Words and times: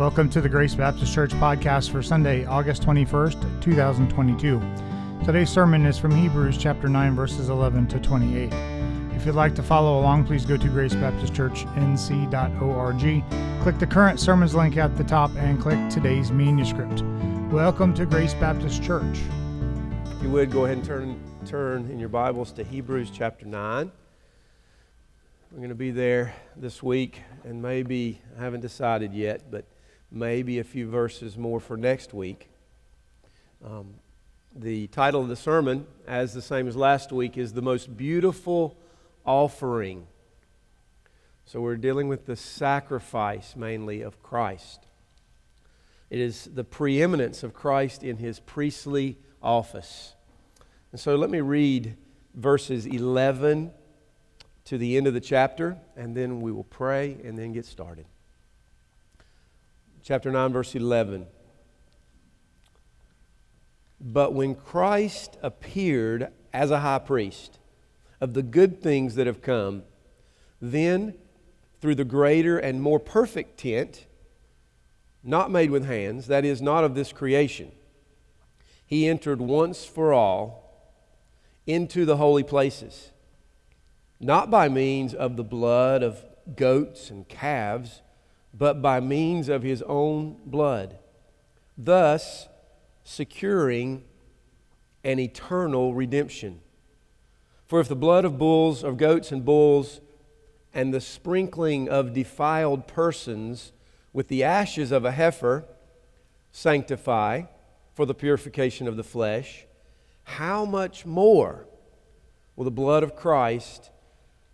Welcome 0.00 0.30
to 0.30 0.40
the 0.40 0.48
Grace 0.48 0.74
Baptist 0.74 1.12
Church 1.12 1.32
podcast 1.32 1.90
for 1.90 2.02
Sunday, 2.02 2.46
August 2.46 2.82
21st, 2.84 3.60
2022. 3.60 4.58
Today's 5.26 5.50
sermon 5.50 5.84
is 5.84 5.98
from 5.98 6.12
Hebrews 6.12 6.56
chapter 6.56 6.88
9, 6.88 7.14
verses 7.14 7.50
11 7.50 7.86
to 7.88 8.00
28. 8.00 8.50
If 9.14 9.26
you'd 9.26 9.34
like 9.34 9.54
to 9.56 9.62
follow 9.62 10.00
along, 10.00 10.24
please 10.24 10.46
go 10.46 10.56
to 10.56 10.68
gracebaptistchurchnc.org, 10.68 13.62
click 13.62 13.78
the 13.78 13.86
current 13.86 14.18
sermons 14.18 14.54
link 14.54 14.78
at 14.78 14.96
the 14.96 15.04
top, 15.04 15.32
and 15.36 15.60
click 15.60 15.78
today's 15.90 16.32
manuscript. 16.32 17.02
Welcome 17.52 17.92
to 17.92 18.06
Grace 18.06 18.32
Baptist 18.32 18.82
Church. 18.82 19.18
If 20.06 20.22
you 20.22 20.30
would, 20.30 20.50
go 20.50 20.64
ahead 20.64 20.78
and 20.78 20.86
turn, 20.86 21.20
turn 21.44 21.90
in 21.90 21.98
your 21.98 22.08
Bibles 22.08 22.52
to 22.52 22.64
Hebrews 22.64 23.10
chapter 23.12 23.44
9. 23.44 23.92
We're 25.52 25.58
going 25.58 25.68
to 25.68 25.74
be 25.74 25.90
there 25.90 26.34
this 26.56 26.82
week, 26.82 27.20
and 27.44 27.60
maybe, 27.60 28.22
I 28.38 28.42
haven't 28.42 28.62
decided 28.62 29.12
yet, 29.12 29.50
but 29.50 29.66
maybe 30.10 30.58
a 30.58 30.64
few 30.64 30.88
verses 30.88 31.36
more 31.36 31.60
for 31.60 31.76
next 31.76 32.12
week. 32.12 32.48
Um, 33.64 33.94
the 34.54 34.88
title 34.88 35.20
of 35.20 35.28
the 35.28 35.36
sermon, 35.36 35.86
as 36.06 36.34
the 36.34 36.42
same 36.42 36.66
as 36.66 36.76
last 36.76 37.12
week, 37.12 37.38
is 37.38 37.52
The 37.52 37.62
Most 37.62 37.96
Beautiful 37.96 38.76
Offering. 39.24 40.06
So 41.44 41.60
we're 41.60 41.76
dealing 41.76 42.08
with 42.08 42.26
the 42.26 42.36
sacrifice 42.36 43.54
mainly 43.54 44.02
of 44.02 44.22
Christ. 44.22 44.86
It 46.08 46.18
is 46.18 46.48
the 46.52 46.64
preeminence 46.64 47.42
of 47.42 47.54
Christ 47.54 48.02
in 48.02 48.16
his 48.16 48.40
priestly 48.40 49.16
office. 49.40 50.14
And 50.90 51.00
so 51.00 51.14
let 51.14 51.30
me 51.30 51.40
read 51.40 51.96
verses 52.34 52.86
11 52.86 53.70
to 54.64 54.78
the 54.78 54.96
end 54.96 55.06
of 55.06 55.14
the 55.14 55.20
chapter, 55.20 55.78
and 55.96 56.16
then 56.16 56.40
we 56.40 56.50
will 56.50 56.64
pray 56.64 57.16
and 57.22 57.38
then 57.38 57.52
get 57.52 57.64
started 57.64 58.06
chapter 60.10 60.32
9, 60.32 60.52
verse 60.52 60.74
11. 60.74 61.24
But 64.00 64.34
when 64.34 64.56
Christ 64.56 65.36
appeared 65.40 66.32
as 66.52 66.72
a 66.72 66.80
high 66.80 66.98
priest 66.98 67.60
of 68.20 68.34
the 68.34 68.42
good 68.42 68.82
things 68.82 69.14
that 69.14 69.28
have 69.28 69.40
come, 69.40 69.84
then 70.60 71.14
through 71.80 71.94
the 71.94 72.04
greater 72.04 72.58
and 72.58 72.82
more 72.82 72.98
perfect 72.98 73.60
tent, 73.60 74.06
not 75.22 75.48
made 75.48 75.70
with 75.70 75.86
hands, 75.86 76.26
that 76.26 76.44
is, 76.44 76.60
not 76.60 76.82
of 76.82 76.96
this 76.96 77.12
creation, 77.12 77.70
he 78.84 79.06
entered 79.06 79.40
once 79.40 79.84
for 79.84 80.12
all 80.12 80.98
into 81.68 82.04
the 82.04 82.16
holy 82.16 82.42
places, 82.42 83.12
not 84.18 84.50
by 84.50 84.68
means 84.68 85.14
of 85.14 85.36
the 85.36 85.44
blood 85.44 86.02
of 86.02 86.24
goats 86.56 87.10
and 87.10 87.28
calves 87.28 88.02
but 88.52 88.82
by 88.82 89.00
means 89.00 89.48
of 89.48 89.62
his 89.62 89.82
own 89.82 90.36
blood, 90.44 90.98
thus 91.78 92.48
securing 93.04 94.02
an 95.04 95.18
eternal 95.18 95.94
redemption. 95.94 96.60
For 97.66 97.80
if 97.80 97.88
the 97.88 97.96
blood 97.96 98.24
of 98.24 98.38
bulls, 98.38 98.82
of 98.82 98.96
goats 98.96 99.32
and 99.32 99.44
bulls, 99.44 100.00
and 100.74 100.92
the 100.92 101.00
sprinkling 101.00 101.88
of 101.88 102.12
defiled 102.12 102.86
persons 102.86 103.72
with 104.12 104.28
the 104.28 104.44
ashes 104.44 104.92
of 104.92 105.04
a 105.04 105.12
heifer 105.12 105.64
sanctify 106.52 107.42
for 107.94 108.06
the 108.06 108.14
purification 108.14 108.88
of 108.88 108.96
the 108.96 109.04
flesh, 109.04 109.66
how 110.24 110.64
much 110.64 111.06
more 111.06 111.66
will 112.56 112.64
the 112.64 112.70
blood 112.70 113.02
of 113.02 113.16
Christ, 113.16 113.90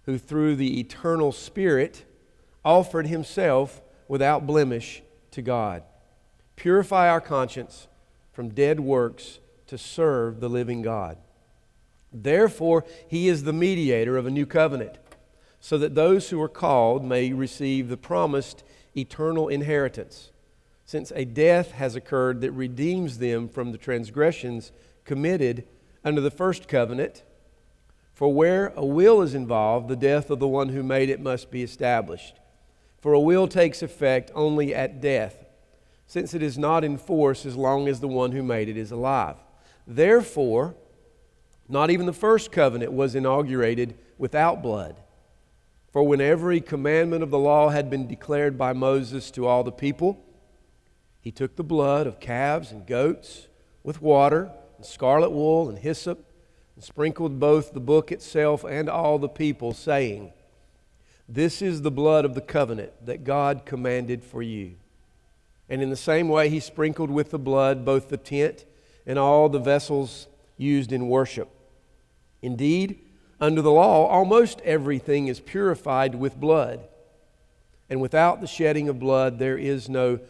who 0.04 0.18
through 0.18 0.56
the 0.56 0.78
eternal 0.78 1.32
Spirit 1.32 2.04
offered 2.64 3.06
himself 3.06 3.80
without 4.08 4.46
blemish 4.46 5.02
to 5.32 5.42
God. 5.42 5.82
Purify 6.56 7.08
our 7.08 7.20
conscience 7.20 7.88
from 8.32 8.48
dead 8.50 8.80
works 8.80 9.38
to 9.66 9.76
serve 9.76 10.40
the 10.40 10.48
living 10.48 10.82
God. 10.82 11.18
Therefore, 12.12 12.84
he 13.08 13.28
is 13.28 13.44
the 13.44 13.52
mediator 13.52 14.16
of 14.16 14.26
a 14.26 14.30
new 14.30 14.46
covenant, 14.46 14.98
so 15.60 15.76
that 15.78 15.94
those 15.94 16.30
who 16.30 16.40
are 16.40 16.48
called 16.48 17.04
may 17.04 17.32
receive 17.32 17.88
the 17.88 17.96
promised 17.96 18.62
eternal 18.96 19.48
inheritance, 19.48 20.30
since 20.84 21.10
a 21.14 21.24
death 21.24 21.72
has 21.72 21.96
occurred 21.96 22.40
that 22.40 22.52
redeems 22.52 23.18
them 23.18 23.48
from 23.48 23.72
the 23.72 23.78
transgressions 23.78 24.72
committed 25.04 25.66
under 26.04 26.20
the 26.20 26.30
first 26.30 26.68
covenant. 26.68 27.24
For 28.14 28.32
where 28.32 28.72
a 28.76 28.86
will 28.86 29.20
is 29.20 29.34
involved, 29.34 29.88
the 29.88 29.96
death 29.96 30.30
of 30.30 30.38
the 30.38 30.48
one 30.48 30.70
who 30.70 30.82
made 30.82 31.10
it 31.10 31.20
must 31.20 31.50
be 31.50 31.62
established. 31.62 32.36
For 32.98 33.12
a 33.12 33.20
will 33.20 33.46
takes 33.46 33.82
effect 33.82 34.30
only 34.34 34.74
at 34.74 35.00
death, 35.00 35.44
since 36.06 36.34
it 36.34 36.42
is 36.42 36.58
not 36.58 36.84
in 36.84 36.98
force 36.98 37.46
as 37.46 37.56
long 37.56 37.88
as 37.88 38.00
the 38.00 38.08
one 38.08 38.32
who 38.32 38.42
made 38.42 38.68
it 38.68 38.76
is 38.76 38.90
alive. 38.90 39.36
Therefore, 39.86 40.74
not 41.68 41.90
even 41.90 42.06
the 42.06 42.12
first 42.12 42.52
covenant 42.52 42.92
was 42.92 43.14
inaugurated 43.14 43.96
without 44.18 44.62
blood. 44.62 44.96
For 45.92 46.02
when 46.02 46.20
every 46.20 46.60
commandment 46.60 47.22
of 47.22 47.30
the 47.30 47.38
law 47.38 47.70
had 47.70 47.88
been 47.88 48.06
declared 48.06 48.58
by 48.58 48.72
Moses 48.72 49.30
to 49.32 49.46
all 49.46 49.64
the 49.64 49.72
people, 49.72 50.22
he 51.20 51.32
took 51.32 51.56
the 51.56 51.64
blood 51.64 52.06
of 52.06 52.20
calves 52.20 52.70
and 52.70 52.86
goats 52.86 53.48
with 53.82 54.02
water 54.02 54.50
and 54.76 54.86
scarlet 54.86 55.30
wool 55.30 55.68
and 55.68 55.78
hyssop 55.78 56.24
and 56.74 56.84
sprinkled 56.84 57.40
both 57.40 57.72
the 57.72 57.80
book 57.80 58.12
itself 58.12 58.64
and 58.64 58.88
all 58.88 59.18
the 59.18 59.28
people, 59.28 59.72
saying, 59.72 60.32
this 61.28 61.60
is 61.60 61.82
the 61.82 61.90
blood 61.90 62.24
of 62.24 62.34
the 62.34 62.40
covenant 62.40 62.92
that 63.04 63.24
God 63.24 63.66
commanded 63.66 64.22
for 64.22 64.42
you. 64.42 64.76
And 65.68 65.82
in 65.82 65.90
the 65.90 65.96
same 65.96 66.28
way, 66.28 66.48
he 66.48 66.60
sprinkled 66.60 67.10
with 67.10 67.30
the 67.30 67.38
blood 67.38 67.84
both 67.84 68.08
the 68.08 68.16
tent 68.16 68.64
and 69.04 69.18
all 69.18 69.48
the 69.48 69.58
vessels 69.58 70.28
used 70.56 70.92
in 70.92 71.08
worship. 71.08 71.48
Indeed, 72.42 73.00
under 73.40 73.60
the 73.60 73.72
law, 73.72 74.06
almost 74.06 74.60
everything 74.60 75.26
is 75.26 75.40
purified 75.40 76.14
with 76.14 76.38
blood. 76.38 76.86
And 77.90 78.00
without 78.00 78.40
the 78.40 78.46
shedding 78.46 78.88
of 78.88 79.00
blood, 79.00 79.38
there 79.38 79.58
is 79.58 79.88
no 79.88 80.20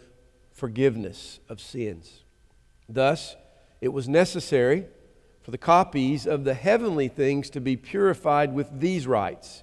forgiveness 0.52 1.40
of 1.48 1.60
sins. 1.60 2.22
Thus, 2.88 3.36
it 3.80 3.88
was 3.88 4.08
necessary 4.08 4.86
for 5.42 5.50
the 5.50 5.58
copies 5.58 6.26
of 6.26 6.44
the 6.44 6.54
heavenly 6.54 7.08
things 7.08 7.50
to 7.50 7.60
be 7.60 7.76
purified 7.76 8.54
with 8.54 8.80
these 8.80 9.06
rites 9.06 9.62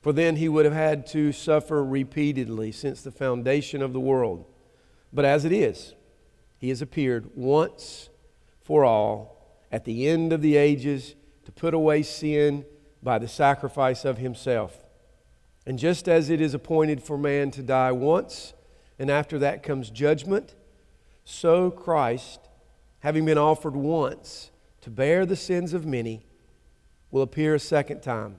for 0.00 0.12
then 0.12 0.36
he 0.36 0.48
would 0.48 0.64
have 0.64 0.74
had 0.74 1.06
to 1.08 1.32
suffer 1.32 1.84
repeatedly 1.84 2.72
since 2.72 3.02
the 3.02 3.10
foundation 3.10 3.82
of 3.82 3.92
the 3.92 4.00
world. 4.00 4.44
But 5.12 5.24
as 5.24 5.44
it 5.44 5.52
is, 5.52 5.94
he 6.58 6.68
has 6.68 6.82
appeared 6.82 7.30
once 7.34 8.08
for 8.62 8.84
all 8.84 9.36
at 9.70 9.84
the 9.84 10.08
end 10.08 10.32
of 10.32 10.42
the 10.42 10.56
ages 10.56 11.14
to 11.44 11.52
put 11.52 11.74
away 11.74 12.02
sin 12.02 12.64
by 13.02 13.18
the 13.18 13.28
sacrifice 13.28 14.04
of 14.04 14.18
himself. 14.18 14.84
And 15.66 15.78
just 15.78 16.08
as 16.08 16.30
it 16.30 16.40
is 16.40 16.54
appointed 16.54 17.02
for 17.02 17.18
man 17.18 17.50
to 17.52 17.62
die 17.62 17.92
once, 17.92 18.54
and 18.98 19.10
after 19.10 19.38
that 19.40 19.62
comes 19.62 19.90
judgment, 19.90 20.54
so 21.24 21.70
Christ, 21.70 22.40
having 23.00 23.24
been 23.24 23.38
offered 23.38 23.74
once 23.74 24.50
to 24.80 24.90
bear 24.90 25.26
the 25.26 25.36
sins 25.36 25.74
of 25.74 25.84
many, 25.84 26.24
will 27.10 27.22
appear 27.22 27.54
a 27.54 27.60
second 27.60 28.00
time 28.00 28.38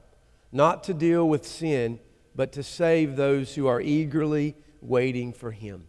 not 0.52 0.84
to 0.86 0.94
deal 0.94 1.28
with 1.28 1.46
sin, 1.46 2.00
but 2.36 2.52
to 2.54 2.64
save 2.64 3.16
those 3.16 3.56
who 3.56 3.68
are 3.68 3.82
eagerly 3.82 4.56
waiting 4.82 5.34
for 5.34 5.52
Him. 5.52 5.88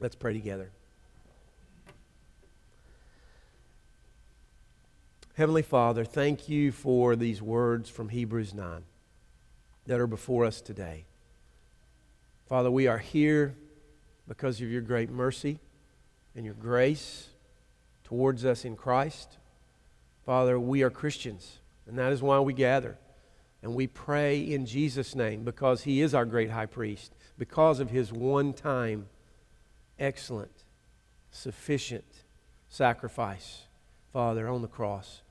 Let's 0.00 0.16
pray 0.16 0.32
together. 0.32 0.70
Heavenly 5.34 5.62
Father, 5.62 6.04
thank 6.04 6.48
you 6.48 6.72
for 6.72 7.14
these 7.14 7.40
words 7.40 7.88
from 7.88 8.08
Hebrews 8.08 8.54
9 8.54 8.82
that 9.86 10.00
are 10.00 10.08
before 10.08 10.44
us 10.44 10.60
today. 10.60 11.04
Father, 12.48 12.70
we 12.70 12.88
are 12.88 12.98
here 12.98 13.54
because 14.26 14.60
of 14.60 14.68
your 14.68 14.80
great 14.80 15.10
mercy 15.10 15.60
and 16.34 16.44
your 16.44 16.54
grace 16.54 17.28
towards 18.04 18.44
us 18.44 18.64
in 18.64 18.74
Christ. 18.74 19.38
Father, 20.26 20.58
we 20.58 20.82
are 20.82 20.90
Christians, 20.90 21.58
and 21.86 21.98
that 21.98 22.12
is 22.12 22.20
why 22.20 22.40
we 22.40 22.52
gather. 22.52 22.98
And 23.62 23.74
we 23.74 23.86
pray 23.86 24.40
in 24.40 24.66
Jesus' 24.66 25.14
name 25.14 25.42
because 25.42 25.82
he 25.82 26.00
is 26.00 26.14
our 26.14 26.24
great 26.24 26.50
high 26.50 26.66
priest, 26.66 27.14
because 27.36 27.80
of 27.80 27.90
his 27.90 28.12
one 28.12 28.52
time 28.52 29.06
excellent 29.98 30.64
sufficient 31.30 32.04
sacrifice, 32.68 33.62
Father, 34.12 34.48
on 34.48 34.62
the 34.62 34.68
cross. 34.68 35.22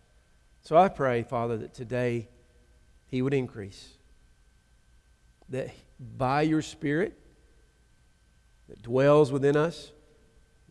So 0.61 0.75
I 0.77 0.89
pray, 0.89 1.23
Father, 1.23 1.57
that 1.57 1.73
today 1.73 2.27
He 3.07 3.21
would 3.21 3.33
increase. 3.33 3.93
That 5.49 5.69
by 6.17 6.41
your 6.41 6.61
Spirit 6.61 7.17
that 8.67 8.81
dwells 8.81 9.31
within 9.31 9.55
us, 9.55 9.91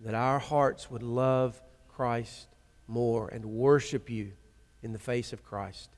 that 0.03 0.15
our 0.15 0.39
hearts 0.39 0.91
would 0.91 1.03
love 1.03 1.61
Christ 1.89 2.49
more 2.87 3.29
and 3.29 3.45
worship 3.47 4.11
you 4.11 4.33
in 4.83 4.93
the 4.93 4.99
face 4.99 5.33
of 5.33 5.43
Christ. 5.43 5.96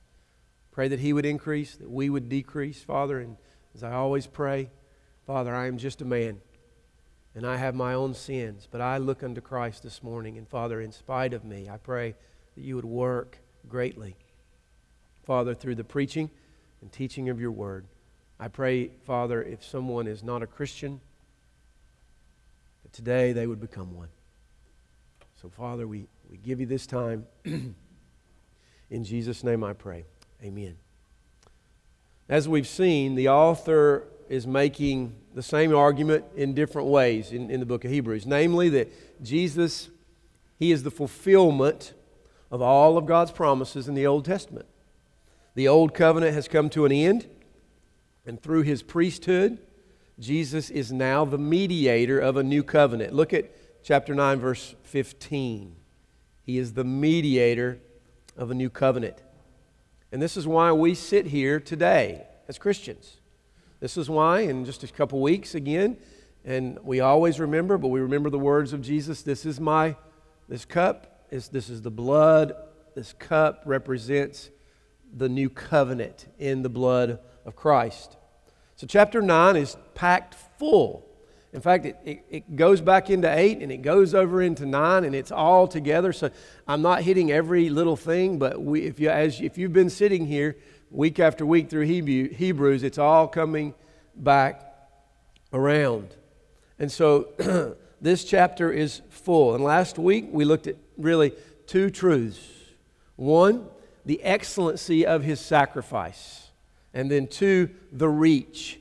Pray 0.79 0.87
that 0.87 1.01
He 1.01 1.11
would 1.11 1.25
increase, 1.25 1.75
that 1.75 1.91
we 1.91 2.09
would 2.09 2.29
decrease, 2.29 2.81
Father. 2.81 3.19
And 3.19 3.35
as 3.75 3.83
I 3.83 3.91
always 3.91 4.27
pray, 4.27 4.69
Father, 5.27 5.53
I 5.53 5.67
am 5.67 5.77
just 5.77 6.01
a 6.01 6.05
man 6.05 6.39
and 7.35 7.45
I 7.45 7.57
have 7.57 7.75
my 7.75 7.93
own 7.93 8.13
sins, 8.13 8.65
but 8.71 8.79
I 8.79 8.97
look 8.97 9.21
unto 9.21 9.41
Christ 9.41 9.83
this 9.83 10.01
morning. 10.01 10.37
And 10.37 10.47
Father, 10.47 10.79
in 10.79 10.93
spite 10.93 11.33
of 11.33 11.43
me, 11.43 11.67
I 11.69 11.75
pray 11.75 12.15
that 12.55 12.61
you 12.61 12.77
would 12.77 12.85
work 12.85 13.39
greatly. 13.67 14.15
Father, 15.25 15.53
through 15.53 15.75
the 15.75 15.83
preaching 15.83 16.29
and 16.79 16.89
teaching 16.89 17.27
of 17.27 17.41
your 17.41 17.51
word. 17.51 17.85
I 18.39 18.47
pray, 18.47 18.91
Father, 19.05 19.43
if 19.43 19.65
someone 19.65 20.07
is 20.07 20.23
not 20.23 20.43
a 20.43 20.47
Christian, 20.47 21.01
that 22.83 22.93
today 22.93 23.33
they 23.33 23.47
would 23.47 23.59
become 23.59 23.97
one. 23.97 24.07
So, 25.41 25.49
Father, 25.49 25.85
we, 25.85 26.07
we 26.31 26.37
give 26.37 26.61
you 26.61 26.65
this 26.67 26.87
time. 26.87 27.25
In 27.43 27.75
Jesus' 29.03 29.43
name 29.43 29.61
I 29.61 29.73
pray. 29.73 30.05
Amen. 30.43 30.77
As 32.29 32.47
we've 32.47 32.67
seen, 32.67 33.15
the 33.15 33.27
author 33.27 34.07
is 34.29 34.45
making 34.47 35.15
the 35.33 35.43
same 35.43 35.75
argument 35.75 36.23
in 36.35 36.53
different 36.53 36.87
ways 36.87 37.31
in, 37.31 37.49
in 37.49 37.59
the 37.59 37.65
book 37.65 37.83
of 37.83 37.91
Hebrews. 37.91 38.25
Namely, 38.25 38.69
that 38.69 39.23
Jesus, 39.23 39.89
He 40.57 40.71
is 40.71 40.83
the 40.83 40.91
fulfillment 40.91 41.93
of 42.51 42.61
all 42.61 42.97
of 42.97 43.05
God's 43.05 43.31
promises 43.31 43.87
in 43.87 43.95
the 43.95 44.07
Old 44.07 44.25
Testament. 44.25 44.67
The 45.55 45.67
Old 45.67 45.93
Covenant 45.93 46.33
has 46.33 46.47
come 46.47 46.69
to 46.69 46.85
an 46.85 46.91
end, 46.91 47.27
and 48.25 48.41
through 48.41 48.61
His 48.61 48.83
priesthood, 48.83 49.59
Jesus 50.19 50.69
is 50.69 50.91
now 50.91 51.25
the 51.25 51.37
mediator 51.37 52.19
of 52.19 52.37
a 52.37 52.43
new 52.43 52.63
covenant. 52.63 53.13
Look 53.13 53.33
at 53.33 53.51
chapter 53.83 54.13
9, 54.13 54.39
verse 54.39 54.75
15. 54.83 55.75
He 56.43 56.57
is 56.57 56.73
the 56.73 56.83
mediator 56.83 57.79
of 58.37 58.51
a 58.51 58.53
new 58.53 58.69
covenant. 58.69 59.21
And 60.11 60.21
this 60.21 60.37
is 60.37 60.47
why 60.47 60.71
we 60.71 60.95
sit 60.95 61.27
here 61.27 61.59
today 61.59 62.25
as 62.47 62.57
Christians. 62.57 63.17
This 63.79 63.95
is 63.95 64.09
why, 64.09 64.41
in 64.41 64.65
just 64.65 64.83
a 64.83 64.87
couple 64.87 65.21
weeks 65.21 65.55
again, 65.55 65.97
and 66.43 66.79
we 66.83 66.99
always 66.99 67.39
remember, 67.39 67.77
but 67.77 67.89
we 67.89 67.99
remember 67.99 68.29
the 68.29 68.39
words 68.39 68.73
of 68.73 68.81
Jesus 68.81 69.21
this 69.21 69.45
is 69.45 69.59
my, 69.59 69.95
this 70.47 70.65
cup, 70.65 71.25
is, 71.31 71.49
this 71.49 71.69
is 71.69 71.81
the 71.81 71.91
blood, 71.91 72.53
this 72.95 73.13
cup 73.13 73.63
represents 73.65 74.49
the 75.15 75.29
new 75.29 75.49
covenant 75.49 76.27
in 76.37 76.61
the 76.61 76.69
blood 76.69 77.19
of 77.45 77.55
Christ. 77.55 78.17
So, 78.75 78.87
chapter 78.87 79.21
9 79.21 79.55
is 79.55 79.77
packed 79.93 80.35
full. 80.57 81.08
In 81.51 81.61
fact, 81.61 81.85
it, 81.85 81.99
it, 82.05 82.25
it, 82.29 82.55
goes 82.55 82.79
back 82.79 83.09
into 83.09 83.27
8 83.27 83.59
and 83.61 83.71
it 83.71 83.81
goes 83.81 84.13
over 84.13 84.41
into 84.41 84.67
9 84.67 85.03
and 85.03 85.15
it's 85.15 85.31
all 85.31 85.67
together. 85.67 86.13
So, 86.13 86.29
I'm 86.67 86.83
not 86.83 87.01
hitting 87.01 87.31
every 87.31 87.69
little 87.69 87.95
thing, 87.95 88.37
but 88.37 88.61
we, 88.61 88.81
if, 88.81 88.99
you, 88.99 89.09
as, 89.09 89.41
if 89.41 89.57
you've 89.57 89.73
been 89.73 89.89
sitting 89.89 90.27
here 90.27 90.57
week 90.91 91.19
after 91.19 91.45
week 91.45 91.69
through 91.69 91.85
Hebrew, 91.85 92.29
Hebrews, 92.29 92.83
it's 92.83 92.99
all 92.99 93.27
coming 93.27 93.73
back 94.15 94.63
around. 95.51 96.15
And 96.77 96.91
so, 96.91 97.75
this 98.01 98.23
chapter 98.23 98.71
is 98.71 99.01
full. 99.09 99.55
And 99.55 99.63
last 99.63 99.97
week, 99.97 100.27
we 100.31 100.45
looked 100.45 100.67
at 100.67 100.75
really 100.97 101.33
two 101.65 101.89
truths 101.89 102.47
one, 103.15 103.67
the 104.05 104.23
excellency 104.23 105.05
of 105.05 105.23
his 105.23 105.41
sacrifice 105.41 106.49
and 106.93 107.11
then 107.11 107.27
two, 107.27 107.69
the 107.91 108.07
reach 108.07 108.79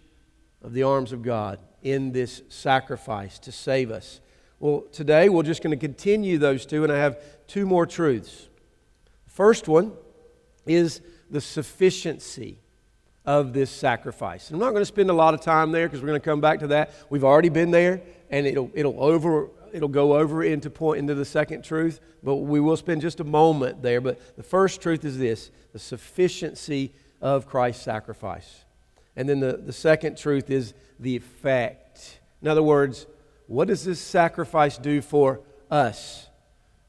of 0.62 0.72
the 0.72 0.84
arms 0.84 1.12
of 1.12 1.22
God 1.22 1.58
in 1.82 2.12
this 2.12 2.42
sacrifice 2.48 3.38
to 3.40 3.52
save 3.52 3.90
us. 3.90 4.20
Well, 4.60 4.84
today 4.92 5.28
we're 5.28 5.44
just 5.44 5.62
going 5.62 5.70
to 5.70 5.76
continue 5.76 6.38
those 6.38 6.66
two, 6.66 6.82
and 6.82 6.92
I 6.92 6.98
have 6.98 7.22
two 7.46 7.64
more 7.64 7.86
truths. 7.86 8.48
First 9.26 9.68
one 9.68 9.92
is 10.66 11.00
the 11.30 11.40
sufficiency 11.40 12.58
of 13.24 13.52
this 13.52 13.70
sacrifice. 13.70 14.50
I'm 14.50 14.58
not 14.58 14.70
going 14.70 14.80
to 14.80 14.86
spend 14.86 15.10
a 15.10 15.14
lot 15.14 15.34
of 15.34 15.40
time 15.40 15.70
there 15.70 15.86
because 15.86 16.00
we're 16.00 16.08
going 16.08 16.20
to 16.20 16.24
come 16.24 16.40
back 16.40 16.60
to 16.60 16.68
that. 16.68 16.92
We've 17.10 17.24
already 17.24 17.50
been 17.50 17.70
there, 17.70 18.00
and 18.30 18.46
it'll, 18.46 18.70
it'll, 18.74 19.02
over, 19.02 19.50
it'll 19.72 19.88
go 19.88 20.16
over 20.16 20.42
into, 20.42 20.70
point, 20.70 20.98
into 20.98 21.14
the 21.14 21.24
second 21.24 21.62
truth, 21.62 22.00
but 22.22 22.36
we 22.36 22.58
will 22.58 22.76
spend 22.76 23.02
just 23.02 23.20
a 23.20 23.24
moment 23.24 23.82
there. 23.82 24.00
But 24.00 24.36
the 24.36 24.42
first 24.42 24.80
truth 24.80 25.04
is 25.04 25.18
this 25.18 25.50
the 25.72 25.78
sufficiency 25.78 26.92
of 27.20 27.46
Christ's 27.46 27.84
sacrifice. 27.84 28.64
And 29.14 29.28
then 29.28 29.40
the, 29.40 29.56
the 29.56 29.72
second 29.72 30.16
truth 30.16 30.48
is 30.48 30.74
the 30.98 31.16
effect. 31.16 32.20
In 32.42 32.48
other 32.48 32.62
words, 32.62 33.06
what 33.46 33.68
does 33.68 33.84
this 33.84 34.00
sacrifice 34.00 34.78
do 34.78 35.00
for 35.00 35.40
us 35.70 36.28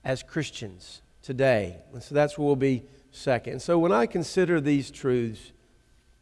as 0.04 0.24
Christians 0.24 1.02
today? 1.22 1.78
And 1.94 2.04
so 2.04 2.16
that's 2.16 2.38
where 2.38 2.46
we'll 2.46 2.56
be 2.56 2.84
second. 3.12 3.62
So 3.62 3.80
when 3.80 3.92
I 3.92 4.06
consider 4.06 4.60
these 4.60 4.92
truths, 4.92 5.52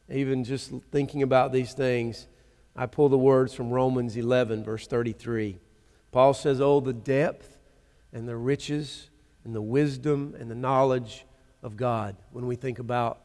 even 0.09 0.43
just 0.43 0.71
thinking 0.91 1.23
about 1.23 1.51
these 1.51 1.73
things, 1.73 2.27
I 2.75 2.85
pull 2.85 3.09
the 3.09 3.17
words 3.17 3.53
from 3.53 3.71
Romans 3.71 4.15
11, 4.15 4.63
verse 4.63 4.87
33. 4.87 5.57
Paul 6.11 6.33
says, 6.33 6.61
Oh, 6.61 6.79
the 6.79 6.93
depth 6.93 7.57
and 8.13 8.27
the 8.27 8.37
riches 8.37 9.09
and 9.43 9.53
the 9.55 9.61
wisdom 9.61 10.35
and 10.39 10.49
the 10.49 10.55
knowledge 10.55 11.25
of 11.63 11.75
God 11.75 12.15
when 12.31 12.45
we 12.45 12.55
think 12.55 12.79
about 12.79 13.19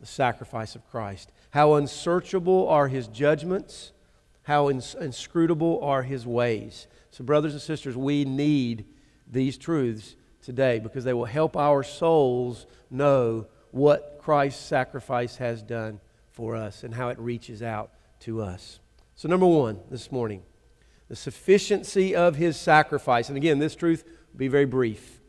the 0.00 0.06
sacrifice 0.06 0.74
of 0.74 0.88
Christ. 0.90 1.32
How 1.50 1.74
unsearchable 1.74 2.68
are 2.68 2.88
his 2.88 3.08
judgments, 3.08 3.92
how 4.48 4.70
ins- 4.70 4.94
inscrutable 4.94 5.78
are 5.82 6.02
his 6.02 6.26
ways. 6.26 6.86
So, 7.10 7.22
brothers 7.22 7.52
and 7.52 7.60
sisters, 7.60 7.98
we 7.98 8.24
need 8.24 8.86
these 9.30 9.58
truths 9.58 10.16
today 10.40 10.78
because 10.78 11.04
they 11.04 11.12
will 11.12 11.26
help 11.26 11.54
our 11.54 11.82
souls 11.82 12.64
know 12.90 13.46
what 13.72 14.18
Christ's 14.22 14.64
sacrifice 14.64 15.36
has 15.36 15.62
done 15.62 16.00
for 16.30 16.56
us 16.56 16.82
and 16.82 16.94
how 16.94 17.10
it 17.10 17.18
reaches 17.18 17.62
out 17.62 17.90
to 18.20 18.40
us. 18.40 18.80
So, 19.16 19.28
number 19.28 19.44
one 19.44 19.80
this 19.90 20.10
morning, 20.10 20.42
the 21.10 21.16
sufficiency 21.16 22.16
of 22.16 22.36
his 22.36 22.56
sacrifice. 22.56 23.28
And 23.28 23.36
again, 23.36 23.58
this 23.58 23.76
truth 23.76 24.02
will 24.32 24.38
be 24.38 24.48
very 24.48 24.64
brief. 24.64 25.20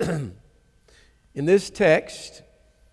In 0.00 0.34
this 1.32 1.70
text, 1.70 2.42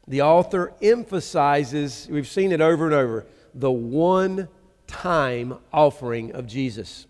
the 0.08 0.22
author 0.22 0.76
emphasizes, 0.80 2.08
we've 2.08 2.28
seen 2.28 2.52
it 2.52 2.62
over 2.62 2.86
and 2.86 2.94
over, 2.94 3.26
the 3.56 3.72
one 3.72 4.48
time 4.88 5.58
offering 5.72 6.32
of 6.32 6.48
Jesus. 6.48 7.08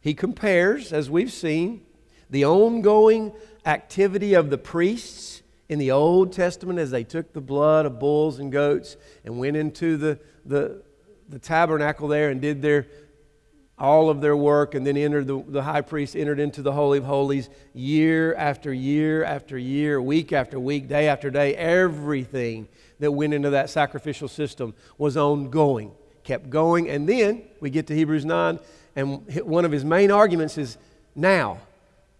He 0.00 0.14
compares, 0.14 0.92
as 0.92 1.08
we've 1.08 1.32
seen, 1.32 1.82
the 2.30 2.44
ongoing 2.44 3.32
activity 3.64 4.34
of 4.34 4.50
the 4.50 4.58
priests 4.58 5.42
in 5.68 5.78
the 5.78 5.90
Old 5.90 6.32
Testament 6.32 6.78
as 6.78 6.90
they 6.90 7.04
took 7.04 7.32
the 7.32 7.40
blood 7.40 7.86
of 7.86 7.98
bulls 7.98 8.38
and 8.38 8.50
goats 8.50 8.96
and 9.24 9.38
went 9.38 9.56
into 9.56 9.96
the, 9.96 10.18
the, 10.44 10.82
the 11.28 11.38
tabernacle 11.38 12.08
there 12.08 12.30
and 12.30 12.40
did 12.40 12.60
their 12.62 12.86
all 13.78 14.10
of 14.10 14.20
their 14.20 14.36
work 14.36 14.74
and 14.74 14.86
then 14.86 14.96
entered 14.96 15.26
the, 15.26 15.42
the 15.48 15.62
high 15.62 15.80
priest 15.80 16.14
entered 16.14 16.38
into 16.38 16.62
the 16.62 16.70
holy 16.70 16.98
of 16.98 17.04
holies 17.04 17.48
year 17.72 18.34
after 18.34 18.72
year 18.72 19.24
after 19.24 19.58
year 19.58 20.00
week 20.00 20.32
after 20.32 20.60
week 20.60 20.88
day 20.88 21.08
after 21.08 21.30
day 21.30 21.56
everything 21.56 22.68
that 23.00 23.10
went 23.10 23.34
into 23.34 23.50
that 23.50 23.70
sacrificial 23.70 24.28
system 24.28 24.74
was 24.98 25.16
ongoing 25.16 25.90
kept 26.24 26.50
going 26.50 26.88
and 26.88 27.08
then 27.08 27.42
we 27.60 27.70
get 27.70 27.86
to 27.86 27.94
hebrews 27.94 28.24
9 28.24 28.58
and 28.94 29.26
one 29.44 29.64
of 29.64 29.72
his 29.72 29.84
main 29.84 30.10
arguments 30.10 30.58
is 30.58 30.78
now 31.14 31.58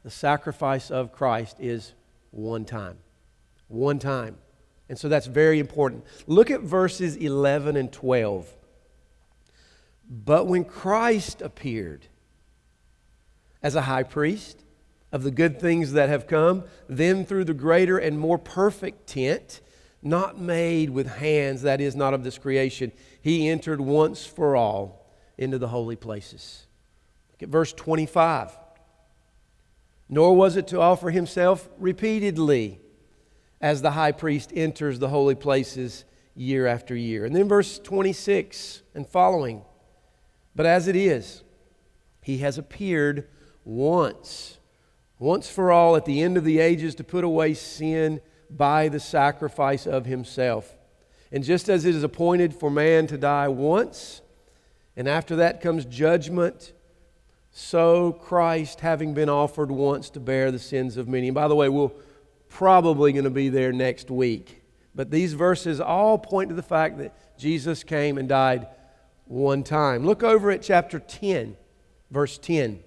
the 0.02 0.10
sacrifice 0.10 0.90
of 0.90 1.12
christ 1.12 1.56
is 1.60 1.92
one 2.30 2.64
time 2.64 2.98
one 3.72 3.98
time. 3.98 4.36
And 4.88 4.98
so 4.98 5.08
that's 5.08 5.26
very 5.26 5.58
important. 5.58 6.04
Look 6.26 6.50
at 6.50 6.60
verses 6.60 7.16
11 7.16 7.76
and 7.76 7.90
12 7.92 8.54
but 10.14 10.46
when 10.46 10.64
Christ 10.66 11.40
appeared 11.40 12.06
as 13.62 13.74
a 13.74 13.82
high 13.82 14.02
priest 14.02 14.62
of 15.10 15.22
the 15.22 15.30
good 15.30 15.58
things 15.58 15.92
that 15.92 16.10
have 16.10 16.26
come, 16.26 16.64
then 16.86 17.24
through 17.24 17.44
the 17.44 17.54
greater 17.54 17.96
and 17.96 18.18
more 18.18 18.36
perfect 18.36 19.06
tent, 19.06 19.62
not 20.02 20.38
made 20.38 20.90
with 20.90 21.06
hands, 21.06 21.62
that 21.62 21.80
is, 21.80 21.94
not 21.94 22.12
of 22.12 22.24
this 22.24 22.38
creation, 22.38 22.92
he 23.20 23.48
entered 23.48 23.80
once 23.80 24.26
for 24.26 24.56
all 24.56 25.06
into 25.38 25.58
the 25.58 25.68
holy 25.68 25.96
places. 25.96 26.66
Look 27.32 27.44
at 27.44 27.48
verse 27.48 27.72
25. 27.72 28.58
Nor 30.08 30.36
was 30.36 30.56
it 30.56 30.66
to 30.68 30.80
offer 30.80 31.10
himself 31.10 31.68
repeatedly 31.78 32.80
as 33.60 33.80
the 33.80 33.92
high 33.92 34.12
priest 34.12 34.52
enters 34.54 34.98
the 34.98 35.08
holy 35.08 35.36
places 35.36 36.04
year 36.34 36.66
after 36.66 36.96
year. 36.96 37.24
And 37.24 37.34
then 37.34 37.48
verse 37.48 37.78
26 37.78 38.82
and 38.94 39.06
following. 39.06 39.62
But 40.54 40.66
as 40.66 40.88
it 40.88 40.96
is, 40.96 41.44
he 42.20 42.38
has 42.38 42.58
appeared 42.58 43.28
once, 43.64 44.58
once 45.18 45.48
for 45.48 45.70
all 45.70 45.94
at 45.96 46.04
the 46.04 46.20
end 46.20 46.36
of 46.36 46.44
the 46.44 46.58
ages 46.58 46.94
to 46.96 47.04
put 47.04 47.24
away 47.24 47.54
sin 47.54 48.20
by 48.56 48.88
the 48.88 49.00
sacrifice 49.00 49.86
of 49.86 50.06
himself. 50.06 50.76
And 51.30 51.42
just 51.42 51.68
as 51.68 51.84
it 51.84 51.94
is 51.94 52.02
appointed 52.02 52.54
for 52.54 52.70
man 52.70 53.06
to 53.06 53.16
die 53.16 53.48
once, 53.48 54.20
and 54.96 55.08
after 55.08 55.36
that 55.36 55.60
comes 55.60 55.84
judgment, 55.86 56.72
so 57.50 58.12
Christ, 58.12 58.80
having 58.80 59.14
been 59.14 59.28
offered 59.28 59.70
once 59.70 60.10
to 60.10 60.20
bear 60.20 60.50
the 60.50 60.58
sins 60.58 60.96
of 60.96 61.08
many. 61.08 61.28
And 61.28 61.34
by 61.34 61.48
the 61.48 61.54
way, 61.54 61.68
we're 61.68 61.90
probably 62.48 63.12
going 63.12 63.24
to 63.24 63.30
be 63.30 63.48
there 63.48 63.72
next 63.72 64.10
week. 64.10 64.62
But 64.94 65.10
these 65.10 65.32
verses 65.32 65.80
all 65.80 66.18
point 66.18 66.50
to 66.50 66.54
the 66.54 66.62
fact 66.62 66.98
that 66.98 67.38
Jesus 67.38 67.82
came 67.82 68.18
and 68.18 68.28
died 68.28 68.66
one 69.26 69.62
time. 69.64 70.04
Look 70.04 70.22
over 70.22 70.50
at 70.50 70.62
chapter 70.62 70.98
10, 70.98 71.56
verse 72.10 72.36
10. 72.38 72.80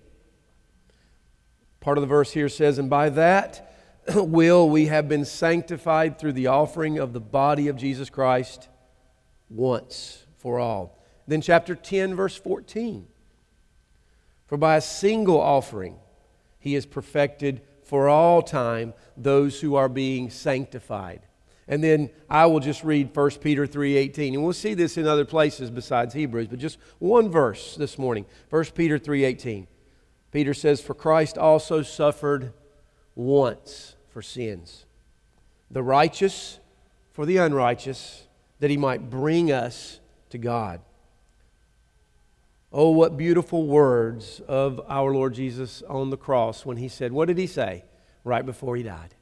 Part 1.80 1.98
of 1.98 2.02
the 2.02 2.08
verse 2.08 2.32
here 2.32 2.50
says, 2.50 2.78
And 2.78 2.90
by 2.90 3.10
that 3.10 3.75
will 4.16 4.70
we 4.70 4.86
have 4.88 5.08
been 5.08 5.26
sanctified 5.26 6.20
through 6.20 6.34
the 6.34 6.48
offering 6.48 7.00
of 7.00 7.14
the 7.14 7.20
body 7.20 7.68
of 7.68 7.76
Jesus 7.76 8.10
Christ 8.10 8.68
once 9.50 10.26
for 10.38 10.60
all. 10.60 11.00
Then, 11.28 11.42
chapter 11.42 11.76
10, 11.76 12.16
verse 12.16 12.36
14. 12.36 13.08
For 14.46 14.58
by 14.58 14.78
a 14.78 14.82
single 14.82 15.40
offering 15.40 15.98
he 16.60 16.76
has 16.76 16.86
perfected 16.86 17.62
for 17.84 18.08
all 18.08 18.42
time 18.42 18.94
those 19.18 19.60
who 19.60 19.76
are 19.76 19.90
being 19.90 20.30
sanctified. 20.30 21.22
And 21.68 21.84
then 21.84 22.12
I 22.30 22.46
will 22.46 22.60
just 22.60 22.84
read 22.84 23.12
1 23.12 23.42
Peter 23.42 23.66
3:18. 23.66 24.36
And 24.36 24.44
we'll 24.44 24.54
see 24.54 24.76
this 24.76 24.98
in 24.98 25.08
other 25.08 25.26
places 25.26 25.72
besides 25.72 26.14
Hebrews, 26.14 26.48
but 26.48 26.60
just 26.60 26.78
one 27.00 27.30
verse 27.30 27.76
this 27.76 27.98
morning. 27.98 28.26
1 28.50 28.76
Peter 28.76 29.00
3:18. 29.00 29.68
Peter 30.32 30.54
says, 30.54 30.80
"For 30.80 30.94
Christ 30.94 31.40
also 31.40 31.82
suffered 31.82 32.54
once 33.16 33.95
for 34.16 34.22
sins, 34.22 34.86
the 35.70 35.84
righteous 35.84 36.60
for 37.12 37.26
the 37.26 37.36
unrighteous, 37.36 38.28
that 38.62 38.70
he 38.70 38.78
might 38.78 39.10
bring 39.10 39.52
us 39.52 40.00
to 40.30 40.38
God." 40.38 40.80
Oh, 42.72 42.92
what 42.92 43.18
beautiful 43.18 43.68
words 43.68 44.40
of 44.48 44.80
our 44.88 45.14
Lord 45.14 45.34
Jesus 45.34 45.82
on 45.82 46.12
the 46.12 46.18
cross 46.18 46.66
when 46.66 46.78
he 46.78 46.88
said, 46.88 47.12
What 47.12 47.28
did 47.28 47.38
he 47.38 47.46
say 47.46 47.84
right 48.24 48.46
before 48.46 48.78
he 48.78 48.84
died? 48.84 49.16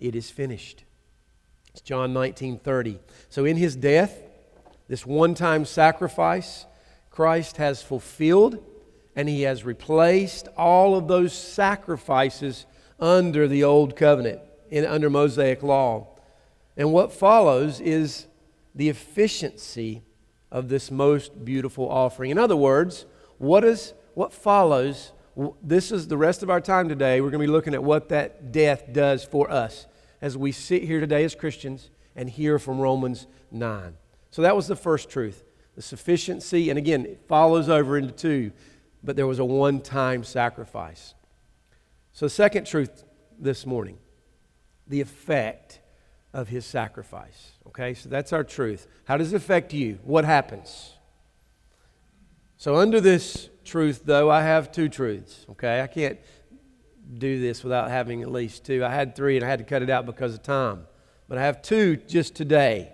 It 0.00 0.16
is 0.16 0.30
finished. 0.30 0.82
It's 1.70 1.80
John 1.80 2.12
19 2.12 2.58
30. 2.58 2.98
So, 3.28 3.44
in 3.44 3.56
his 3.56 3.76
death, 3.76 4.20
this 4.88 5.06
one 5.06 5.36
time 5.36 5.64
sacrifice, 5.64 6.66
Christ 7.08 7.58
has 7.58 7.84
fulfilled 7.84 8.58
and 9.14 9.28
he 9.28 9.42
has 9.42 9.62
replaced 9.62 10.48
all 10.56 10.96
of 10.96 11.06
those 11.06 11.32
sacrifices 11.32 12.66
under 13.00 13.48
the 13.48 13.64
old 13.64 13.96
covenant, 13.96 14.40
in, 14.70 14.84
under 14.84 15.10
Mosaic 15.10 15.62
law. 15.62 16.08
And 16.76 16.92
what 16.92 17.12
follows 17.12 17.80
is 17.80 18.26
the 18.74 18.88
efficiency 18.88 20.02
of 20.50 20.68
this 20.68 20.90
most 20.90 21.44
beautiful 21.44 21.88
offering. 21.88 22.30
In 22.30 22.38
other 22.38 22.56
words, 22.56 23.06
what 23.38 23.64
is 23.64 23.94
what 24.14 24.32
follows? 24.32 25.12
This 25.62 25.90
is 25.90 26.06
the 26.06 26.16
rest 26.16 26.42
of 26.42 26.50
our 26.50 26.60
time 26.60 26.88
today. 26.88 27.20
We're 27.20 27.30
going 27.30 27.40
to 27.40 27.46
be 27.46 27.52
looking 27.52 27.74
at 27.74 27.82
what 27.82 28.08
that 28.10 28.52
death 28.52 28.92
does 28.92 29.24
for 29.24 29.50
us 29.50 29.86
as 30.20 30.36
we 30.36 30.52
sit 30.52 30.84
here 30.84 31.00
today 31.00 31.24
as 31.24 31.34
Christians 31.34 31.90
and 32.14 32.30
hear 32.30 32.58
from 32.58 32.78
Romans 32.78 33.26
9. 33.50 33.94
So 34.30 34.42
that 34.42 34.54
was 34.54 34.68
the 34.68 34.76
first 34.76 35.10
truth 35.10 35.42
the 35.74 35.82
sufficiency, 35.82 36.70
and 36.70 36.78
again, 36.78 37.04
it 37.04 37.24
follows 37.26 37.68
over 37.68 37.98
into 37.98 38.12
two, 38.12 38.52
but 39.02 39.16
there 39.16 39.26
was 39.26 39.40
a 39.40 39.44
one 39.44 39.80
time 39.80 40.22
sacrifice. 40.22 41.14
So, 42.14 42.28
second 42.28 42.64
truth 42.66 43.04
this 43.40 43.66
morning 43.66 43.98
the 44.86 45.00
effect 45.00 45.80
of 46.32 46.48
his 46.48 46.64
sacrifice. 46.64 47.52
Okay, 47.66 47.94
so 47.94 48.08
that's 48.08 48.32
our 48.32 48.44
truth. 48.44 48.86
How 49.04 49.16
does 49.16 49.32
it 49.32 49.36
affect 49.36 49.72
you? 49.72 49.98
What 50.04 50.24
happens? 50.24 50.92
So, 52.56 52.76
under 52.76 53.00
this 53.00 53.50
truth, 53.64 54.02
though, 54.04 54.30
I 54.30 54.42
have 54.42 54.70
two 54.70 54.88
truths. 54.88 55.44
Okay, 55.50 55.80
I 55.80 55.88
can't 55.88 56.20
do 57.18 57.40
this 57.40 57.64
without 57.64 57.90
having 57.90 58.22
at 58.22 58.30
least 58.30 58.64
two. 58.64 58.84
I 58.84 58.90
had 58.90 59.16
three 59.16 59.36
and 59.36 59.44
I 59.44 59.48
had 59.48 59.58
to 59.58 59.64
cut 59.64 59.82
it 59.82 59.90
out 59.90 60.06
because 60.06 60.34
of 60.34 60.42
time. 60.44 60.86
But 61.28 61.38
I 61.38 61.42
have 61.42 61.62
two 61.62 61.96
just 61.96 62.36
today 62.36 62.92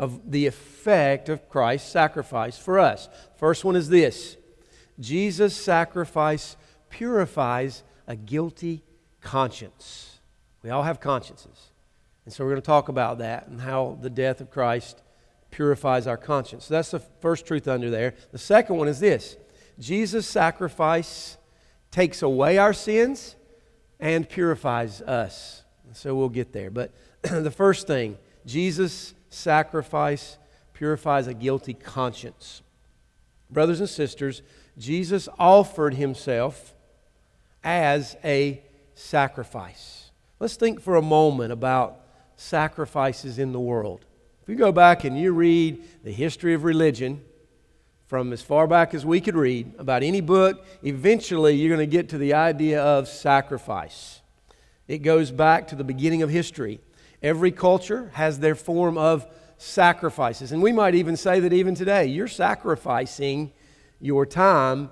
of 0.00 0.32
the 0.32 0.46
effect 0.46 1.28
of 1.28 1.48
Christ's 1.48 1.92
sacrifice 1.92 2.58
for 2.58 2.80
us. 2.80 3.08
First 3.36 3.64
one 3.64 3.76
is 3.76 3.88
this 3.88 4.36
Jesus' 4.98 5.54
sacrifice 5.54 6.56
purifies 6.90 7.84
a 8.08 8.16
guilty 8.16 8.82
conscience. 9.20 10.18
We 10.64 10.70
all 10.70 10.82
have 10.82 10.98
consciences. 10.98 11.70
And 12.24 12.34
so 12.34 12.42
we're 12.42 12.50
going 12.50 12.62
to 12.62 12.66
talk 12.66 12.88
about 12.88 13.18
that 13.18 13.46
and 13.46 13.60
how 13.60 13.98
the 14.00 14.10
death 14.10 14.40
of 14.40 14.50
Christ 14.50 15.02
purifies 15.50 16.06
our 16.06 16.16
conscience. 16.16 16.64
So 16.64 16.74
that's 16.74 16.90
the 16.90 16.98
first 16.98 17.46
truth 17.46 17.68
under 17.68 17.90
there. 17.90 18.14
The 18.32 18.38
second 18.38 18.76
one 18.76 18.88
is 18.88 18.98
this 18.98 19.36
Jesus' 19.78 20.26
sacrifice 20.26 21.38
takes 21.90 22.22
away 22.22 22.58
our 22.58 22.72
sins 22.72 23.36
and 24.00 24.28
purifies 24.28 25.00
us. 25.02 25.62
So 25.92 26.14
we'll 26.14 26.28
get 26.28 26.52
there. 26.52 26.70
But 26.70 26.92
the 27.22 27.50
first 27.50 27.86
thing, 27.86 28.18
Jesus' 28.44 29.14
sacrifice 29.30 30.38
purifies 30.72 31.26
a 31.26 31.34
guilty 31.34 31.74
conscience. 31.74 32.62
Brothers 33.50 33.80
and 33.80 33.88
sisters, 33.88 34.42
Jesus 34.76 35.28
offered 35.38 35.94
himself 35.94 36.74
as 37.62 38.16
a 38.24 38.62
sacrifice. 38.94 40.10
Let's 40.40 40.56
think 40.56 40.80
for 40.80 40.96
a 40.96 41.02
moment 41.02 41.52
about 41.52 42.00
sacrifices 42.36 43.38
in 43.38 43.52
the 43.52 43.60
world. 43.60 44.04
If 44.42 44.48
you 44.48 44.56
go 44.56 44.72
back 44.72 45.04
and 45.04 45.18
you 45.18 45.32
read 45.32 45.84
the 46.04 46.12
history 46.12 46.54
of 46.54 46.64
religion 46.64 47.22
from 48.06 48.32
as 48.32 48.40
far 48.40 48.66
back 48.66 48.94
as 48.94 49.04
we 49.04 49.20
could 49.20 49.36
read 49.36 49.74
about 49.78 50.02
any 50.02 50.20
book, 50.20 50.64
eventually 50.82 51.54
you're 51.54 51.74
going 51.76 51.86
to 51.86 51.96
get 51.96 52.08
to 52.10 52.18
the 52.18 52.34
idea 52.34 52.82
of 52.82 53.08
sacrifice. 53.08 54.22
It 54.86 54.98
goes 54.98 55.30
back 55.30 55.68
to 55.68 55.76
the 55.76 55.84
beginning 55.84 56.22
of 56.22 56.30
history. 56.30 56.80
Every 57.22 57.50
culture 57.50 58.10
has 58.14 58.38
their 58.38 58.54
form 58.54 58.96
of 58.96 59.26
sacrifices. 59.58 60.52
And 60.52 60.62
we 60.62 60.72
might 60.72 60.94
even 60.94 61.16
say 61.16 61.40
that 61.40 61.52
even 61.52 61.74
today, 61.74 62.06
you're 62.06 62.28
sacrificing 62.28 63.52
your 64.00 64.24
time 64.24 64.90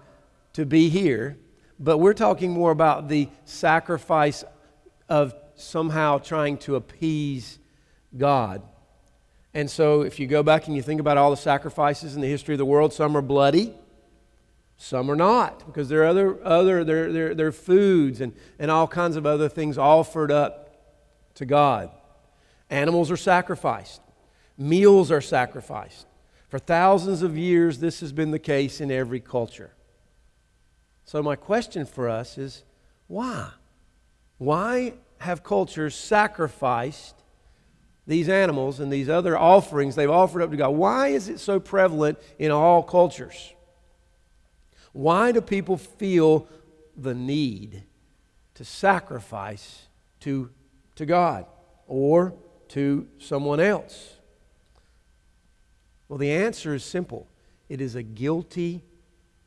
to 0.52 0.66
be 0.66 0.88
here, 0.88 1.38
but 1.78 1.98
we're 1.98 2.14
talking 2.14 2.50
more 2.50 2.70
about 2.70 3.08
the 3.08 3.28
sacrifice 3.44 4.44
of 5.08 5.34
somehow 5.54 6.18
trying 6.18 6.58
to 6.58 6.76
appease 6.76 7.58
God. 8.16 8.62
And 9.54 9.70
so, 9.70 10.02
if 10.02 10.20
you 10.20 10.26
go 10.26 10.42
back 10.42 10.66
and 10.66 10.76
you 10.76 10.82
think 10.82 11.00
about 11.00 11.16
all 11.16 11.30
the 11.30 11.36
sacrifices 11.36 12.14
in 12.14 12.20
the 12.20 12.28
history 12.28 12.54
of 12.54 12.58
the 12.58 12.66
world, 12.66 12.92
some 12.92 13.16
are 13.16 13.22
bloody, 13.22 13.74
some 14.76 15.10
are 15.10 15.16
not, 15.16 15.64
because 15.66 15.88
there 15.88 16.02
are 16.02 16.06
other, 16.06 16.44
other 16.44 16.84
there, 16.84 17.10
there, 17.10 17.34
there 17.34 17.46
are 17.46 17.52
foods 17.52 18.20
and, 18.20 18.34
and 18.58 18.70
all 18.70 18.86
kinds 18.86 19.16
of 19.16 19.24
other 19.24 19.48
things 19.48 19.78
offered 19.78 20.30
up 20.30 20.66
to 21.36 21.46
God. 21.46 21.90
Animals 22.68 23.10
are 23.10 23.16
sacrificed, 23.16 24.02
meals 24.58 25.10
are 25.10 25.22
sacrificed. 25.22 26.06
For 26.48 26.58
thousands 26.58 27.22
of 27.22 27.36
years, 27.36 27.78
this 27.78 28.00
has 28.00 28.12
been 28.12 28.30
the 28.30 28.38
case 28.38 28.80
in 28.80 28.90
every 28.90 29.20
culture. 29.20 29.72
So, 31.06 31.22
my 31.22 31.36
question 31.36 31.86
for 31.86 32.08
us 32.08 32.36
is 32.36 32.64
why? 33.06 33.50
Why 34.38 34.94
have 35.18 35.42
cultures 35.42 35.94
sacrificed 35.94 37.14
these 38.06 38.28
animals 38.28 38.80
and 38.80 38.92
these 38.92 39.08
other 39.08 39.38
offerings 39.38 39.94
they've 39.94 40.10
offered 40.10 40.42
up 40.42 40.50
to 40.50 40.56
God? 40.56 40.70
Why 40.70 41.08
is 41.08 41.28
it 41.28 41.38
so 41.38 41.60
prevalent 41.60 42.18
in 42.38 42.50
all 42.50 42.82
cultures? 42.82 43.54
Why 44.92 45.30
do 45.30 45.40
people 45.40 45.76
feel 45.76 46.48
the 46.96 47.14
need 47.14 47.84
to 48.54 48.64
sacrifice 48.64 49.86
to, 50.20 50.50
to 50.96 51.06
God 51.06 51.46
or 51.86 52.34
to 52.68 53.06
someone 53.18 53.60
else? 53.60 54.14
Well, 56.08 56.18
the 56.18 56.32
answer 56.32 56.74
is 56.74 56.82
simple 56.82 57.28
it 57.68 57.80
is 57.80 57.94
a 57.94 58.02
guilty 58.02 58.82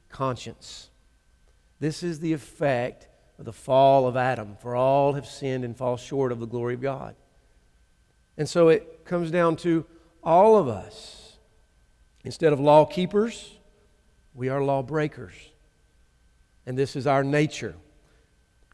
conscience. 0.09 0.88
This 1.79 2.03
is 2.03 2.19
the 2.19 2.33
effect 2.33 3.07
of 3.37 3.45
the 3.45 3.53
fall 3.53 4.07
of 4.07 4.17
Adam, 4.17 4.57
for 4.61 4.75
all 4.75 5.13
have 5.13 5.25
sinned 5.25 5.63
and 5.63 5.75
fall 5.75 5.95
short 5.97 6.31
of 6.31 6.39
the 6.39 6.45
glory 6.45 6.73
of 6.73 6.81
God. 6.81 7.15
And 8.37 8.47
so 8.47 8.67
it 8.67 9.05
comes 9.05 9.31
down 9.31 9.55
to 9.57 9.85
all 10.23 10.57
of 10.57 10.67
us. 10.67 11.37
Instead 12.23 12.51
of 12.51 12.59
law 12.59 12.85
keepers, 12.85 13.57
we 14.33 14.49
are 14.49 14.61
lawbreakers. 14.61 15.33
And 16.65 16.77
this 16.77 16.95
is 16.95 17.07
our 17.07 17.23
nature. 17.23 17.75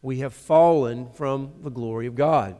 We 0.02 0.18
have 0.18 0.34
fallen 0.34 1.08
from 1.10 1.52
the 1.62 1.70
glory 1.70 2.06
of 2.06 2.14
God. 2.14 2.56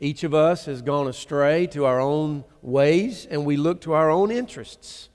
Each 0.00 0.24
of 0.24 0.34
us 0.34 0.66
has 0.66 0.82
gone 0.82 1.08
astray 1.08 1.66
to 1.68 1.84
our 1.84 2.00
own 2.00 2.44
ways, 2.62 3.26
and 3.26 3.44
we 3.44 3.56
look 3.56 3.80
to 3.82 3.92
our 3.92 4.10
own 4.10 4.30
interests. 4.30 5.08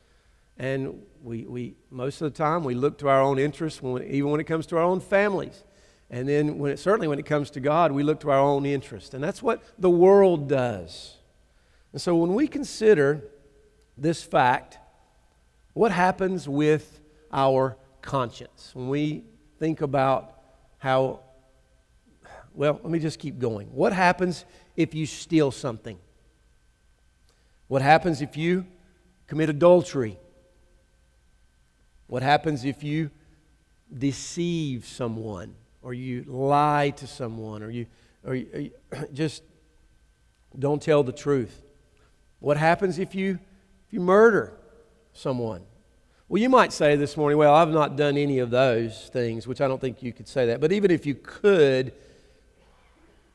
And 0.57 1.01
we, 1.21 1.45
we, 1.45 1.75
most 1.89 2.21
of 2.21 2.31
the 2.31 2.37
time, 2.37 2.63
we 2.63 2.75
look 2.75 2.97
to 2.99 3.09
our 3.09 3.21
own 3.21 3.39
interests, 3.39 3.81
when, 3.81 4.03
even 4.03 4.31
when 4.31 4.39
it 4.39 4.45
comes 4.45 4.65
to 4.67 4.77
our 4.77 4.83
own 4.83 4.99
families. 4.99 5.63
And 6.09 6.27
then, 6.27 6.57
when 6.57 6.71
it, 6.71 6.79
certainly 6.79 7.07
when 7.07 7.19
it 7.19 7.25
comes 7.25 7.51
to 7.51 7.59
God, 7.59 7.91
we 7.91 8.03
look 8.03 8.19
to 8.21 8.31
our 8.31 8.39
own 8.39 8.65
interest. 8.65 9.13
And 9.13 9.23
that's 9.23 9.43
what 9.43 9.63
the 9.77 9.89
world 9.89 10.49
does. 10.49 11.17
And 11.91 12.01
so, 12.01 12.15
when 12.15 12.33
we 12.33 12.47
consider 12.47 13.23
this 13.97 14.23
fact, 14.23 14.77
what 15.73 15.91
happens 15.91 16.47
with 16.47 16.99
our 17.31 17.77
conscience? 18.01 18.71
When 18.73 18.89
we 18.89 19.23
think 19.59 19.81
about 19.81 20.39
how, 20.77 21.19
well, 22.53 22.79
let 22.81 22.91
me 22.91 22.99
just 22.99 23.19
keep 23.19 23.37
going. 23.37 23.67
What 23.67 23.93
happens 23.93 24.45
if 24.75 24.95
you 24.95 25.05
steal 25.05 25.51
something? 25.51 25.99
What 27.67 27.81
happens 27.83 28.21
if 28.21 28.35
you 28.35 28.65
commit 29.27 29.49
adultery? 29.49 30.17
What 32.09 32.23
happens 32.23 32.65
if 32.65 32.83
you 32.83 33.11
deceive 33.95 34.85
someone 34.85 35.53
or 35.83 35.93
you 35.93 36.23
lie 36.27 36.89
to 36.97 37.05
someone 37.05 37.61
or 37.61 37.69
you, 37.69 37.85
or 38.25 38.35
you, 38.35 38.47
or 38.51 38.59
you 38.59 38.71
just 39.13 39.43
don't 40.57 40.81
tell 40.81 41.03
the 41.03 41.11
truth? 41.11 41.61
What 42.39 42.57
happens 42.57 42.97
if 42.97 43.13
you, 43.13 43.37
if 43.87 43.93
you 43.93 43.99
murder 43.99 44.53
someone? 45.13 45.61
Well, 46.27 46.41
you 46.41 46.49
might 46.49 46.73
say 46.73 46.95
this 46.95 47.15
morning, 47.15 47.37
well, 47.37 47.53
I've 47.53 47.69
not 47.69 47.95
done 47.95 48.17
any 48.17 48.39
of 48.39 48.49
those 48.49 49.09
things, 49.13 49.47
which 49.47 49.61
I 49.61 49.67
don't 49.67 49.79
think 49.79 50.01
you 50.01 50.11
could 50.11 50.27
say 50.27 50.47
that. 50.47 50.59
But 50.59 50.71
even 50.71 50.89
if 50.89 51.05
you 51.05 51.13
could, 51.13 51.93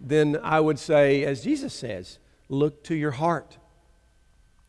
then 0.01 0.37
I 0.43 0.59
would 0.59 0.81
say, 0.81 1.25
as 1.25 1.45
Jesus 1.45 1.73
says, 1.73 2.19
look 2.49 2.83
to 2.85 2.97
your 2.97 3.13
heart. 3.13 3.57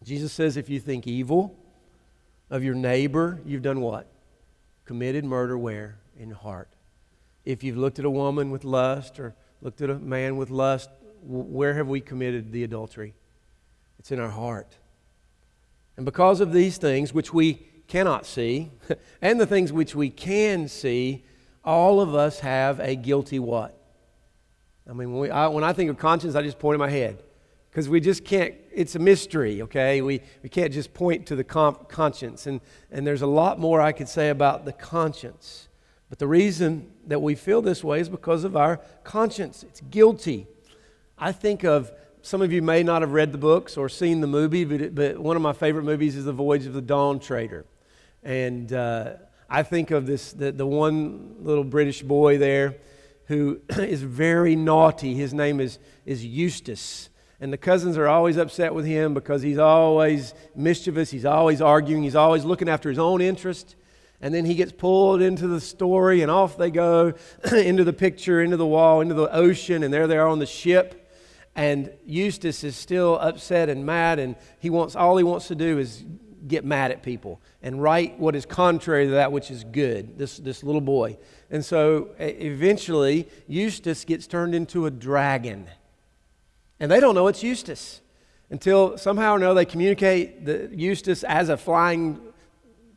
Jesus 0.04 0.32
says, 0.32 0.58
if 0.58 0.70
you 0.70 0.80
think 0.80 1.08
evil 1.08 1.58
of 2.50 2.64
your 2.64 2.76
neighbor, 2.76 3.40
you've 3.46 3.62
done 3.62 3.82
what? 3.82 4.08
Committed 4.86 5.26
murder 5.26 5.58
where? 5.58 5.98
In 6.18 6.30
your 6.30 6.38
heart. 6.38 6.70
If 7.44 7.64
you've 7.64 7.78
looked 7.78 8.00
at 8.00 8.06
a 8.06 8.10
woman 8.10 8.52
with 8.52 8.64
lust 8.64 9.20
or 9.20 9.36
looked 9.62 9.82
at 9.82 9.90
a 9.90 9.96
man 9.96 10.38
with 10.38 10.50
lust, 10.50 10.90
where 11.22 11.74
have 11.74 11.88
we 11.88 12.02
committed 12.02 12.52
the 12.52 12.64
adultery? 12.64 13.14
It's 14.00 14.12
in 14.12 14.20
our 14.20 14.30
heart. 14.30 14.78
And 15.98 16.06
because 16.06 16.42
of 16.42 16.52
these 16.52 16.78
things, 16.78 17.14
which 17.14 17.34
we 17.34 17.66
cannot 17.88 18.26
see, 18.26 18.72
and 19.22 19.40
the 19.40 19.46
things 19.46 19.72
which 19.72 19.96
we 19.96 20.10
can 20.10 20.68
see, 20.68 21.24
all 21.64 22.02
of 22.02 22.14
us 22.14 22.40
have 22.42 22.80
a 22.80 22.96
guilty 22.96 23.40
what? 23.40 23.78
I 24.88 24.94
mean, 24.94 25.12
when, 25.12 25.22
we, 25.22 25.30
I, 25.32 25.48
when 25.48 25.64
I 25.64 25.74
think 25.74 25.90
of 25.90 25.98
conscience, 25.98 26.36
I 26.36 26.44
just 26.44 26.60
point 26.60 26.76
in 26.76 26.80
my 26.80 26.90
head 26.90 27.24
because 27.72 27.90
we 27.90 28.00
just 28.00 28.24
can't, 28.24 28.54
it's 28.76 28.96
a 28.96 29.00
mystery, 29.00 29.62
okay? 29.64 30.02
We, 30.02 30.22
we 30.44 30.50
can't 30.50 30.72
just 30.72 30.94
point 30.94 31.26
to 31.28 31.36
the 31.36 31.44
conscience. 31.44 32.46
And, 32.46 32.62
and 32.92 33.08
there's 33.08 33.22
a 33.22 33.28
lot 33.28 33.58
more 33.58 33.82
I 33.82 33.94
could 33.94 34.10
say 34.10 34.30
about 34.30 34.66
the 34.66 34.74
conscience. 34.74 35.70
But 36.10 36.20
the 36.20 36.28
reason 36.28 36.92
that 37.08 37.22
we 37.22 37.36
feel 37.36 37.62
this 37.62 37.84
way 37.84 38.00
is 38.02 38.10
because 38.10 38.44
of 38.44 38.56
our 38.56 38.82
conscience. 39.04 39.64
It's 39.64 39.82
guilty. 39.82 40.46
I 41.18 41.32
think 41.32 41.64
of, 41.64 41.92
some 42.22 42.42
of 42.42 42.52
you 42.52 42.62
may 42.62 42.84
not 42.84 43.02
have 43.02 43.14
read 43.14 43.32
the 43.32 43.38
books 43.38 43.78
or 43.78 43.88
seen 43.88 44.22
the 44.22 44.28
movie, 44.28 44.66
but, 44.66 44.82
it, 44.82 44.96
but 44.96 45.18
one 45.18 45.36
of 45.36 45.42
my 45.42 45.54
favorite 45.54 45.84
movies 45.84 46.16
is 46.16 46.26
The 46.26 46.34
Voyage 46.34 46.66
of 46.66 46.74
the 46.74 46.82
Dawn 46.82 47.20
Trader. 47.20 47.66
And 48.24 48.74
uh, 48.74 49.14
I 49.50 49.64
think 49.64 49.92
of 49.92 50.06
this, 50.06 50.34
the, 50.34 50.52
the 50.52 50.66
one 50.66 51.36
little 51.40 51.64
British 51.64 52.02
boy 52.02 52.38
there 52.38 52.76
who 53.28 53.62
is 53.70 54.02
very 54.04 54.56
naughty. 54.56 55.14
His 55.14 55.34
name 55.34 55.62
is, 55.62 55.80
is 56.06 56.26
Eustace 56.26 57.10
and 57.40 57.52
the 57.52 57.58
cousins 57.58 57.98
are 57.98 58.08
always 58.08 58.38
upset 58.38 58.74
with 58.74 58.86
him 58.86 59.14
because 59.14 59.42
he's 59.42 59.58
always 59.58 60.34
mischievous, 60.56 61.12
he's 61.12 61.26
always 61.26 61.62
arguing, 61.62 62.04
he's 62.04 62.16
always 62.16 62.46
looking 62.46 62.70
after 62.70 62.90
his 62.90 63.00
own 63.00 63.22
interest. 63.22 63.76
And 64.22 64.34
then 64.34 64.46
he 64.46 64.56
gets 64.56 64.72
pulled 64.72 65.22
into 65.22 65.48
the 65.48 65.60
story, 65.60 66.22
and 66.22 66.32
off 66.32 66.58
they 66.58 66.72
go 66.72 67.14
into 67.52 67.84
the 67.84 67.94
picture, 67.94 68.42
into 68.42 68.58
the 68.58 68.66
wall, 68.66 69.02
into 69.02 69.14
the 69.14 69.32
ocean, 69.34 69.84
and 69.84 69.94
there 69.94 70.08
they 70.08 70.18
are 70.18 70.28
on 70.28 70.40
the 70.40 70.46
ship. 70.46 71.12
And 71.56 71.92
Eustace 72.06 72.64
is 72.64 72.76
still 72.76 73.20
upset 73.20 73.70
and 73.70 73.86
mad, 73.86 74.20
and 74.20 74.36
he 74.60 74.70
wants 74.70 74.96
all 74.96 75.18
he 75.18 75.24
wants 75.24 75.48
to 75.50 75.56
do 75.56 75.78
is 75.80 76.04
get 76.48 76.64
mad 76.64 76.92
at 76.92 77.02
people 77.02 77.42
and 77.64 77.82
write 77.82 78.20
what 78.20 78.36
is 78.36 78.46
contrary 78.46 79.06
to 79.06 79.12
that 79.12 79.32
which 79.32 79.52
is 79.52 79.64
good. 79.64 80.18
This 80.18 80.38
this 80.38 80.64
little 80.64 80.82
boy, 80.82 81.18
and 81.50 81.64
so 81.64 82.10
eventually 82.20 83.28
Eustace 83.48 84.06
gets 84.06 84.28
turned 84.28 84.56
into 84.56 84.86
a 84.86 84.92
dragon 84.92 85.68
and 86.86 86.92
they 86.92 87.00
don't 87.00 87.16
know 87.16 87.26
it's 87.26 87.42
Eustace 87.42 88.00
until 88.52 88.96
somehow 88.96 89.34
or 89.34 89.38
another 89.38 89.56
they 89.56 89.66
communicate 89.66 90.46
the 90.46 90.70
Eustace 90.72 91.24
as 91.24 91.50
a 91.50 91.58
flying, 91.58 92.22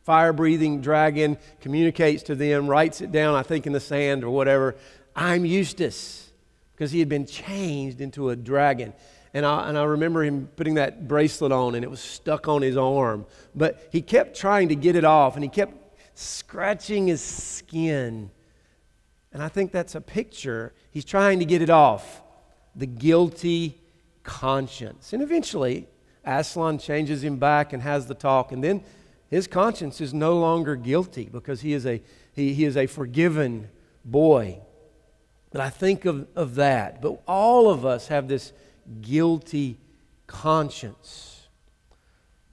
fire 0.03 0.31
breathing 0.31 0.79
dragon 0.79 1.39
communicates 1.59 2.21
to 2.21 2.35
them, 2.35 2.67
writes 2.67 3.01
it 3.01 3.11
down, 3.11 3.33
I 3.33 3.41
think 3.41 3.65
in 3.65 3.73
the 3.73 3.79
sand 3.79 4.23
or 4.23 4.29
whatever. 4.29 4.75
I'm 5.15 5.43
Eustace 5.43 6.29
because 6.75 6.91
he 6.91 6.99
had 6.99 7.09
been 7.09 7.25
changed 7.25 7.99
into 7.99 8.29
a 8.29 8.35
dragon. 8.35 8.93
And 9.33 9.43
I, 9.43 9.67
and 9.69 9.75
I 9.75 9.85
remember 9.85 10.23
him 10.23 10.47
putting 10.55 10.75
that 10.75 11.07
bracelet 11.07 11.51
on 11.51 11.73
and 11.73 11.83
it 11.83 11.89
was 11.89 11.99
stuck 11.99 12.47
on 12.47 12.61
his 12.61 12.77
arm. 12.77 13.25
But 13.55 13.89
he 13.91 14.03
kept 14.03 14.37
trying 14.37 14.69
to 14.69 14.75
get 14.75 14.97
it 14.97 15.03
off 15.03 15.33
and 15.33 15.43
he 15.43 15.49
kept 15.49 15.73
scratching 16.13 17.07
his 17.07 17.21
skin. 17.21 18.29
And 19.33 19.41
I 19.41 19.47
think 19.47 19.71
that's 19.71 19.95
a 19.95 20.01
picture. 20.01 20.75
He's 20.91 21.05
trying 21.05 21.39
to 21.39 21.45
get 21.45 21.63
it 21.63 21.71
off 21.71 22.21
the 22.75 22.85
guilty 22.85 23.79
conscience. 24.23 25.13
And 25.13 25.21
eventually, 25.21 25.87
Aslan 26.25 26.77
changes 26.77 27.23
him 27.23 27.37
back 27.37 27.73
and 27.73 27.81
has 27.81 28.07
the 28.07 28.13
talk, 28.13 28.51
and 28.51 28.63
then 28.63 28.83
his 29.29 29.47
conscience 29.47 30.01
is 30.01 30.13
no 30.13 30.37
longer 30.37 30.75
guilty 30.75 31.29
because 31.31 31.61
he 31.61 31.73
is 31.73 31.85
a, 31.85 32.01
he, 32.33 32.53
he 32.53 32.65
is 32.65 32.75
a 32.75 32.87
forgiven 32.87 33.69
boy. 34.03 34.59
But 35.51 35.61
I 35.61 35.69
think 35.69 36.05
of, 36.05 36.27
of 36.35 36.55
that. 36.55 37.01
But 37.01 37.21
all 37.27 37.69
of 37.69 37.85
us 37.85 38.07
have 38.07 38.27
this 38.27 38.53
guilty 39.01 39.77
conscience. 40.27 41.47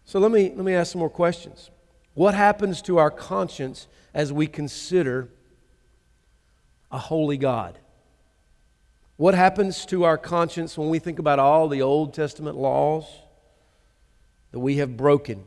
So 0.04 0.18
let 0.18 0.30
me, 0.30 0.52
let 0.54 0.64
me 0.64 0.74
ask 0.74 0.92
some 0.92 1.00
more 1.00 1.10
questions. 1.10 1.70
What 2.14 2.34
happens 2.34 2.80
to 2.82 2.98
our 2.98 3.10
conscience 3.10 3.88
as 4.14 4.32
we 4.32 4.46
consider 4.46 5.28
a 6.90 6.98
holy 6.98 7.36
God? 7.36 7.78
What 9.16 9.34
happens 9.34 9.86
to 9.86 10.04
our 10.04 10.18
conscience 10.18 10.76
when 10.76 10.90
we 10.90 10.98
think 10.98 11.18
about 11.18 11.38
all 11.38 11.68
the 11.68 11.80
Old 11.80 12.12
Testament 12.12 12.56
laws 12.56 13.06
that 14.52 14.60
we 14.60 14.76
have 14.76 14.96
broken? 14.96 15.44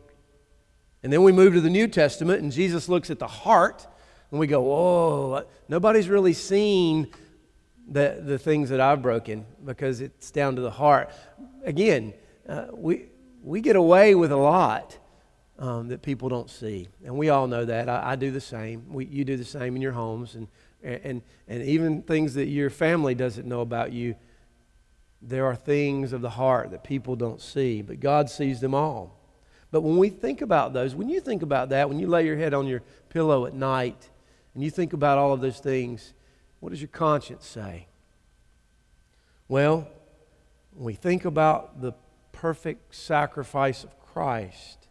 And 1.03 1.13
then 1.13 1.21
we 1.21 1.31
move 1.31 1.53
to 1.53 1.61
the 1.61 1.69
New 1.69 1.87
Testament, 1.87 2.41
and 2.41 2.51
Jesus 2.51 2.89
looks 2.89 3.11
at 3.11 3.19
the 3.19 3.27
heart, 3.27 3.87
and 4.31 4.39
we 4.39 4.47
go, 4.47 4.73
Oh, 4.73 5.45
nobody's 5.67 6.09
really 6.09 6.33
seen 6.33 7.09
the, 7.87 8.21
the 8.23 8.39
things 8.39 8.69
that 8.69 8.79
I've 8.79 9.01
broken 9.01 9.45
because 9.63 10.01
it's 10.01 10.31
down 10.31 10.55
to 10.55 10.61
the 10.61 10.71
heart. 10.71 11.11
Again, 11.63 12.13
uh, 12.47 12.67
we, 12.73 13.05
we 13.43 13.61
get 13.61 13.75
away 13.75 14.15
with 14.15 14.31
a 14.31 14.37
lot 14.37 14.97
um, 15.59 15.89
that 15.89 16.01
people 16.01 16.29
don't 16.29 16.49
see. 16.49 16.87
And 17.05 17.15
we 17.17 17.29
all 17.29 17.47
know 17.47 17.65
that. 17.65 17.89
I, 17.89 18.11
I 18.11 18.15
do 18.15 18.31
the 18.31 18.41
same. 18.41 18.91
We, 18.91 19.05
you 19.05 19.25
do 19.25 19.37
the 19.37 19.45
same 19.45 19.75
in 19.75 19.81
your 19.81 19.91
homes. 19.91 20.35
And 20.35 20.47
and, 20.83 21.21
and 21.47 21.63
even 21.63 22.01
things 22.01 22.33
that 22.35 22.47
your 22.47 22.69
family 22.69 23.15
doesn't 23.15 23.47
know 23.47 23.61
about 23.61 23.91
you, 23.91 24.15
there 25.21 25.45
are 25.45 25.55
things 25.55 26.13
of 26.13 26.21
the 26.21 26.29
heart 26.29 26.71
that 26.71 26.83
people 26.83 27.15
don't 27.15 27.41
see, 27.41 27.81
but 27.81 27.99
God 27.99 28.29
sees 28.29 28.61
them 28.61 28.73
all. 28.73 29.19
But 29.71 29.81
when 29.81 29.97
we 29.97 30.09
think 30.09 30.41
about 30.41 30.73
those, 30.73 30.95
when 30.95 31.09
you 31.09 31.19
think 31.19 31.41
about 31.41 31.69
that, 31.69 31.89
when 31.89 31.99
you 31.99 32.07
lay 32.07 32.25
your 32.25 32.37
head 32.37 32.53
on 32.53 32.65
your 32.65 32.81
pillow 33.09 33.45
at 33.45 33.53
night 33.53 34.09
and 34.53 34.63
you 34.63 34.71
think 34.71 34.93
about 34.93 35.17
all 35.17 35.33
of 35.33 35.41
those 35.41 35.59
things, 35.59 36.13
what 36.59 36.69
does 36.69 36.81
your 36.81 36.87
conscience 36.87 37.45
say? 37.45 37.87
Well, 39.47 39.87
when 40.73 40.85
we 40.85 40.93
think 40.93 41.25
about 41.25 41.81
the 41.81 41.93
perfect 42.31 42.95
sacrifice 42.95 43.83
of 43.83 43.99
Christ, 43.99 44.87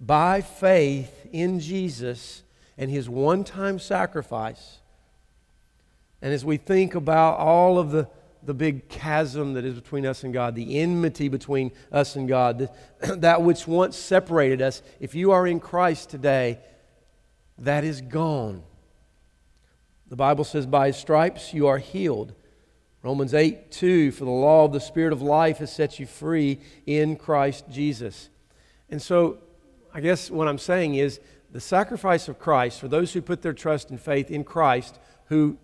by 0.00 0.40
faith 0.40 1.26
in 1.32 1.60
Jesus 1.60 2.42
and 2.78 2.90
his 2.90 3.08
one 3.08 3.44
time 3.44 3.78
sacrifice, 3.78 4.80
and 6.24 6.32
as 6.32 6.42
we 6.42 6.56
think 6.56 6.94
about 6.94 7.38
all 7.38 7.78
of 7.78 7.90
the, 7.90 8.08
the 8.42 8.54
big 8.54 8.88
chasm 8.88 9.52
that 9.52 9.64
is 9.66 9.74
between 9.74 10.06
us 10.06 10.24
and 10.24 10.32
God, 10.32 10.54
the 10.54 10.80
enmity 10.80 11.28
between 11.28 11.70
us 11.92 12.16
and 12.16 12.26
God, 12.26 12.70
that 13.00 13.42
which 13.42 13.68
once 13.68 13.94
separated 13.94 14.62
us, 14.62 14.80
if 15.00 15.14
you 15.14 15.32
are 15.32 15.46
in 15.46 15.60
Christ 15.60 16.08
today, 16.08 16.60
that 17.58 17.84
is 17.84 18.00
gone. 18.00 18.62
The 20.06 20.16
Bible 20.16 20.44
says, 20.44 20.64
by 20.64 20.86
his 20.86 20.96
stripes 20.96 21.52
you 21.52 21.66
are 21.66 21.76
healed. 21.76 22.32
Romans 23.02 23.34
8 23.34 23.70
2, 23.70 24.10
for 24.12 24.24
the 24.24 24.30
law 24.30 24.64
of 24.64 24.72
the 24.72 24.80
Spirit 24.80 25.12
of 25.12 25.20
life 25.20 25.58
has 25.58 25.70
set 25.70 26.00
you 26.00 26.06
free 26.06 26.58
in 26.86 27.16
Christ 27.16 27.66
Jesus. 27.70 28.30
And 28.88 29.02
so, 29.02 29.40
I 29.92 30.00
guess 30.00 30.30
what 30.30 30.48
I'm 30.48 30.56
saying 30.56 30.94
is 30.94 31.20
the 31.50 31.60
sacrifice 31.60 32.28
of 32.28 32.38
Christ, 32.38 32.80
for 32.80 32.88
those 32.88 33.12
who 33.12 33.20
put 33.20 33.42
their 33.42 33.52
trust 33.52 33.90
and 33.90 34.00
faith 34.00 34.30
in 34.30 34.42
Christ, 34.42 34.98
who 35.26 35.58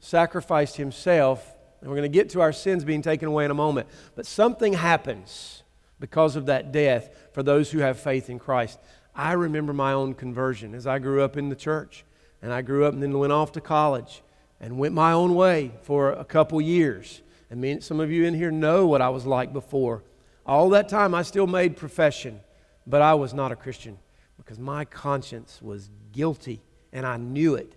sacrificed 0.00 0.76
himself. 0.76 1.54
And 1.80 1.88
we're 1.88 1.96
going 1.96 2.10
to 2.10 2.18
get 2.18 2.30
to 2.30 2.40
our 2.40 2.52
sins 2.52 2.84
being 2.84 3.02
taken 3.02 3.28
away 3.28 3.44
in 3.44 3.50
a 3.50 3.54
moment. 3.54 3.88
But 4.14 4.26
something 4.26 4.72
happens 4.72 5.62
because 5.98 6.36
of 6.36 6.46
that 6.46 6.72
death 6.72 7.14
for 7.32 7.42
those 7.42 7.70
who 7.70 7.78
have 7.78 7.98
faith 7.98 8.28
in 8.28 8.38
Christ. 8.38 8.78
I 9.14 9.32
remember 9.32 9.72
my 9.72 9.92
own 9.92 10.14
conversion 10.14 10.74
as 10.74 10.86
I 10.86 10.98
grew 10.98 11.22
up 11.22 11.36
in 11.36 11.48
the 11.48 11.56
church. 11.56 12.04
And 12.42 12.52
I 12.52 12.62
grew 12.62 12.86
up 12.86 12.94
and 12.94 13.02
then 13.02 13.18
went 13.18 13.32
off 13.32 13.52
to 13.52 13.60
college 13.60 14.22
and 14.60 14.78
went 14.78 14.94
my 14.94 15.12
own 15.12 15.34
way 15.34 15.72
for 15.82 16.12
a 16.12 16.24
couple 16.24 16.60
years. 16.60 17.22
And 17.50 17.60
me, 17.60 17.80
some 17.80 18.00
of 18.00 18.10
you 18.10 18.24
in 18.24 18.34
here 18.34 18.50
know 18.50 18.86
what 18.86 19.02
I 19.02 19.08
was 19.08 19.26
like 19.26 19.52
before. 19.52 20.02
All 20.46 20.70
that 20.70 20.88
time 20.88 21.14
I 21.14 21.22
still 21.22 21.46
made 21.46 21.76
profession, 21.76 22.40
but 22.86 23.02
I 23.02 23.14
was 23.14 23.34
not 23.34 23.52
a 23.52 23.56
Christian 23.56 23.98
because 24.36 24.58
my 24.58 24.84
conscience 24.84 25.60
was 25.60 25.90
guilty 26.12 26.60
and 26.92 27.06
I 27.06 27.16
knew 27.18 27.54
it. 27.54 27.74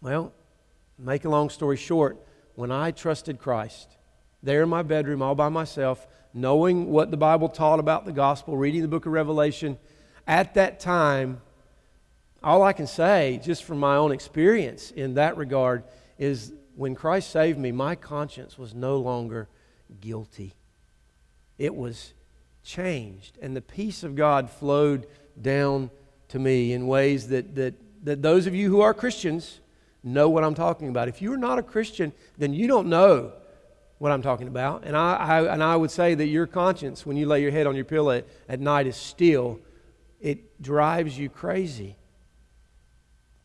Well, 0.00 0.32
make 0.98 1.24
a 1.24 1.28
long 1.28 1.50
story 1.50 1.76
short, 1.76 2.18
when 2.54 2.70
I 2.70 2.90
trusted 2.90 3.38
Christ, 3.38 3.96
there 4.42 4.62
in 4.62 4.68
my 4.68 4.82
bedroom 4.82 5.22
all 5.22 5.34
by 5.34 5.48
myself, 5.48 6.06
knowing 6.32 6.90
what 6.90 7.10
the 7.10 7.16
Bible 7.16 7.48
taught 7.48 7.78
about 7.78 8.04
the 8.04 8.12
gospel, 8.12 8.56
reading 8.56 8.82
the 8.82 8.88
book 8.88 9.06
of 9.06 9.12
Revelation, 9.12 9.78
at 10.26 10.54
that 10.54 10.80
time, 10.80 11.40
all 12.42 12.62
I 12.62 12.72
can 12.72 12.86
say, 12.86 13.40
just 13.42 13.64
from 13.64 13.78
my 13.78 13.96
own 13.96 14.12
experience 14.12 14.90
in 14.90 15.14
that 15.14 15.36
regard, 15.36 15.84
is 16.18 16.52
when 16.76 16.94
Christ 16.94 17.30
saved 17.30 17.58
me, 17.58 17.72
my 17.72 17.94
conscience 17.94 18.58
was 18.58 18.74
no 18.74 18.96
longer 18.98 19.48
guilty. 20.00 20.54
It 21.58 21.74
was 21.74 22.14
changed, 22.62 23.38
and 23.40 23.56
the 23.56 23.60
peace 23.60 24.02
of 24.02 24.16
God 24.16 24.50
flowed 24.50 25.06
down 25.40 25.90
to 26.28 26.38
me 26.38 26.72
in 26.72 26.86
ways 26.86 27.28
that, 27.28 27.54
that, 27.54 27.74
that 28.04 28.22
those 28.22 28.46
of 28.46 28.54
you 28.54 28.70
who 28.70 28.80
are 28.80 28.94
Christians 28.94 29.60
know 30.04 30.28
what 30.28 30.44
I'm 30.44 30.54
talking 30.54 30.88
about. 30.88 31.08
If 31.08 31.22
you're 31.22 31.36
not 31.36 31.58
a 31.58 31.62
Christian, 31.62 32.12
then 32.38 32.52
you 32.52 32.68
don't 32.68 32.88
know 32.88 33.32
what 33.98 34.12
I'm 34.12 34.22
talking 34.22 34.48
about. 34.48 34.84
And 34.84 34.96
I, 34.96 35.14
I, 35.14 35.52
and 35.54 35.62
I 35.62 35.76
would 35.76 35.90
say 35.90 36.14
that 36.14 36.26
your 36.26 36.46
conscience, 36.46 37.06
when 37.06 37.16
you 37.16 37.26
lay 37.26 37.40
your 37.42 37.50
head 37.50 37.66
on 37.66 37.74
your 37.74 37.84
pillow 37.84 38.10
at, 38.10 38.26
at 38.48 38.60
night, 38.60 38.86
is 38.86 38.96
still, 38.96 39.60
it 40.20 40.60
drives 40.62 41.18
you 41.18 41.28
crazy. 41.28 41.96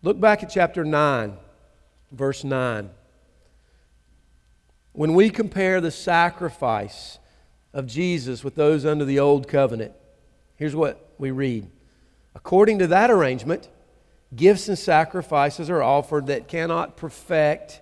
Look 0.02 0.20
back 0.20 0.44
at 0.44 0.50
chapter 0.50 0.84
9, 0.84 1.38
verse 2.12 2.44
9. 2.44 2.90
When 4.92 5.14
we 5.14 5.30
compare 5.30 5.80
the 5.80 5.92
sacrifice 5.92 7.20
of 7.74 7.86
Jesus 7.86 8.44
with 8.44 8.56
those 8.56 8.86
under 8.86 9.06
the 9.06 9.20
old 9.20 9.48
covenant, 9.48 9.94
here's 10.56 10.76
what 10.76 11.14
we 11.18 11.32
read. 11.32 11.70
According 12.36 12.80
to 12.80 12.88
that 12.88 13.12
arrangement, 13.12 13.70
gifts 14.36 14.68
and 14.68 14.78
sacrifices 14.78 15.70
are 15.70 15.84
offered 15.84 16.28
that 16.28 16.48
cannot 16.48 16.98
perfect 16.98 17.82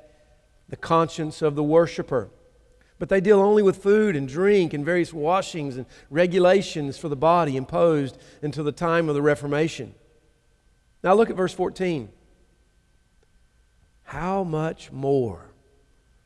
the 0.69 0.75
conscience 0.75 1.41
of 1.41 1.55
the 1.55 1.63
worshiper. 1.63 2.29
But 2.99 3.10
they 3.10 3.21
deal 3.21 3.39
only 3.39 3.62
with 3.62 3.83
food 3.83 4.15
and 4.15 4.27
drink 4.27 4.73
and 4.73 4.83
various 4.83 5.13
washings 5.13 5.77
and 5.77 5.86
regulations 6.10 6.97
for 6.97 7.10
the 7.10 7.15
body 7.15 7.55
imposed 7.55 8.17
until 8.41 8.63
the 8.63 8.71
time 8.71 9.07
of 9.07 9.15
the 9.15 9.21
Reformation. 9.21 9.93
Now 11.03 11.13
look 11.13 11.29
at 11.29 11.36
verse 11.36 11.53
14. 11.53 12.10
How 14.03 14.43
much 14.43 14.91
more 14.91 15.51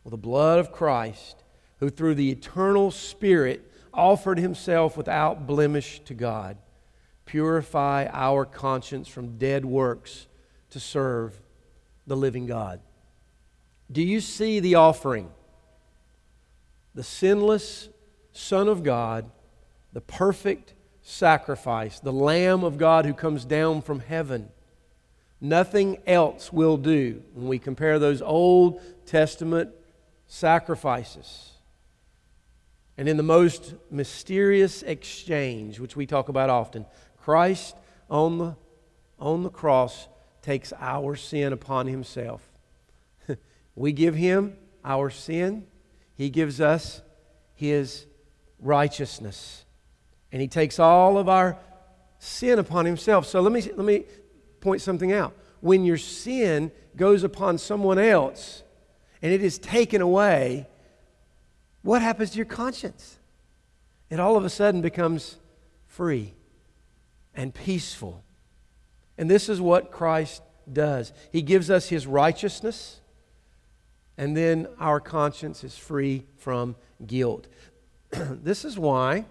will 0.04 0.12
the 0.12 0.18
blood 0.18 0.60
of 0.60 0.72
Christ, 0.72 1.44
who 1.80 1.90
through 1.90 2.16
the 2.16 2.32
eternal 2.32 2.92
Spirit 2.92 3.70
offered 3.94 4.40
himself 4.40 4.96
without 4.96 5.46
blemish 5.46 6.00
to 6.06 6.14
God, 6.14 6.58
purify 7.32 8.08
our 8.12 8.44
conscience 8.44 9.08
from 9.08 9.38
dead 9.38 9.64
works 9.64 10.28
to 10.70 10.82
serve 10.82 11.40
the 12.06 12.18
living 12.18 12.46
God? 12.46 12.82
Do 13.90 14.02
you 14.02 14.20
see 14.20 14.60
the 14.60 14.76
offering? 14.76 15.32
The 16.94 17.04
sinless 17.04 17.88
Son 18.34 18.68
of 18.68 18.84
God, 18.84 19.32
the 19.94 20.02
perfect 20.02 20.74
sacrifice, 21.02 22.02
the 22.02 22.12
Lamb 22.12 22.66
of 22.66 22.78
God 22.78 23.06
who 23.06 23.14
comes 23.14 23.46
down 23.46 23.82
from 23.82 24.02
heaven. 24.02 24.50
Nothing 25.40 26.00
else 26.06 26.52
will 26.52 26.76
do 26.76 27.24
when 27.34 27.48
we 27.48 27.60
compare 27.60 27.98
those 27.98 28.22
Old 28.22 28.82
Testament 29.06 29.70
sacrifices. 30.28 31.52
And 32.98 33.08
in 33.08 33.16
the 33.16 33.24
most 33.24 33.74
mysterious 33.90 34.84
exchange, 34.84 35.80
which 35.80 35.96
we 35.96 36.06
talk 36.06 36.28
about 36.28 36.50
often, 36.50 36.86
Christ 37.22 37.76
on 38.10 38.38
the, 38.40 38.56
on 39.20 39.44
the 39.44 39.50
cross 39.50 40.08
takes 40.42 40.74
our 40.80 41.16
sin 41.16 41.54
upon 41.54 41.88
himself. 41.88 42.42
we 43.76 43.92
give 43.92 44.16
him 44.16 44.58
our 44.84 45.10
sin, 45.10 45.68
he 46.16 46.30
gives 46.30 46.60
us 46.60 47.02
his 47.54 48.08
righteousness. 48.60 49.66
And 50.32 50.42
he 50.42 50.48
takes 50.48 50.80
all 50.80 51.18
of 51.18 51.30
our 51.30 51.58
sin 52.18 52.58
upon 52.58 52.86
himself. 52.86 53.28
So 53.28 53.42
let 53.42 53.52
me, 53.52 53.62
let 53.62 53.86
me 53.86 54.06
point 54.60 54.82
something 54.82 55.12
out. 55.12 55.36
When 55.60 55.86
your 55.86 55.98
sin 55.98 56.72
goes 56.96 57.24
upon 57.24 57.60
someone 57.60 58.00
else 58.00 58.64
and 59.22 59.32
it 59.32 59.44
is 59.44 59.60
taken 59.60 60.02
away, 60.02 60.68
what 61.84 62.02
happens 62.02 62.32
to 62.32 62.38
your 62.38 62.46
conscience? 62.46 63.20
It 64.10 64.20
all 64.20 64.38
of 64.38 64.44
a 64.44 64.50
sudden 64.50 64.82
becomes 64.82 65.38
free 65.88 66.34
and 67.36 67.54
peaceful. 67.54 68.24
And 69.18 69.30
this 69.30 69.50
is 69.50 69.62
what 69.62 69.92
Christ 69.92 70.42
does. 70.72 71.14
He 71.32 71.42
gives 71.42 71.70
us 71.70 71.90
his 71.90 72.08
righteousness 72.08 73.02
and 74.22 74.38
then 74.38 74.68
our 74.80 75.00
conscience 75.00 75.64
is 75.64 75.76
free 75.76 76.28
from 76.38 76.76
guilt. 77.08 77.48
this 78.12 78.64
is 78.64 78.78
why 78.78 79.26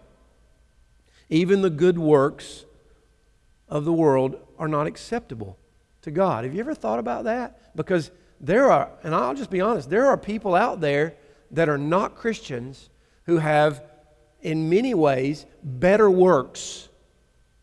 even 1.28 1.62
the 1.62 1.70
good 1.70 1.96
works 1.96 2.64
of 3.68 3.84
the 3.84 3.92
world 3.92 4.36
are 4.58 4.66
not 4.66 4.88
acceptable 4.88 5.56
to 6.02 6.10
God. 6.10 6.42
Have 6.42 6.54
you 6.54 6.60
ever 6.60 6.74
thought 6.74 6.98
about 6.98 7.22
that? 7.22 7.76
Because 7.76 8.10
there 8.40 8.68
are, 8.72 8.90
and 9.04 9.14
I'll 9.14 9.34
just 9.34 9.50
be 9.50 9.60
honest, 9.60 9.88
there 9.88 10.06
are 10.06 10.16
people 10.16 10.56
out 10.56 10.80
there 10.80 11.14
that 11.52 11.68
are 11.68 11.78
not 11.78 12.16
Christians 12.16 12.90
who 13.26 13.38
have, 13.38 13.84
in 14.40 14.68
many 14.68 14.94
ways, 14.94 15.46
better 15.62 16.10
works 16.10 16.88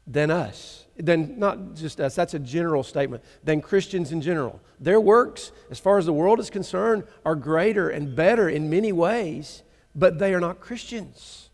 than 0.08 0.32
us 0.32 0.88
than 1.00 1.38
not 1.38 1.76
just 1.76 2.00
us, 2.00 2.16
that's 2.16 2.34
a 2.34 2.40
general 2.40 2.84
statement, 2.84 3.24
than 3.44 3.62
Christians 3.62 4.12
in 4.12 4.22
general. 4.22 4.60
Their 4.80 5.00
works, 5.00 5.52
as 5.70 5.80
far 5.80 5.98
as 5.98 6.06
the 6.06 6.14
world 6.14 6.40
is 6.40 6.50
concerned, 6.50 7.04
are 7.26 7.36
greater 7.36 7.90
and 7.90 8.16
better 8.16 8.50
in 8.50 8.70
many 8.70 8.92
ways, 8.92 9.64
but 9.96 10.20
they 10.20 10.34
are 10.34 10.40
not 10.40 10.60
Christians 10.60 11.50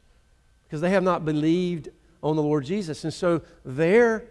because 0.63 0.81
they 0.81 0.91
have 0.91 1.03
not 1.03 1.25
believed 1.25 1.89
on 2.21 2.35
the 2.35 2.41
Lord 2.41 2.65
Jesus. 2.65 3.03
And 3.03 3.13
so 3.13 3.41
their, 3.65 4.25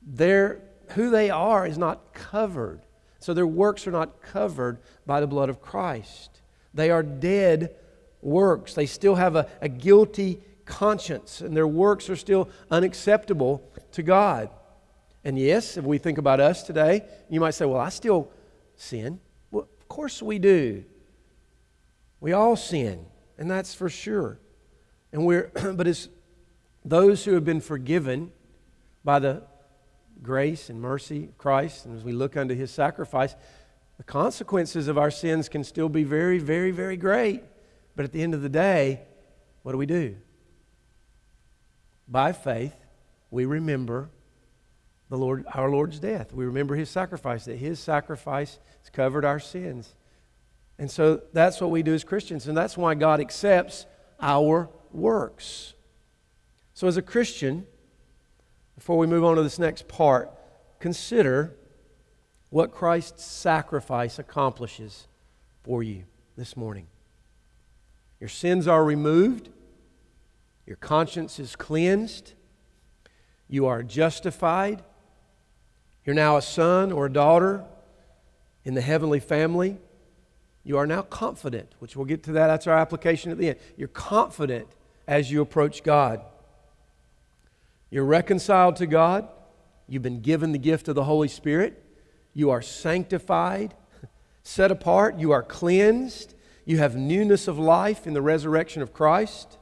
their, 0.00 0.60
who 0.90 1.10
they 1.10 1.30
are 1.30 1.66
is 1.66 1.76
not 1.76 2.14
covered. 2.14 2.80
So 3.18 3.34
their 3.34 3.46
works 3.46 3.86
are 3.86 3.92
not 3.92 4.22
covered 4.22 4.78
by 5.04 5.20
the 5.20 5.26
blood 5.26 5.48
of 5.48 5.60
Christ. 5.60 6.40
They 6.72 6.90
are 6.90 7.02
dead 7.02 7.74
works. 8.22 8.74
They 8.74 8.86
still 8.86 9.16
have 9.16 9.34
a, 9.34 9.48
a 9.60 9.68
guilty 9.68 10.40
conscience 10.66 11.40
and 11.40 11.56
their 11.56 11.66
works 11.66 12.10
are 12.10 12.16
still 12.16 12.50
unacceptable 12.70 13.62
to 13.92 14.02
God. 14.02 14.50
And 15.24 15.38
yes, 15.38 15.76
if 15.76 15.84
we 15.84 15.98
think 15.98 16.18
about 16.18 16.38
us 16.38 16.62
today, 16.62 17.02
you 17.30 17.40
might 17.40 17.52
say, 17.52 17.64
well, 17.64 17.80
I 17.80 17.88
still 17.88 18.30
sin. 18.76 19.18
Well, 19.50 19.68
of 19.80 19.88
course 19.88 20.22
we 20.22 20.38
do. 20.38 20.84
We 22.20 22.32
all 22.32 22.56
sin, 22.56 23.06
and 23.38 23.50
that's 23.50 23.74
for 23.74 23.88
sure. 23.88 24.38
And 25.12 25.24
we're, 25.24 25.50
but 25.74 25.86
it's 25.86 26.08
those 26.84 27.24
who 27.24 27.34
have 27.34 27.44
been 27.44 27.60
forgiven 27.60 28.32
by 29.02 29.18
the 29.18 29.42
grace 30.22 30.70
and 30.70 30.80
mercy 30.80 31.24
of 31.24 31.38
Christ, 31.38 31.86
and 31.86 31.96
as 31.96 32.04
we 32.04 32.12
look 32.12 32.36
unto 32.36 32.54
his 32.54 32.70
sacrifice, 32.70 33.34
the 33.96 34.04
consequences 34.04 34.88
of 34.88 34.98
our 34.98 35.10
sins 35.10 35.48
can 35.48 35.64
still 35.64 35.88
be 35.88 36.04
very, 36.04 36.38
very, 36.38 36.70
very 36.70 36.96
great. 36.96 37.42
But 37.94 38.04
at 38.04 38.12
the 38.12 38.22
end 38.22 38.34
of 38.34 38.42
the 38.42 38.48
day, 38.48 39.00
what 39.62 39.72
do 39.72 39.78
we 39.78 39.86
do? 39.86 40.16
By 42.08 42.32
faith, 42.32 42.74
we 43.30 43.44
remember 43.44 44.10
the 45.08 45.18
Lord, 45.18 45.44
our 45.54 45.70
Lord's 45.70 45.98
death. 45.98 46.32
We 46.32 46.44
remember 46.44 46.74
his 46.74 46.90
sacrifice, 46.90 47.44
that 47.44 47.56
his 47.56 47.78
sacrifice 47.78 48.58
has 48.80 48.90
covered 48.90 49.24
our 49.24 49.38
sins. 49.38 49.94
And 50.78 50.90
so 50.90 51.22
that's 51.32 51.60
what 51.60 51.70
we 51.70 51.82
do 51.82 51.94
as 51.94 52.04
Christians, 52.04 52.48
and 52.48 52.56
that's 52.56 52.76
why 52.76 52.94
God 52.94 53.20
accepts 53.20 53.86
our 54.20 54.68
works. 54.92 55.74
So, 56.74 56.86
as 56.86 56.96
a 56.96 57.02
Christian, 57.02 57.66
before 58.74 58.98
we 58.98 59.06
move 59.06 59.24
on 59.24 59.36
to 59.36 59.42
this 59.42 59.58
next 59.58 59.88
part, 59.88 60.30
consider 60.78 61.54
what 62.50 62.72
Christ's 62.72 63.24
sacrifice 63.24 64.18
accomplishes 64.18 65.08
for 65.62 65.82
you 65.82 66.04
this 66.36 66.56
morning. 66.56 66.86
Your 68.20 68.28
sins 68.28 68.68
are 68.68 68.84
removed, 68.84 69.48
your 70.66 70.76
conscience 70.76 71.38
is 71.38 71.54
cleansed. 71.54 72.32
You 73.48 73.66
are 73.66 73.82
justified. 73.82 74.82
You're 76.04 76.16
now 76.16 76.36
a 76.36 76.42
son 76.42 76.92
or 76.92 77.06
a 77.06 77.12
daughter 77.12 77.64
in 78.64 78.74
the 78.74 78.80
heavenly 78.80 79.20
family. 79.20 79.78
You 80.64 80.78
are 80.78 80.86
now 80.86 81.02
confident, 81.02 81.72
which 81.78 81.96
we'll 81.96 82.06
get 82.06 82.24
to 82.24 82.32
that. 82.32 82.48
That's 82.48 82.66
our 82.66 82.76
application 82.76 83.30
at 83.30 83.38
the 83.38 83.50
end. 83.50 83.58
You're 83.76 83.86
confident 83.88 84.66
as 85.06 85.30
you 85.30 85.40
approach 85.40 85.84
God. 85.84 86.20
You're 87.90 88.04
reconciled 88.04 88.74
to 88.76 88.86
God. 88.86 89.28
You've 89.88 90.02
been 90.02 90.20
given 90.20 90.50
the 90.50 90.58
gift 90.58 90.88
of 90.88 90.96
the 90.96 91.04
Holy 91.04 91.28
Spirit. 91.28 91.80
You 92.34 92.50
are 92.50 92.60
sanctified, 92.60 93.74
set 94.42 94.72
apart. 94.72 95.18
You 95.18 95.30
are 95.30 95.44
cleansed. 95.44 96.34
You 96.64 96.78
have 96.78 96.96
newness 96.96 97.46
of 97.46 97.60
life 97.60 98.04
in 98.04 98.14
the 98.14 98.20
resurrection 98.20 98.82
of 98.82 98.92
Christ. 98.92 99.58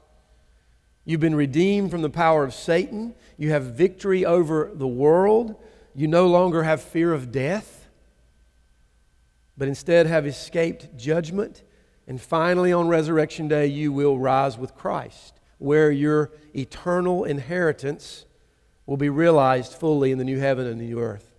You've 1.05 1.21
been 1.21 1.35
redeemed 1.35 1.91
from 1.91 2.03
the 2.03 2.11
power 2.11 2.45
of 2.45 2.55
Satan. 2.55 3.15
You 3.37 3.51
have 3.51 3.75
victory 3.75 4.25
over 4.25 4.71
the 4.73 4.87
world. 4.87 5.57
You 5.95 6.09
no 6.09 6.27
longer 6.27 6.63
have 6.63 6.83
fear 6.83 7.13
of 7.13 7.31
death, 7.31 7.89
but 9.57 9.69
instead 9.69 10.07
have 10.07 10.27
escaped 10.27 10.97
judgment. 10.97 11.63
And 12.07 12.21
finally, 12.21 12.73
on 12.73 12.89
resurrection 12.89 13.49
day, 13.49 13.67
you 13.67 13.93
will 13.93 14.19
rise 14.19 14.59
with 14.59 14.75
Christ, 14.75 15.41
where 15.59 15.91
your 15.91 16.33
eternal 16.55 17.25
inheritance 17.25 18.27
will 18.87 18.97
be 18.97 19.09
realized 19.09 19.73
fully 19.73 20.11
in 20.11 20.19
the 20.19 20.25
new 20.25 20.39
heaven 20.39 20.67
and 20.67 20.81
the 20.81 20.87
new 20.87 21.01
earth. 21.01 21.35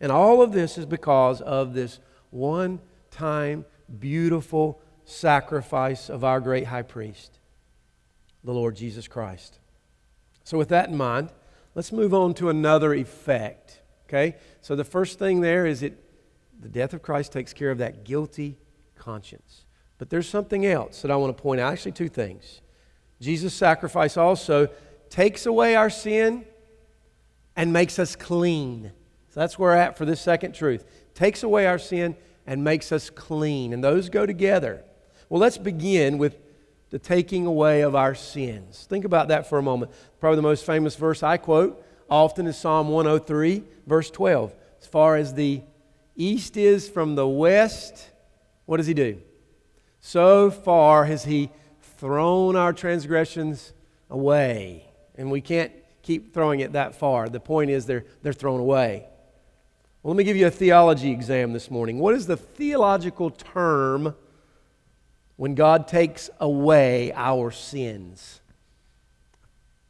And 0.00 0.10
all 0.12 0.42
of 0.42 0.52
this 0.52 0.76
is 0.76 0.86
because 0.86 1.40
of 1.40 1.72
this 1.72 2.00
one 2.30 2.80
time 3.10 3.64
beautiful 3.98 4.80
sacrifice 5.04 6.10
of 6.10 6.24
our 6.24 6.40
great 6.40 6.66
high 6.66 6.82
priest, 6.82 7.38
the 8.44 8.52
Lord 8.52 8.76
Jesus 8.76 9.08
Christ. 9.08 9.58
So, 10.44 10.58
with 10.58 10.68
that 10.68 10.90
in 10.90 10.96
mind, 10.96 11.30
let's 11.74 11.90
move 11.90 12.12
on 12.12 12.34
to 12.34 12.50
another 12.50 12.92
effect. 12.92 13.80
Okay? 14.06 14.36
So, 14.60 14.76
the 14.76 14.84
first 14.84 15.18
thing 15.18 15.40
there 15.40 15.66
is 15.66 15.82
it 15.82 15.98
the 16.60 16.68
death 16.68 16.92
of 16.92 17.02
Christ 17.02 17.32
takes 17.32 17.52
care 17.52 17.70
of 17.70 17.78
that 17.78 18.04
guilty 18.04 18.58
conscience. 18.96 19.64
But 19.98 20.10
there's 20.10 20.28
something 20.28 20.66
else 20.66 21.02
that 21.02 21.10
I 21.10 21.16
want 21.16 21.36
to 21.36 21.42
point 21.42 21.60
out. 21.60 21.72
Actually, 21.72 21.92
two 21.92 22.08
things. 22.08 22.60
Jesus' 23.20 23.54
sacrifice 23.54 24.16
also 24.16 24.68
takes 25.08 25.46
away 25.46 25.76
our 25.76 25.90
sin 25.90 26.44
and 27.56 27.72
makes 27.72 27.98
us 27.98 28.16
clean. 28.16 28.92
So 29.30 29.40
that's 29.40 29.58
where 29.58 29.72
we're 29.72 29.76
at 29.76 29.96
for 29.96 30.04
this 30.04 30.20
second 30.20 30.54
truth. 30.54 30.84
Takes 31.14 31.42
away 31.42 31.66
our 31.66 31.78
sin 31.78 32.16
and 32.46 32.62
makes 32.62 32.92
us 32.92 33.10
clean. 33.10 33.72
And 33.72 33.82
those 33.82 34.08
go 34.08 34.26
together. 34.26 34.84
Well, 35.28 35.40
let's 35.40 35.58
begin 35.58 36.18
with 36.18 36.36
the 36.94 36.98
taking 37.00 37.44
away 37.44 37.80
of 37.80 37.96
our 37.96 38.14
sins. 38.14 38.86
Think 38.88 39.04
about 39.04 39.26
that 39.26 39.48
for 39.48 39.58
a 39.58 39.62
moment. 39.62 39.90
Probably 40.20 40.36
the 40.36 40.42
most 40.42 40.64
famous 40.64 40.94
verse 40.94 41.24
I 41.24 41.38
quote 41.38 41.84
often 42.08 42.46
is 42.46 42.56
Psalm 42.56 42.86
103, 42.88 43.64
verse 43.84 44.12
12. 44.12 44.54
As 44.80 44.86
far 44.86 45.16
as 45.16 45.34
the 45.34 45.60
east 46.14 46.56
is 46.56 46.88
from 46.88 47.16
the 47.16 47.26
west, 47.26 48.12
what 48.66 48.76
does 48.76 48.86
he 48.86 48.94
do? 48.94 49.20
So 49.98 50.52
far 50.52 51.04
has 51.06 51.24
he 51.24 51.50
thrown 51.98 52.54
our 52.54 52.72
transgressions 52.72 53.72
away. 54.08 54.88
And 55.16 55.32
we 55.32 55.40
can't 55.40 55.72
keep 56.02 56.32
throwing 56.32 56.60
it 56.60 56.74
that 56.74 56.94
far. 56.94 57.28
The 57.28 57.40
point 57.40 57.70
is 57.70 57.86
they're, 57.86 58.04
they're 58.22 58.32
thrown 58.32 58.60
away. 58.60 59.04
Well, 60.04 60.14
let 60.14 60.16
me 60.16 60.22
give 60.22 60.36
you 60.36 60.46
a 60.46 60.50
theology 60.52 61.10
exam 61.10 61.54
this 61.54 61.72
morning. 61.72 61.98
What 61.98 62.14
is 62.14 62.28
the 62.28 62.36
theological 62.36 63.30
term 63.30 64.14
when 65.36 65.54
God 65.54 65.88
takes 65.88 66.30
away 66.40 67.12
our 67.14 67.50
sins? 67.50 68.40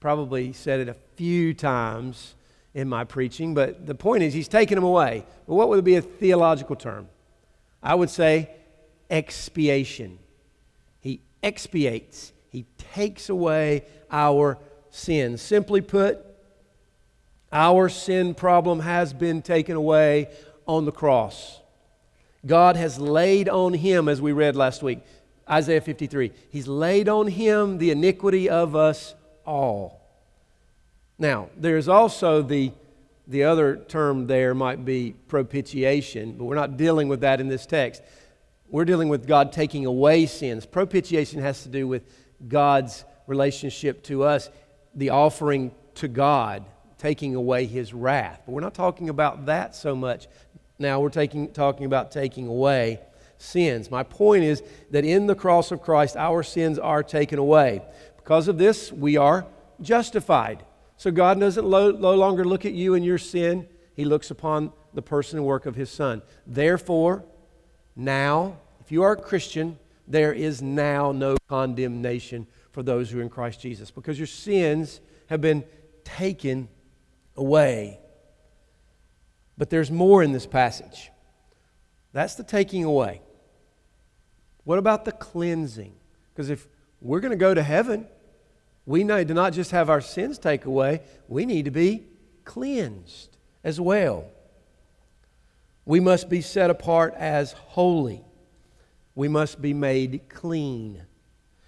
Probably 0.00 0.52
said 0.52 0.80
it 0.80 0.88
a 0.88 0.96
few 1.16 1.54
times 1.54 2.34
in 2.74 2.88
my 2.88 3.04
preaching, 3.04 3.54
but 3.54 3.86
the 3.86 3.94
point 3.94 4.22
is 4.22 4.34
he's 4.34 4.48
taken 4.48 4.74
them 4.74 4.84
away. 4.84 5.24
But 5.46 5.54
what 5.54 5.68
would 5.68 5.84
be 5.84 5.96
a 5.96 6.02
theological 6.02 6.76
term? 6.76 7.08
I 7.82 7.94
would 7.94 8.10
say 8.10 8.50
expiation. 9.10 10.18
He 11.00 11.20
expiates, 11.42 12.32
He 12.50 12.66
takes 12.94 13.28
away 13.28 13.84
our 14.10 14.58
sins. 14.90 15.42
Simply 15.42 15.80
put, 15.80 16.18
our 17.52 17.88
sin 17.88 18.34
problem 18.34 18.80
has 18.80 19.12
been 19.12 19.42
taken 19.42 19.76
away 19.76 20.28
on 20.66 20.84
the 20.84 20.92
cross. 20.92 21.60
God 22.46 22.76
has 22.76 22.98
laid 22.98 23.48
on 23.48 23.74
Him, 23.74 24.08
as 24.08 24.20
we 24.20 24.32
read 24.32 24.56
last 24.56 24.82
week, 24.82 25.00
Isaiah 25.48 25.80
53, 25.80 26.32
He's 26.50 26.66
laid 26.66 27.08
on 27.08 27.28
Him 27.28 27.78
the 27.78 27.90
iniquity 27.90 28.48
of 28.48 28.74
us 28.74 29.14
all. 29.44 30.00
Now, 31.18 31.48
there's 31.56 31.88
also 31.88 32.42
the 32.42 32.72
the 33.26 33.44
other 33.44 33.76
term 33.76 34.26
there 34.26 34.54
might 34.54 34.84
be 34.84 35.14
propitiation, 35.28 36.32
but 36.32 36.44
we're 36.44 36.54
not 36.54 36.76
dealing 36.76 37.08
with 37.08 37.20
that 37.20 37.40
in 37.40 37.48
this 37.48 37.66
text. 37.66 38.02
We're 38.68 38.84
dealing 38.84 39.08
with 39.08 39.26
God 39.26 39.52
taking 39.52 39.86
away 39.86 40.26
sins. 40.26 40.66
Propitiation 40.66 41.40
has 41.40 41.62
to 41.62 41.68
do 41.68 41.88
with 41.88 42.02
God's 42.48 43.04
relationship 43.26 44.02
to 44.04 44.24
us, 44.24 44.50
the 44.94 45.10
offering 45.10 45.72
to 45.96 46.08
God, 46.08 46.64
taking 46.98 47.34
away 47.34 47.66
his 47.66 47.94
wrath. 47.94 48.42
But 48.44 48.52
we're 48.52 48.60
not 48.60 48.74
talking 48.74 49.08
about 49.08 49.46
that 49.46 49.74
so 49.74 49.94
much. 49.94 50.26
Now 50.78 51.00
we're 51.00 51.08
taking, 51.08 51.52
talking 51.52 51.86
about 51.86 52.10
taking 52.10 52.46
away 52.46 53.00
sins. 53.38 53.90
My 53.90 54.02
point 54.02 54.44
is 54.44 54.62
that 54.90 55.04
in 55.04 55.26
the 55.26 55.34
cross 55.34 55.70
of 55.70 55.82
Christ, 55.82 56.16
our 56.16 56.42
sins 56.42 56.78
are 56.78 57.02
taken 57.02 57.38
away. 57.38 57.82
Because 58.16 58.48
of 58.48 58.58
this, 58.58 58.92
we 58.92 59.16
are 59.16 59.46
justified. 59.80 60.64
So 60.96 61.10
God 61.10 61.40
doesn't 61.40 61.68
no 61.68 62.14
longer 62.14 62.44
look 62.44 62.64
at 62.64 62.72
you 62.72 62.94
and 62.94 63.04
your 63.04 63.18
sin, 63.18 63.68
He 63.94 64.04
looks 64.04 64.30
upon 64.30 64.72
the 64.94 65.02
person 65.02 65.38
and 65.38 65.46
work 65.46 65.66
of 65.66 65.74
His 65.74 65.90
Son. 65.90 66.22
Therefore, 66.46 67.24
now 67.96 68.58
if 68.84 68.92
you 68.92 69.02
are 69.02 69.12
a 69.12 69.16
Christian, 69.16 69.78
there 70.06 70.32
is 70.32 70.60
now 70.60 71.10
no 71.10 71.36
condemnation 71.48 72.46
for 72.70 72.82
those 72.82 73.10
who 73.10 73.18
are 73.18 73.22
in 73.22 73.30
Christ 73.30 73.60
Jesus 73.60 73.90
because 73.90 74.18
your 74.18 74.26
sins 74.26 75.00
have 75.28 75.40
been 75.40 75.64
taken 76.04 76.68
away. 77.34 77.98
But 79.56 79.70
there's 79.70 79.90
more 79.90 80.22
in 80.22 80.32
this 80.32 80.46
passage. 80.46 81.10
That's 82.14 82.36
the 82.36 82.42
taking 82.42 82.84
away. 82.84 83.20
What 84.64 84.78
about 84.78 85.04
the 85.04 85.12
cleansing? 85.12 85.92
Because 86.32 86.48
if 86.48 86.66
we're 87.02 87.20
going 87.20 87.32
to 87.32 87.36
go 87.36 87.52
to 87.52 87.62
heaven, 87.62 88.06
we 88.86 89.04
need 89.04 89.28
to 89.28 89.34
not 89.34 89.52
just 89.52 89.72
have 89.72 89.90
our 89.90 90.00
sins 90.00 90.38
taken 90.38 90.68
away, 90.68 91.02
we 91.28 91.44
need 91.44 91.66
to 91.66 91.70
be 91.70 92.04
cleansed 92.46 93.36
as 93.62 93.78
well. 93.78 94.24
We 95.84 96.00
must 96.00 96.30
be 96.30 96.40
set 96.40 96.70
apart 96.70 97.12
as 97.18 97.52
holy 97.52 98.24
we 99.14 99.28
must 99.28 99.62
be 99.62 99.74
made 99.74 100.22
clean. 100.28 101.02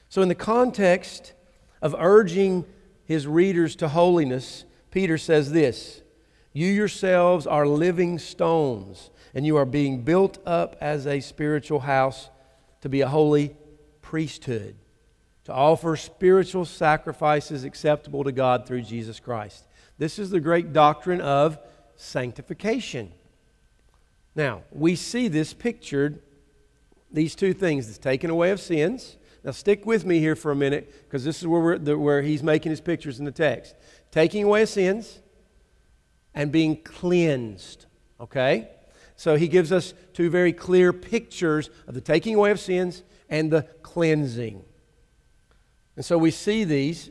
So, 0.08 0.22
in 0.22 0.28
the 0.28 0.34
context 0.34 1.32
of 1.80 1.94
urging 1.98 2.64
his 3.04 3.26
readers 3.26 3.76
to 3.76 3.88
holiness, 3.88 4.64
Peter 4.90 5.18
says 5.18 5.52
this 5.52 6.02
You 6.52 6.66
yourselves 6.66 7.46
are 7.46 7.66
living 7.66 8.18
stones, 8.18 9.10
and 9.36 9.44
you 9.44 9.58
are 9.58 9.66
being 9.66 10.00
built 10.00 10.38
up 10.46 10.76
as 10.80 11.06
a 11.06 11.20
spiritual 11.20 11.80
house 11.80 12.30
to 12.80 12.88
be 12.88 13.02
a 13.02 13.08
holy 13.08 13.54
priesthood, 14.00 14.74
to 15.44 15.52
offer 15.52 15.94
spiritual 15.94 16.64
sacrifices 16.64 17.62
acceptable 17.62 18.24
to 18.24 18.32
God 18.32 18.66
through 18.66 18.80
Jesus 18.80 19.20
Christ. 19.20 19.66
This 19.98 20.18
is 20.18 20.30
the 20.30 20.40
great 20.40 20.72
doctrine 20.72 21.20
of 21.20 21.58
sanctification. 21.96 23.12
Now, 24.34 24.62
we 24.72 24.96
see 24.96 25.28
this 25.28 25.52
pictured 25.52 26.22
these 27.12 27.34
two 27.34 27.52
things 27.52 27.94
the 27.94 28.02
taking 28.02 28.30
away 28.30 28.52
of 28.52 28.58
sins. 28.58 29.18
Now, 29.44 29.50
stick 29.50 29.84
with 29.84 30.06
me 30.06 30.18
here 30.18 30.34
for 30.34 30.50
a 30.50 30.56
minute 30.56 31.04
because 31.04 31.26
this 31.26 31.42
is 31.42 31.46
where, 31.46 31.78
the, 31.78 31.98
where 31.98 32.22
he's 32.22 32.42
making 32.42 32.70
his 32.70 32.80
pictures 32.80 33.18
in 33.18 33.26
the 33.26 33.32
text. 33.32 33.74
Taking 34.10 34.44
away 34.44 34.62
of 34.62 34.70
sins 34.70 35.20
and 36.34 36.50
being 36.50 36.82
cleansed. 36.82 37.84
Okay? 38.18 38.70
So 39.16 39.36
he 39.36 39.48
gives 39.48 39.72
us 39.72 39.94
two 40.12 40.30
very 40.30 40.52
clear 40.52 40.92
pictures 40.92 41.70
of 41.86 41.94
the 41.94 42.00
taking 42.00 42.34
away 42.34 42.50
of 42.50 42.60
sins 42.60 43.02
and 43.28 43.50
the 43.50 43.62
cleansing. 43.82 44.62
And 45.96 46.04
so 46.04 46.18
we 46.18 46.30
see 46.30 46.64
these. 46.64 47.10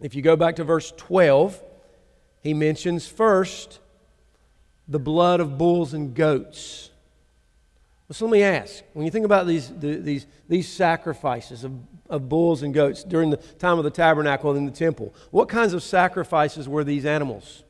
If 0.00 0.14
you 0.16 0.22
go 0.22 0.34
back 0.34 0.56
to 0.56 0.64
verse 0.64 0.92
12, 0.96 1.62
he 2.40 2.54
mentions 2.54 3.06
first 3.06 3.78
the 4.88 4.98
blood 4.98 5.38
of 5.38 5.56
bulls 5.56 5.94
and 5.94 6.12
goats. 6.12 6.90
So 8.10 8.26
let 8.26 8.32
me 8.32 8.42
ask 8.42 8.82
when 8.92 9.06
you 9.06 9.10
think 9.10 9.24
about 9.24 9.46
these, 9.46 9.68
the, 9.70 9.96
these, 9.96 10.26
these 10.46 10.68
sacrifices 10.68 11.64
of, 11.64 11.72
of 12.10 12.28
bulls 12.28 12.62
and 12.62 12.74
goats 12.74 13.04
during 13.04 13.30
the 13.30 13.38
time 13.38 13.78
of 13.78 13.84
the 13.84 13.90
tabernacle 13.90 14.50
and 14.50 14.58
in 14.58 14.66
the 14.66 14.70
temple, 14.70 15.14
what 15.30 15.48
kinds 15.48 15.72
of 15.72 15.82
sacrifices 15.82 16.68
were 16.68 16.84
these 16.84 17.06
animals? 17.06 17.62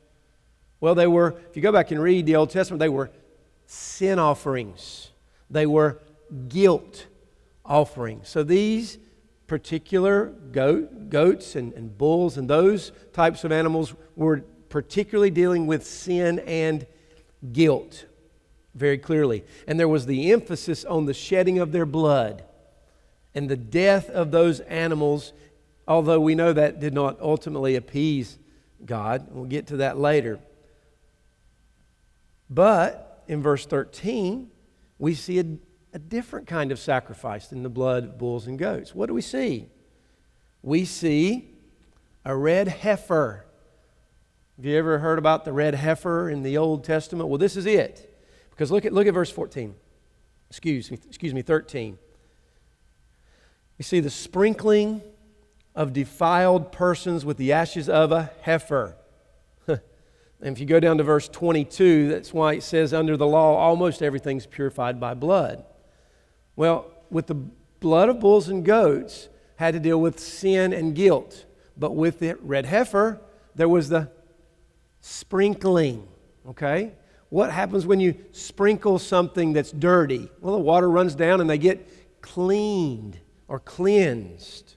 Well, 0.81 0.95
they 0.95 1.07
were, 1.07 1.39
if 1.49 1.55
you 1.55 1.61
go 1.61 1.71
back 1.71 1.91
and 1.91 2.01
read 2.01 2.25
the 2.25 2.35
Old 2.35 2.49
Testament, 2.49 2.79
they 2.79 2.89
were 2.89 3.09
sin 3.65 4.19
offerings, 4.19 5.11
they 5.49 5.65
were 5.65 5.99
guilt 6.47 7.07
offerings. 7.65 8.29
So 8.29 8.43
these 8.43 8.97
particular 9.47 10.27
goat, 10.51 11.09
goats 11.09 11.55
and, 11.55 11.73
and 11.73 11.97
bulls 11.97 12.37
and 12.37 12.49
those 12.49 12.91
types 13.11 13.43
of 13.43 13.51
animals 13.51 13.93
were 14.15 14.43
particularly 14.69 15.29
dealing 15.29 15.67
with 15.67 15.85
sin 15.85 16.39
and 16.39 16.87
guilt 17.51 18.05
very 18.73 18.97
clearly. 18.97 19.43
And 19.67 19.79
there 19.79 19.87
was 19.87 20.05
the 20.05 20.31
emphasis 20.31 20.83
on 20.85 21.05
the 21.05 21.13
shedding 21.13 21.59
of 21.59 21.71
their 21.71 21.85
blood 21.85 22.43
and 23.35 23.49
the 23.49 23.57
death 23.57 24.09
of 24.09 24.31
those 24.31 24.59
animals, 24.61 25.33
although 25.87 26.19
we 26.19 26.35
know 26.35 26.53
that 26.53 26.79
did 26.79 26.93
not 26.93 27.19
ultimately 27.19 27.75
appease 27.75 28.37
God. 28.85 29.27
We'll 29.31 29.45
get 29.45 29.67
to 29.67 29.77
that 29.77 29.97
later. 29.97 30.39
But 32.49 33.12
in 33.27 33.41
verse 33.41 33.65
13, 33.65 34.49
we 34.99 35.13
see 35.13 35.39
a, 35.39 35.45
a 35.93 35.99
different 35.99 36.47
kind 36.47 36.71
of 36.71 36.79
sacrifice 36.79 37.47
than 37.47 37.63
the 37.63 37.69
blood 37.69 38.03
of 38.03 38.17
bulls 38.17 38.47
and 38.47 38.57
goats. 38.57 38.93
What 38.93 39.07
do 39.07 39.13
we 39.13 39.21
see? 39.21 39.67
We 40.61 40.85
see 40.85 41.49
a 42.25 42.35
red 42.35 42.67
heifer. 42.67 43.45
Have 44.57 44.65
you 44.65 44.77
ever 44.77 44.99
heard 44.99 45.19
about 45.19 45.45
the 45.45 45.53
red 45.53 45.75
heifer 45.75 46.29
in 46.29 46.43
the 46.43 46.57
Old 46.57 46.83
Testament? 46.83 47.29
Well, 47.29 47.37
this 47.37 47.57
is 47.57 47.65
it. 47.65 48.09
Because 48.51 48.71
look 48.71 48.85
at, 48.85 48.93
look 48.93 49.07
at 49.07 49.13
verse 49.13 49.31
14. 49.31 49.75
Excuse 50.49 50.91
me, 50.91 50.99
excuse 51.07 51.33
me, 51.33 51.41
13. 51.41 51.97
We 53.77 53.83
see 53.83 53.99
the 53.99 54.11
sprinkling 54.11 55.01
of 55.75 55.93
defiled 55.93 56.71
persons 56.71 57.25
with 57.25 57.37
the 57.37 57.51
ashes 57.51 57.89
of 57.89 58.11
a 58.11 58.31
heifer. 58.41 58.95
And 60.43 60.57
if 60.57 60.59
you 60.59 60.65
go 60.65 60.81
down 60.81 60.97
to 60.97 61.03
verse 61.03 61.29
22, 61.29 62.09
that's 62.09 62.33
why 62.33 62.55
it 62.55 62.63
says, 62.63 62.93
under 62.93 63.15
the 63.15 63.25
law, 63.25 63.55
almost 63.55 64.01
everything's 64.01 64.45
purified 64.45 64.99
by 64.99 65.13
blood. 65.13 65.63
Well, 66.57 66.91
with 67.09 67.27
the 67.27 67.35
blood 67.79 68.09
of 68.09 68.19
bulls 68.19 68.49
and 68.49 68.65
goats, 68.65 69.29
had 69.55 69.73
to 69.73 69.79
deal 69.79 70.01
with 70.01 70.19
sin 70.19 70.73
and 70.73 70.93
guilt. 70.93 71.45
But 71.77 71.95
with 71.95 72.19
the 72.19 72.35
red 72.41 72.65
heifer, 72.65 73.21
there 73.55 73.69
was 73.69 73.87
the 73.87 74.11
sprinkling. 74.99 76.09
Okay? 76.49 76.91
What 77.29 77.49
happens 77.49 77.85
when 77.85 78.01
you 78.01 78.15
sprinkle 78.33 78.99
something 78.99 79.53
that's 79.53 79.71
dirty? 79.71 80.29
Well, 80.41 80.55
the 80.55 80.61
water 80.61 80.89
runs 80.89 81.15
down 81.15 81.39
and 81.39 81.49
they 81.49 81.57
get 81.57 82.21
cleaned 82.21 83.17
or 83.47 83.59
cleansed. 83.59 84.75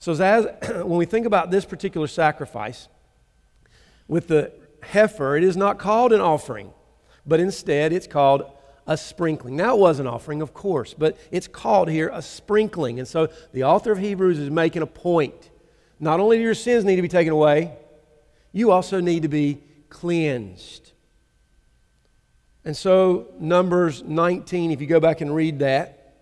So, 0.00 0.12
as, 0.12 0.46
when 0.84 0.98
we 0.98 1.06
think 1.06 1.26
about 1.26 1.52
this 1.52 1.64
particular 1.64 2.08
sacrifice, 2.08 2.88
with 4.08 4.28
the 4.28 4.52
heifer, 4.84 5.36
it 5.36 5.44
is 5.44 5.56
not 5.56 5.78
called 5.78 6.12
an 6.12 6.20
offering, 6.20 6.72
but 7.26 7.40
instead 7.40 7.92
it's 7.92 8.06
called 8.06 8.50
a 8.86 8.96
sprinkling. 8.96 9.56
Now, 9.56 9.74
it 9.76 9.80
was 9.80 9.98
an 9.98 10.06
offering, 10.06 10.42
of 10.42 10.52
course, 10.52 10.94
but 10.94 11.16
it's 11.30 11.48
called 11.48 11.88
here 11.88 12.10
a 12.12 12.20
sprinkling. 12.20 12.98
And 12.98 13.08
so 13.08 13.28
the 13.52 13.64
author 13.64 13.92
of 13.92 13.98
Hebrews 13.98 14.38
is 14.38 14.50
making 14.50 14.82
a 14.82 14.86
point. 14.86 15.50
Not 15.98 16.20
only 16.20 16.36
do 16.36 16.42
your 16.42 16.54
sins 16.54 16.84
need 16.84 16.96
to 16.96 17.02
be 17.02 17.08
taken 17.08 17.32
away, 17.32 17.76
you 18.52 18.70
also 18.70 19.00
need 19.00 19.22
to 19.22 19.28
be 19.28 19.60
cleansed. 19.88 20.92
And 22.64 22.76
so, 22.76 23.28
Numbers 23.38 24.02
19, 24.02 24.70
if 24.70 24.80
you 24.80 24.86
go 24.86 25.00
back 25.00 25.20
and 25.20 25.34
read 25.34 25.58
that, 25.58 26.14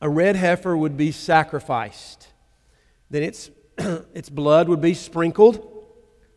a 0.00 0.08
red 0.08 0.36
heifer 0.36 0.76
would 0.76 0.96
be 0.96 1.12
sacrificed 1.12 2.28
then 3.10 3.24
its, 3.24 3.50
its 4.14 4.30
blood 4.30 4.68
would 4.68 4.80
be 4.80 4.94
sprinkled 4.94 5.66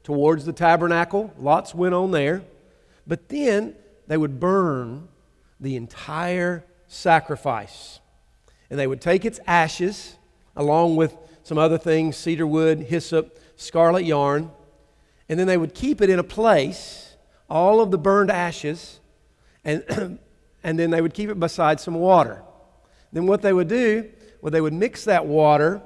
towards 0.04 0.46
the 0.46 0.54
tabernacle. 0.54 1.34
Lots 1.40 1.74
went 1.74 1.94
on 1.94 2.12
there. 2.12 2.44
But 3.08 3.30
then 3.30 3.76
they 4.08 4.18
would 4.18 4.40
burn 4.40 5.08
the 5.60 5.76
entire 5.76 6.64
sacrifice. 6.88 8.00
And 8.70 8.80
they 8.80 8.88
would 8.88 9.02
take 9.02 9.26
its 9.26 9.40
ashes, 9.48 10.16
along 10.56 10.96
with 10.96 11.16
some 11.44 11.58
other 11.58 11.78
things 11.78 12.18
cedar 12.18 12.48
wood, 12.48 12.80
hyssop, 12.80 13.40
scarlet 13.56 14.06
yarn, 14.06 14.52
and 15.30 15.40
then 15.40 15.48
they 15.48 15.58
would 15.58 15.74
keep 15.74 16.02
it 16.02 16.10
in 16.10 16.20
a 16.20 16.24
place, 16.24 17.16
all 17.50 17.82
of 17.82 17.92
the 17.92 17.98
burned 17.98 18.32
ashes, 18.32 19.00
and, 19.64 19.84
and 20.64 20.80
then 20.80 20.90
they 20.90 21.02
would 21.02 21.14
keep 21.14 21.30
it 21.30 21.40
beside 21.40 21.80
some 21.80 21.96
water. 21.96 22.44
Then 23.12 23.26
what 23.28 23.42
they 23.42 23.54
would 23.54 23.68
do, 23.68 24.10
well, 24.42 24.52
they 24.52 24.62
would 24.62 24.74
mix 24.74 25.06
that 25.06 25.26
water 25.26 25.82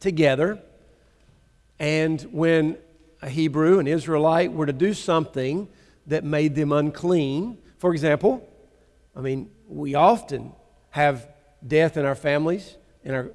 together. 0.00 0.62
And 1.78 2.20
when 2.30 2.78
a 3.22 3.28
Hebrew, 3.28 3.78
an 3.78 3.86
Israelite, 3.86 4.52
were 4.52 4.66
to 4.66 4.72
do 4.72 4.92
something 4.92 5.68
that 6.08 6.24
made 6.24 6.54
them 6.54 6.72
unclean, 6.72 7.58
for 7.78 7.92
example, 7.92 8.46
I 9.16 9.20
mean, 9.20 9.50
we 9.68 9.94
often 9.94 10.52
have 10.90 11.28
death 11.66 11.96
in 11.96 12.04
our 12.04 12.14
families, 12.14 12.76
in 13.04 13.14
our 13.14 13.30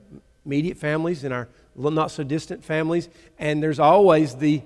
immediate 0.45 0.77
families, 0.77 1.23
in 1.23 1.31
our 1.31 1.47
not 1.75 2.11
so 2.11 2.23
distant 2.23 2.63
families, 2.63 3.07
and 3.37 3.61
there's 3.61 3.79
always 3.79 4.35
the, 4.35 4.61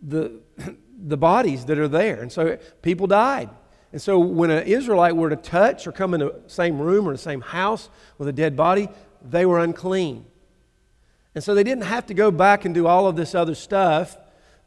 the, 0.00 0.40
the 0.98 1.16
bodies 1.16 1.66
that 1.66 1.78
are 1.78 1.88
there. 1.88 2.20
And 2.20 2.32
so 2.32 2.58
people 2.80 3.06
died. 3.06 3.50
And 3.92 4.00
so 4.00 4.18
when 4.18 4.50
an 4.50 4.66
Israelite 4.66 5.14
were 5.14 5.28
to 5.28 5.36
touch 5.36 5.86
or 5.86 5.92
come 5.92 6.14
in 6.14 6.20
the 6.20 6.40
same 6.46 6.80
room 6.80 7.06
or 7.06 7.12
the 7.12 7.18
same 7.18 7.42
house 7.42 7.90
with 8.16 8.26
a 8.26 8.32
dead 8.32 8.56
body, 8.56 8.88
they 9.22 9.44
were 9.44 9.60
unclean. 9.60 10.24
And 11.34 11.44
so 11.44 11.54
they 11.54 11.62
didn't 11.62 11.84
have 11.84 12.06
to 12.06 12.14
go 12.14 12.30
back 12.30 12.64
and 12.64 12.74
do 12.74 12.86
all 12.86 13.06
of 13.06 13.16
this 13.16 13.34
other 13.34 13.54
stuff 13.54 14.16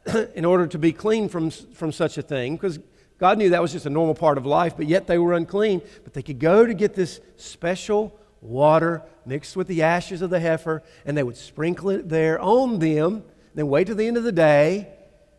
in 0.34 0.44
order 0.44 0.66
to 0.66 0.78
be 0.78 0.92
clean 0.92 1.28
from, 1.28 1.50
from 1.50 1.92
such 1.92 2.18
a 2.18 2.22
thing, 2.22 2.56
because 2.56 2.78
God 3.18 3.38
knew 3.38 3.50
that 3.50 3.62
was 3.62 3.72
just 3.72 3.86
a 3.86 3.90
normal 3.90 4.14
part 4.14 4.38
of 4.38 4.44
life, 4.44 4.76
but 4.76 4.86
yet 4.86 5.06
they 5.06 5.18
were 5.18 5.32
unclean. 5.32 5.80
But 6.04 6.12
they 6.12 6.22
could 6.22 6.38
go 6.38 6.66
to 6.66 6.74
get 6.74 6.94
this 6.94 7.20
special 7.36 8.18
water 8.40 9.02
mixed 9.24 9.56
with 9.56 9.66
the 9.68 9.82
ashes 9.82 10.22
of 10.22 10.30
the 10.30 10.40
heifer, 10.40 10.82
and 11.04 11.16
they 11.16 11.22
would 11.22 11.36
sprinkle 11.36 11.90
it 11.90 12.08
there 12.08 12.40
on 12.40 12.78
them, 12.78 13.24
then 13.54 13.68
wait 13.68 13.86
till 13.86 13.96
the 13.96 14.06
end 14.06 14.16
of 14.16 14.24
the 14.24 14.32
day. 14.32 14.88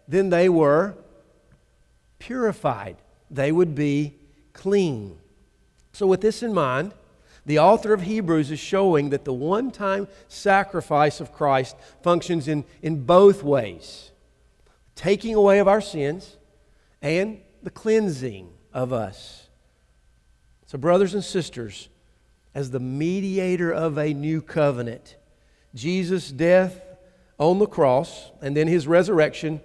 Then 0.07 0.29
they 0.29 0.49
were 0.49 0.95
purified. 2.17 2.97
They 3.29 3.51
would 3.51 3.75
be 3.75 4.15
clean. 4.53 5.19
So, 5.91 6.07
with 6.07 6.21
this 6.21 6.41
in 6.41 6.53
mind, 6.53 6.93
the 7.45 7.59
author 7.59 7.93
of 7.93 8.01
Hebrews 8.01 8.51
is 8.51 8.59
showing 8.59 9.11
that 9.11 9.23
the 9.23 9.33
one 9.33 9.71
time 9.71 10.07
sacrifice 10.27 11.21
of 11.21 11.31
Christ 11.31 11.75
functions 12.01 12.47
in, 12.47 12.65
in 12.81 13.03
both 13.03 13.43
ways 13.43 14.11
taking 14.97 15.35
away 15.35 15.59
of 15.59 15.67
our 15.67 15.79
sins 15.79 16.35
and 17.01 17.39
the 17.63 17.69
cleansing 17.69 18.49
of 18.73 18.91
us. 18.91 19.47
So, 20.65 20.77
brothers 20.77 21.13
and 21.13 21.23
sisters, 21.23 21.87
as 22.53 22.71
the 22.71 22.79
mediator 22.79 23.71
of 23.71 23.97
a 23.97 24.13
new 24.13 24.41
covenant, 24.41 25.15
Jesus' 25.73 26.29
death 26.31 26.81
on 27.37 27.59
the 27.59 27.67
cross 27.67 28.31
and 28.41 28.57
then 28.57 28.67
his 28.67 28.87
resurrection 28.87 29.61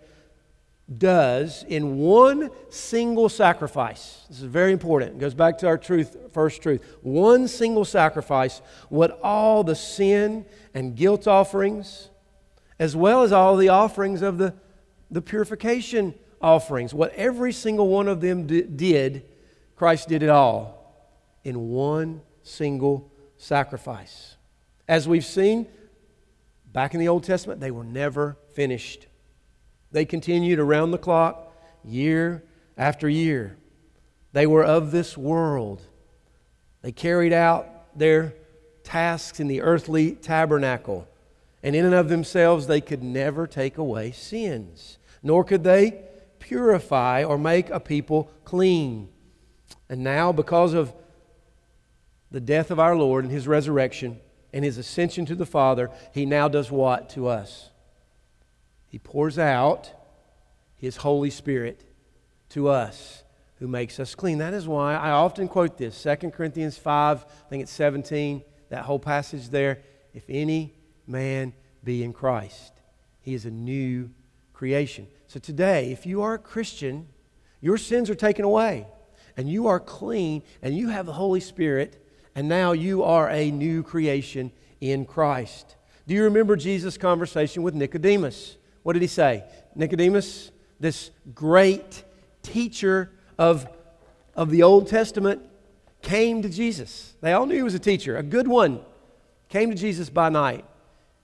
does 0.99 1.65
in 1.69 1.97
one 1.97 2.51
single 2.69 3.29
sacrifice. 3.31 4.27
This 4.29 4.39
is 4.39 4.45
very 4.45 4.73
important. 4.73 5.13
It 5.13 5.19
goes 5.19 5.35
back 5.35 5.59
to 5.59 5.67
our 5.67 5.79
truth, 5.79 6.17
first 6.33 6.61
truth. 6.61 6.85
One 7.01 7.49
single 7.49 7.87
sacrifice, 7.87 8.61
what 8.91 9.19
all 9.23 9.65
the 9.65 9.75
sin 9.75 10.45
and 10.75 10.95
guilt 10.95 11.27
offerings, 11.27 12.11
as 12.79 12.95
well 12.95 13.23
as 13.23 13.33
all 13.33 13.57
the 13.57 13.71
offerings 13.71 14.21
of 14.21 14.37
the, 14.37 14.55
the 15.13 15.23
purification 15.23 16.15
offerings, 16.41 16.93
what 16.93 17.13
every 17.15 17.53
single 17.53 17.89
one 17.89 18.09
of 18.09 18.21
them 18.21 18.47
d- 18.47 18.63
did, 18.63 19.25
Christ 19.77 20.09
did 20.09 20.23
it 20.23 20.29
all 20.29 21.07
in 21.45 21.69
one 21.69 22.23
single 22.43 23.11
sacrifice. 23.37 24.37
As 24.89 25.07
we've 25.07 25.25
seen 25.25 25.67
back 26.73 26.95
in 26.95 27.01
the 27.01 27.09
Old 27.09 27.25
Testament, 27.25 27.61
they 27.61 27.71
were 27.71 27.85
never 27.85 28.37
finished. 28.55 29.07
They 29.93 30.05
continued 30.05 30.59
around 30.59 30.91
the 30.91 30.99
clock, 30.99 31.55
year 31.85 32.43
after 32.77 33.09
year. 33.09 33.57
They 34.33 34.47
were 34.47 34.65
of 34.65 34.91
this 34.91 35.17
world. 35.17 35.83
They 36.81 36.93
carried 36.93 37.33
out 37.33 37.97
their 37.97 38.35
tasks 38.83 39.41
in 39.41 39.49
the 39.49 39.61
earthly 39.61 40.13
tabernacle. 40.13 41.07
And 41.63 41.77
in 41.77 41.85
and 41.85 41.95
of 41.95 42.09
themselves, 42.09 42.67
they 42.67 42.81
could 42.81 43.03
never 43.03 43.47
take 43.47 43.79
away 43.79 44.11
sins, 44.13 44.99
nor 45.23 45.45
could 45.45 45.65
they 45.65 46.03
purify 46.39 47.25
or 47.25 47.39
make 47.39 47.71
a 47.71 47.81
people 47.81 48.31
clean. 48.45 49.09
And 49.89 50.03
now, 50.03 50.33
because 50.33 50.75
of 50.75 50.93
the 52.31 52.41
death 52.41 52.71
of 52.71 52.81
our 52.81 52.97
Lord 52.97 53.25
and 53.25 53.33
his 53.33 53.47
resurrection 53.47 54.19
and 54.53 54.65
his 54.65 54.79
ascension 54.79 55.25
to 55.27 55.35
the 55.35 55.47
Father, 55.47 55.91
he 56.13 56.27
now 56.27 56.49
does 56.49 56.71
what 56.71 57.11
to 57.11 57.29
us? 57.29 57.71
He 58.93 58.99
pours 58.99 59.39
out 59.39 59.91
His 60.77 60.97
Holy 60.97 61.31
Spirit 61.31 61.83
to 62.51 62.69
us 62.69 63.25
who 63.59 63.67
makes 63.67 63.99
us 63.99 64.15
clean. 64.15 64.37
That 64.37 64.53
is 64.53 64.69
why 64.69 64.95
I 64.95 65.13
often 65.13 65.49
quote 65.49 65.79
this 65.79 66.03
2 66.03 66.31
Corinthians 66.31 66.77
5, 66.77 67.25
I 67.25 67.49
think 67.49 67.63
it's 67.63 67.73
17, 67.73 68.43
that 68.69 68.85
whole 68.85 68.99
passage 68.99 69.49
there. 69.49 69.79
If 70.13 70.25
any 70.29 70.75
man 71.07 71.55
be 71.83 72.05
in 72.05 72.13
Christ, 72.13 72.75
he 73.23 73.33
is 73.33 73.47
a 73.47 73.51
new 73.51 74.11
creation. 74.63 75.09
So 75.27 75.41
today, 75.41 75.91
if 75.91 76.07
you 76.07 76.23
are 76.23 76.35
a 76.35 76.39
Christian, 76.39 77.09
your 77.61 77.77
sins 77.77 78.09
are 78.09 78.15
taken 78.15 78.45
away, 78.45 78.87
and 79.37 79.51
you 79.51 79.67
are 79.67 79.81
clean, 79.81 80.45
and 80.63 80.73
you 80.77 80.87
have 80.87 81.05
the 81.05 81.13
Holy 81.13 81.41
Spirit, 81.41 82.01
and 82.37 82.49
now 82.49 82.71
you 82.71 83.03
are 83.03 83.29
a 83.29 83.51
new 83.51 83.83
creation 83.83 84.53
in 84.81 85.05
Christ. 85.05 85.75
Do 86.07 86.15
you 86.15 86.23
remember 86.23 86.55
Jesus' 86.55 86.97
conversation 86.97 87.65
with 87.65 87.75
Nicodemus? 87.75 88.57
What 88.85 88.93
did 88.93 89.03
he 89.03 89.09
say? 89.09 89.43
Nicodemus, 89.75 90.53
this 90.79 91.11
great 91.35 92.05
teacher 92.45 93.11
of, 93.39 93.69
of 94.37 94.49
the 94.51 94.63
Old 94.63 94.87
Testament, 94.87 95.43
came 96.03 96.41
to 96.41 96.49
Jesus. 96.49 97.15
They 97.21 97.33
all 97.33 97.47
knew 97.47 97.57
he 97.57 97.63
was 97.65 97.75
a 97.75 97.81
teacher, 97.81 98.17
a 98.17 98.23
good 98.23 98.47
one. 98.47 98.79
Came 99.49 99.71
to 99.71 99.77
Jesus 99.77 100.09
by 100.09 100.29
night. 100.29 100.65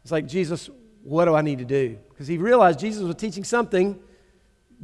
It's 0.03 0.11
like, 0.11 0.26
Jesus, 0.26 0.70
what 1.09 1.25
do 1.25 1.35
I 1.35 1.41
need 1.41 1.59
to 1.59 1.65
do? 1.65 1.99
Because 2.11 2.27
he 2.27 2.37
realized 2.37 2.79
Jesus 2.79 3.03
was 3.03 3.15
teaching 3.15 3.43
something 3.43 3.99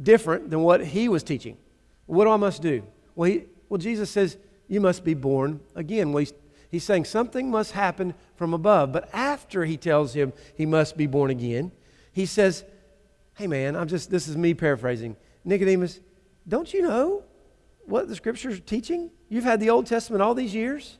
different 0.01 0.49
than 0.49 0.61
what 0.61 0.83
he 0.83 1.07
was 1.07 1.21
teaching. 1.21 1.55
What 2.07 2.25
do 2.25 2.31
I 2.31 2.37
must 2.37 2.63
do? 2.63 2.83
Well, 3.13 3.29
he, 3.29 3.43
well 3.69 3.77
Jesus 3.77 4.09
says, 4.09 4.37
You 4.67 4.81
must 4.81 5.03
be 5.03 5.13
born 5.13 5.59
again. 5.75 6.11
Well, 6.11 6.21
he's, 6.21 6.33
he's 6.71 6.83
saying 6.83 7.05
something 7.05 7.51
must 7.51 7.73
happen 7.73 8.15
from 8.35 8.55
above. 8.55 8.91
But 8.91 9.07
after 9.13 9.65
he 9.65 9.77
tells 9.77 10.15
him 10.15 10.33
he 10.57 10.65
must 10.65 10.97
be 10.97 11.05
born 11.05 11.29
again, 11.29 11.71
he 12.11 12.25
says, 12.25 12.65
Hey, 13.35 13.45
man, 13.45 13.75
I'm 13.75 13.87
just, 13.87 14.09
this 14.09 14.27
is 14.27 14.35
me 14.35 14.55
paraphrasing. 14.55 15.15
Nicodemus, 15.43 15.99
don't 16.47 16.73
you 16.73 16.81
know 16.81 17.23
what 17.85 18.07
the 18.07 18.15
scriptures 18.15 18.57
are 18.57 18.61
teaching? 18.61 19.11
You've 19.29 19.43
had 19.43 19.59
the 19.59 19.69
Old 19.69 19.85
Testament 19.85 20.23
all 20.23 20.33
these 20.33 20.55
years. 20.55 20.97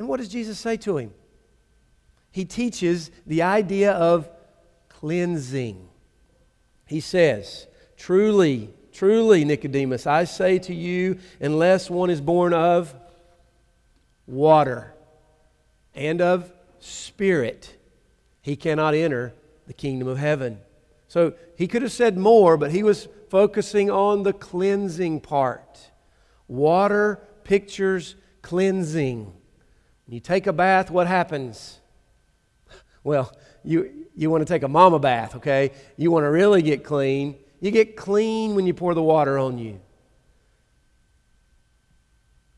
And 0.00 0.08
what 0.08 0.18
does 0.18 0.28
Jesus 0.28 0.58
say 0.58 0.76
to 0.78 0.96
him? 0.96 1.14
He 2.34 2.44
teaches 2.44 3.12
the 3.24 3.42
idea 3.42 3.92
of 3.92 4.28
cleansing. 4.88 5.88
He 6.84 6.98
says, 6.98 7.68
Truly, 7.96 8.74
truly, 8.92 9.44
Nicodemus, 9.44 10.04
I 10.04 10.24
say 10.24 10.58
to 10.58 10.74
you, 10.74 11.20
unless 11.38 11.88
one 11.88 12.10
is 12.10 12.20
born 12.20 12.52
of 12.52 12.92
water 14.26 14.92
and 15.94 16.20
of 16.20 16.52
spirit, 16.80 17.76
he 18.42 18.56
cannot 18.56 18.94
enter 18.94 19.32
the 19.68 19.72
kingdom 19.72 20.08
of 20.08 20.18
heaven. 20.18 20.58
So 21.06 21.34
he 21.56 21.68
could 21.68 21.82
have 21.82 21.92
said 21.92 22.18
more, 22.18 22.56
but 22.56 22.72
he 22.72 22.82
was 22.82 23.06
focusing 23.30 23.92
on 23.92 24.24
the 24.24 24.32
cleansing 24.32 25.20
part. 25.20 25.92
Water 26.48 27.20
pictures 27.44 28.16
cleansing. 28.42 29.26
When 30.06 30.14
you 30.14 30.18
take 30.18 30.48
a 30.48 30.52
bath, 30.52 30.90
what 30.90 31.06
happens? 31.06 31.78
Well, 33.04 33.32
you, 33.62 34.06
you 34.16 34.30
want 34.30 34.40
to 34.40 34.52
take 34.52 34.62
a 34.62 34.68
mama 34.68 34.98
bath, 34.98 35.36
okay? 35.36 35.70
You 35.96 36.10
want 36.10 36.24
to 36.24 36.30
really 36.30 36.62
get 36.62 36.82
clean. 36.82 37.36
You 37.60 37.70
get 37.70 37.96
clean 37.96 38.54
when 38.54 38.66
you 38.66 38.74
pour 38.74 38.94
the 38.94 39.02
water 39.02 39.38
on 39.38 39.58
you. 39.58 39.80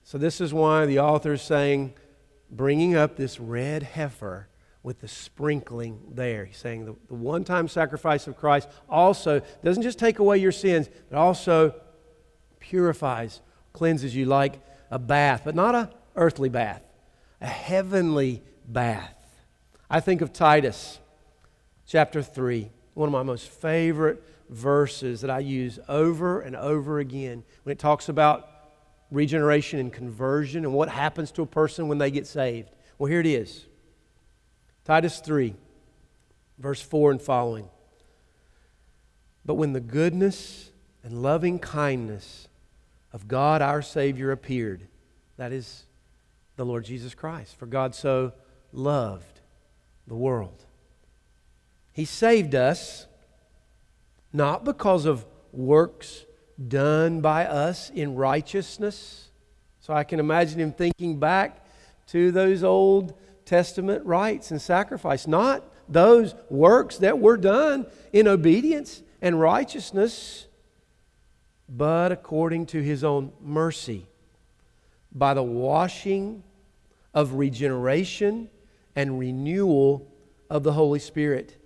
So, 0.04 0.18
this 0.18 0.40
is 0.40 0.54
why 0.54 0.86
the 0.86 1.00
author 1.00 1.32
is 1.32 1.42
saying, 1.42 1.94
bringing 2.48 2.94
up 2.94 3.16
this 3.16 3.40
red 3.40 3.82
heifer 3.82 4.48
with 4.84 5.00
the 5.00 5.08
sprinkling 5.08 6.00
there. 6.12 6.44
He's 6.44 6.58
saying 6.58 6.84
the, 6.84 6.94
the 7.08 7.14
one 7.14 7.42
time 7.42 7.66
sacrifice 7.66 8.28
of 8.28 8.36
Christ 8.36 8.68
also 8.88 9.42
doesn't 9.64 9.82
just 9.82 9.98
take 9.98 10.20
away 10.20 10.38
your 10.38 10.52
sins, 10.52 10.88
but 11.10 11.18
also 11.18 11.74
purifies, 12.60 13.40
cleanses 13.72 14.14
you 14.14 14.26
like 14.26 14.60
a 14.92 14.98
bath, 15.00 15.42
but 15.44 15.56
not 15.56 15.74
a 15.74 15.90
earthly 16.14 16.48
bath, 16.48 16.82
a 17.40 17.48
heavenly 17.48 18.44
bath. 18.64 19.15
I 19.88 20.00
think 20.00 20.20
of 20.20 20.32
Titus 20.32 20.98
chapter 21.86 22.20
3, 22.20 22.70
one 22.94 23.08
of 23.08 23.12
my 23.12 23.22
most 23.22 23.48
favorite 23.48 24.22
verses 24.48 25.20
that 25.20 25.30
I 25.30 25.38
use 25.38 25.78
over 25.88 26.40
and 26.40 26.56
over 26.56 26.98
again 26.98 27.44
when 27.62 27.72
it 27.72 27.78
talks 27.78 28.08
about 28.08 28.48
regeneration 29.12 29.78
and 29.78 29.92
conversion 29.92 30.64
and 30.64 30.74
what 30.74 30.88
happens 30.88 31.30
to 31.32 31.42
a 31.42 31.46
person 31.46 31.86
when 31.86 31.98
they 31.98 32.10
get 32.10 32.26
saved. 32.26 32.70
Well, 32.98 33.08
here 33.08 33.20
it 33.20 33.26
is 33.26 33.66
Titus 34.84 35.20
3, 35.20 35.54
verse 36.58 36.82
4 36.82 37.12
and 37.12 37.22
following. 37.22 37.68
But 39.44 39.54
when 39.54 39.72
the 39.72 39.80
goodness 39.80 40.72
and 41.04 41.22
loving 41.22 41.60
kindness 41.60 42.48
of 43.12 43.28
God 43.28 43.62
our 43.62 43.82
Savior 43.82 44.32
appeared, 44.32 44.88
that 45.36 45.52
is 45.52 45.84
the 46.56 46.66
Lord 46.66 46.84
Jesus 46.84 47.14
Christ, 47.14 47.56
for 47.56 47.66
God 47.66 47.94
so 47.94 48.32
loved 48.72 49.35
the 50.06 50.14
world. 50.14 50.64
He 51.92 52.04
saved 52.04 52.54
us 52.54 53.06
not 54.32 54.64
because 54.64 55.06
of 55.06 55.24
works 55.52 56.24
done 56.68 57.20
by 57.20 57.46
us 57.46 57.90
in 57.90 58.14
righteousness. 58.14 59.30
So 59.80 59.94
I 59.94 60.04
can 60.04 60.20
imagine 60.20 60.60
him 60.60 60.72
thinking 60.72 61.18
back 61.18 61.64
to 62.08 62.30
those 62.32 62.62
Old 62.62 63.14
Testament 63.44 64.04
rites 64.04 64.50
and 64.50 64.60
sacrifice, 64.60 65.26
not 65.26 65.64
those 65.88 66.34
works 66.50 66.98
that 66.98 67.18
were 67.18 67.36
done 67.36 67.86
in 68.12 68.26
obedience 68.28 69.02
and 69.22 69.40
righteousness, 69.40 70.46
but 71.68 72.12
according 72.12 72.66
to 72.66 72.82
his 72.82 73.04
own 73.04 73.32
mercy, 73.40 74.06
by 75.12 75.32
the 75.34 75.42
washing 75.42 76.42
of 77.14 77.34
regeneration 77.34 78.50
and 78.96 79.18
renewal 79.18 80.10
of 80.50 80.62
the 80.64 80.72
Holy 80.72 80.98
Spirit, 80.98 81.56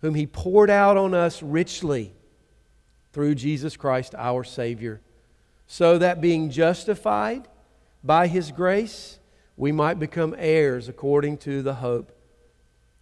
whom 0.00 0.14
he 0.14 0.26
poured 0.26 0.68
out 0.68 0.96
on 0.96 1.14
us 1.14 1.42
richly 1.42 2.12
through 3.12 3.34
Jesus 3.36 3.76
Christ 3.76 4.14
our 4.16 4.44
Savior, 4.44 5.00
so 5.66 5.98
that 5.98 6.20
being 6.20 6.50
justified 6.50 7.48
by 8.02 8.26
His 8.26 8.50
grace, 8.50 9.18
we 9.56 9.72
might 9.72 9.98
become 9.98 10.34
heirs 10.38 10.88
according 10.88 11.38
to 11.38 11.62
the 11.62 11.74
hope 11.74 12.12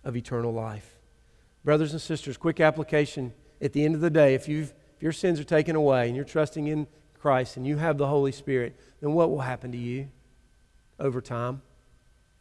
of 0.05 0.17
eternal 0.17 0.53
life. 0.53 0.99
Brothers 1.65 1.93
and 1.93 2.01
sisters, 2.01 2.37
quick 2.37 2.61
application 2.61 3.33
at 3.61 3.73
the 3.73 3.85
end 3.85 3.95
of 3.95 4.01
the 4.01 4.11
day 4.11 4.35
if, 4.35 4.49
you've, 4.49 4.73
if 4.97 5.03
your 5.03 5.13
sins 5.13 5.39
are 5.39 5.45
taken 5.45 5.77
away 5.77 6.07
and 6.07 6.17
you're 6.17 6.25
trusting 6.25 6.67
in 6.67 6.87
Christ 7.15 7.57
and 7.57 7.67
you 7.67 7.77
have 7.77 7.99
the 7.99 8.07
Holy 8.07 8.33
Spirit, 8.33 8.79
then 9.01 9.13
what 9.13 9.31
will 9.31 9.41
happen 9.41 9.73
to 9.73 9.79
you 9.79 10.09
over 10.99 11.21
time? 11.21 11.63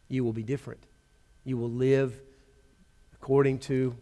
You 0.08 0.24
will 0.24 0.32
be 0.32 0.42
different. 0.42 0.87
You 1.48 1.56
will 1.56 1.70
live 1.70 2.20
according 3.14 3.60
to 3.60 3.96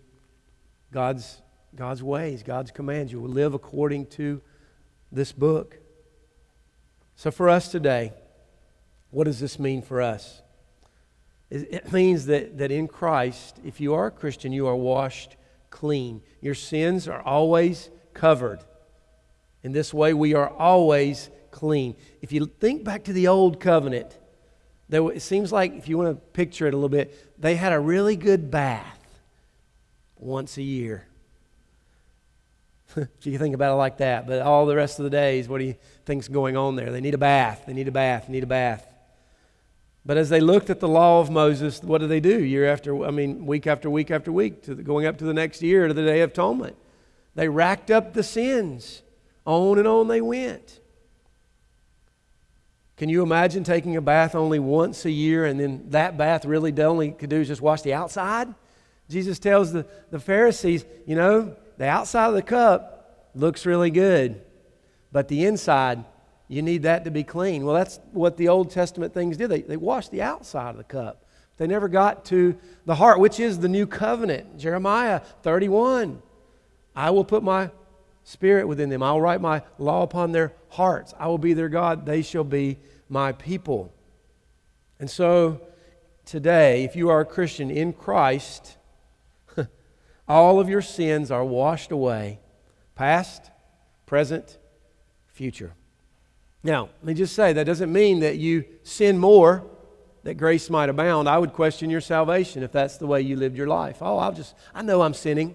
God's 0.91 1.41
God's 1.77 2.03
ways, 2.03 2.43
God's 2.43 2.73
commands. 2.73 3.13
You 3.13 3.21
will 3.21 3.31
live 3.31 3.55
according 3.55 4.07
to 4.07 4.41
this 5.13 5.31
book. 5.31 5.79
So, 7.15 7.31
for 7.31 7.49
us 7.49 7.69
today, 7.69 8.13
what 9.11 9.25
does 9.25 9.39
this 9.39 9.61
mean 9.61 9.81
for 9.81 10.03
us? 10.03 10.43
It 11.49 11.93
means 11.93 12.27
that, 12.27 12.59
that 12.59 12.73
in 12.73 12.89
Christ, 12.89 13.61
if 13.65 13.81
you 13.81 13.95
are 13.95 14.07
a 14.07 14.11
Christian, 14.11 14.51
you 14.51 14.67
are 14.67 14.75
washed 14.75 15.37
clean. 15.71 16.23
Your 16.41 16.55
sins 16.55 17.07
are 17.07 17.23
always 17.23 17.91
covered. 18.13 18.65
In 19.63 19.71
this 19.71 19.95
way, 19.95 20.13
we 20.13 20.35
are 20.35 20.49
always 20.51 21.31
clean. 21.53 21.95
If 22.21 22.33
you 22.33 22.47
think 22.47 22.83
back 22.83 23.05
to 23.05 23.13
the 23.13 23.29
old 23.29 23.61
covenant, 23.61 24.19
there, 24.89 25.11
it 25.11 25.21
seems 25.21 25.53
like, 25.53 25.75
if 25.75 25.89
you 25.89 25.99
want 25.99 26.11
to 26.11 26.21
picture 26.33 26.67
it 26.67 26.75
a 26.75 26.77
little 26.77 26.89
bit, 26.89 27.41
they 27.41 27.57
had 27.57 27.73
a 27.73 27.81
really 27.81 28.17
good 28.17 28.51
bath 28.51 29.21
once 30.17 30.57
a 30.57 30.63
year. 30.63 31.07
if 32.97 33.09
you 33.27 33.39
think 33.39 33.55
about 33.55 33.73
it 33.73 33.77
like 33.77 33.99
that. 33.99 34.27
But 34.27 34.43
all 34.43 34.67
the 34.67 34.77
rest 34.77 34.99
of 34.99 35.05
the 35.05 35.11
days, 35.11 35.49
what 35.49 35.59
do 35.59 35.65
you 35.65 35.75
think's 36.05 36.29
going 36.29 36.57
on 36.57 36.77
there? 36.77 36.93
They 36.93 37.01
need 37.01 37.15
a 37.15 37.19
bath. 37.19 37.65
They 37.67 37.73
need 37.73 37.89
a 37.89 37.93
bath. 37.93 38.27
They 38.27 38.33
need 38.33 38.45
a 38.45 38.49
bath. 38.49 38.87
But 40.05 40.17
as 40.17 40.29
they 40.29 40.41
looked 40.41 40.71
at 40.71 40.79
the 40.79 40.89
law 40.89 41.21
of 41.21 41.31
Moses, 41.31 41.83
what 41.83 42.01
do 42.01 42.07
they 42.07 42.21
do 42.21 42.45
year 42.45 42.71
after, 42.71 43.05
I 43.05 43.11
mean, 43.11 43.45
week 43.45 43.67
after 43.67 43.91
week 43.91 44.13
after 44.13 44.31
week, 44.31 44.63
to 44.63 44.75
the, 44.77 44.85
going 44.85 45.05
up 45.05 45.19
to 45.19 45.25
the 45.25 45.35
next 45.35 45.63
year 45.63 45.89
to 45.89 45.95
the 45.95 46.05
Day 46.05 46.21
of 46.21 46.31
Atonement? 46.31 46.77
They 47.35 47.49
racked 47.49 47.91
up 47.91 48.15
the 48.15 48.23
sins. 48.23 49.03
On 49.45 49.79
and 49.79 49.87
on 49.87 50.07
they 50.07 50.21
went. 50.21 50.81
Can 52.97 53.11
you 53.11 53.23
imagine 53.23 53.63
taking 53.63 53.97
a 53.97 54.01
bath 54.01 54.35
only 54.35 54.59
once 54.59 55.05
a 55.05 55.11
year 55.11 55.45
and 55.45 55.61
then 55.61 55.85
that 55.91 56.17
bath 56.17 56.47
really 56.47 56.71
the 56.71 56.85
only 56.85 57.11
could 57.11 57.29
do 57.29 57.41
is 57.41 57.49
just 57.49 57.61
wash 57.61 57.83
the 57.83 57.93
outside? 57.93 58.55
Jesus 59.09 59.39
tells 59.39 59.73
the, 59.73 59.87
the 60.11 60.19
Pharisees, 60.19 60.85
you 61.07 61.15
know, 61.15 61.55
the 61.77 61.87
outside 61.87 62.29
of 62.29 62.35
the 62.35 62.43
cup 62.43 63.31
looks 63.35 63.67
really 63.67 63.91
good, 63.91 64.41
but 65.13 65.29
the 65.29 65.45
inside, 65.45 66.05
you 66.49 66.63
need 66.63 66.85
that 66.85 67.05
to 67.05 67.11
be 67.11 67.23
clean. 67.23 67.65
Well, 67.65 67.75
that's 67.75 68.01
what 68.13 68.39
the 68.39 68.49
Old 68.49 68.71
Testament 68.71 69.13
things 69.13 69.37
did. 69.37 69.51
They, 69.51 69.61
they 69.61 69.77
washed 69.77 70.11
the 70.11 70.23
outside 70.23 70.71
of 70.71 70.79
the 70.79 70.85
cup. 70.85 71.27
They 71.59 71.67
never 71.67 71.89
got 71.89 72.25
to 72.27 72.57
the 72.87 72.95
heart, 72.95 73.19
which 73.19 73.41
is 73.41 73.59
the 73.59 73.69
new 73.69 73.87
covenant. 73.87 74.59
Jeremiah 74.59 75.21
31. 75.43 76.23
I 76.95 77.11
will 77.11 77.25
put 77.25 77.43
my 77.43 77.71
spirit 78.27 78.67
within 78.67 78.91
them. 78.91 79.05
I 79.05 79.13
will 79.13 79.21
write 79.21 79.41
my 79.41 79.63
law 79.79 80.03
upon 80.03 80.33
their 80.33 80.53
hearts. 80.71 81.15
I 81.17 81.29
will 81.29 81.39
be 81.39 81.55
their 81.55 81.69
God. 81.69 82.07
They 82.07 82.23
shall 82.23 82.43
be 82.43 82.77
my 83.09 83.31
people. 83.31 83.95
And 84.99 85.09
so, 85.09 85.61
today, 86.25 86.83
if 86.83 86.97
you 86.97 87.09
are 87.09 87.21
a 87.21 87.25
Christian 87.25 87.71
in 87.71 87.93
Christ, 87.93 88.79
all 90.29 90.59
of 90.59 90.69
your 90.69 90.83
sins 90.83 91.31
are 91.31 91.45
washed 91.45 91.93
away 91.93 92.41
past, 92.97 93.53
present, 94.07 94.59
future. 95.29 95.75
Now, 96.65 96.89
let 97.03 97.05
me 97.05 97.15
just 97.15 97.37
say 97.37 97.53
that 97.53 97.65
doesn't 97.65 97.93
mean 97.93 98.21
that 98.21 98.39
you 98.39 98.65
sin 98.83 99.19
more 99.19 99.65
that 100.25 100.35
grace 100.35 100.69
might 100.69 100.89
abound. 100.89 101.29
I 101.29 101.39
would 101.39 101.53
question 101.53 101.91
your 101.91 102.01
salvation 102.01 102.65
if 102.65 102.73
that's 102.73 102.97
the 102.97 103.07
way 103.07 103.21
you 103.21 103.37
lived 103.37 103.57
your 103.57 103.69
life. 103.69 103.99
Oh, 104.01 104.19
I'll 104.19 104.33
just, 104.33 104.57
I 104.75 104.83
know 104.83 105.03
I'm 105.03 105.15
sinning. 105.15 105.55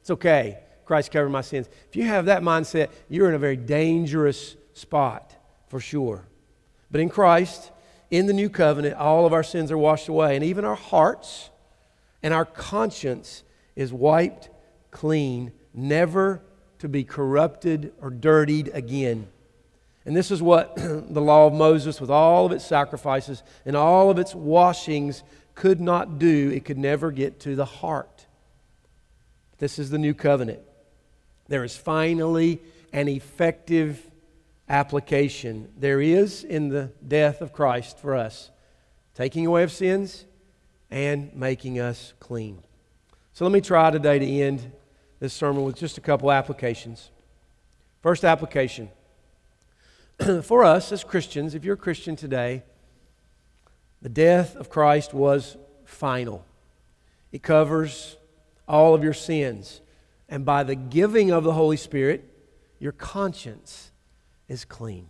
It's 0.00 0.10
okay. 0.10 0.58
Christ 0.88 1.12
covered 1.12 1.28
my 1.28 1.42
sins. 1.42 1.68
If 1.88 1.94
you 1.94 2.04
have 2.04 2.24
that 2.24 2.42
mindset, 2.42 2.88
you're 3.08 3.28
in 3.28 3.34
a 3.34 3.38
very 3.38 3.56
dangerous 3.56 4.56
spot 4.72 5.34
for 5.68 5.78
sure. 5.78 6.24
But 6.90 7.00
in 7.00 7.10
Christ, 7.10 7.70
in 8.10 8.26
the 8.26 8.32
new 8.32 8.48
covenant, 8.48 8.96
all 8.96 9.26
of 9.26 9.32
our 9.32 9.42
sins 9.42 9.70
are 9.70 9.78
washed 9.78 10.08
away, 10.08 10.34
and 10.34 10.44
even 10.44 10.64
our 10.64 10.74
hearts 10.74 11.50
and 12.22 12.32
our 12.32 12.46
conscience 12.46 13.44
is 13.76 13.92
wiped 13.92 14.48
clean, 14.90 15.52
never 15.74 16.42
to 16.78 16.88
be 16.88 17.04
corrupted 17.04 17.92
or 18.00 18.10
dirtied 18.10 18.70
again. 18.72 19.28
And 20.06 20.16
this 20.16 20.30
is 20.30 20.40
what 20.40 20.74
the 20.76 21.20
law 21.20 21.46
of 21.46 21.52
Moses, 21.52 22.00
with 22.00 22.10
all 22.10 22.46
of 22.46 22.52
its 22.52 22.64
sacrifices 22.64 23.42
and 23.66 23.76
all 23.76 24.10
of 24.10 24.18
its 24.18 24.34
washings, 24.34 25.22
could 25.54 25.80
not 25.80 26.18
do. 26.18 26.50
It 26.50 26.64
could 26.64 26.78
never 26.78 27.10
get 27.10 27.40
to 27.40 27.54
the 27.54 27.66
heart. 27.66 28.26
This 29.58 29.78
is 29.78 29.90
the 29.90 29.98
new 29.98 30.14
covenant. 30.14 30.60
There 31.48 31.64
is 31.64 31.76
finally 31.76 32.60
an 32.92 33.08
effective 33.08 34.08
application. 34.68 35.68
There 35.78 36.00
is 36.00 36.44
in 36.44 36.68
the 36.68 36.90
death 37.06 37.40
of 37.40 37.52
Christ 37.52 37.98
for 37.98 38.14
us, 38.14 38.50
taking 39.14 39.46
away 39.46 39.62
of 39.62 39.72
sins 39.72 40.26
and 40.90 41.34
making 41.34 41.80
us 41.80 42.12
clean. 42.20 42.62
So 43.32 43.44
let 43.44 43.52
me 43.52 43.60
try 43.60 43.90
today 43.90 44.18
to 44.18 44.26
end 44.26 44.72
this 45.20 45.32
sermon 45.32 45.64
with 45.64 45.76
just 45.76 45.98
a 45.98 46.00
couple 46.00 46.30
applications. 46.30 47.10
First 48.02 48.24
application 48.24 48.90
for 50.42 50.64
us 50.64 50.92
as 50.92 51.04
Christians, 51.04 51.54
if 51.54 51.64
you're 51.64 51.74
a 51.74 51.78
Christian 51.78 52.14
today, 52.14 52.62
the 54.00 54.08
death 54.08 54.54
of 54.56 54.70
Christ 54.70 55.12
was 55.12 55.56
final. 55.84 56.44
It 57.32 57.42
covers 57.42 58.16
all 58.68 58.94
of 58.94 59.02
your 59.02 59.12
sins. 59.12 59.80
And 60.28 60.44
by 60.44 60.62
the 60.62 60.74
giving 60.74 61.30
of 61.30 61.44
the 61.44 61.52
Holy 61.52 61.76
Spirit, 61.76 62.24
your 62.78 62.92
conscience 62.92 63.90
is 64.48 64.64
clean. 64.64 65.08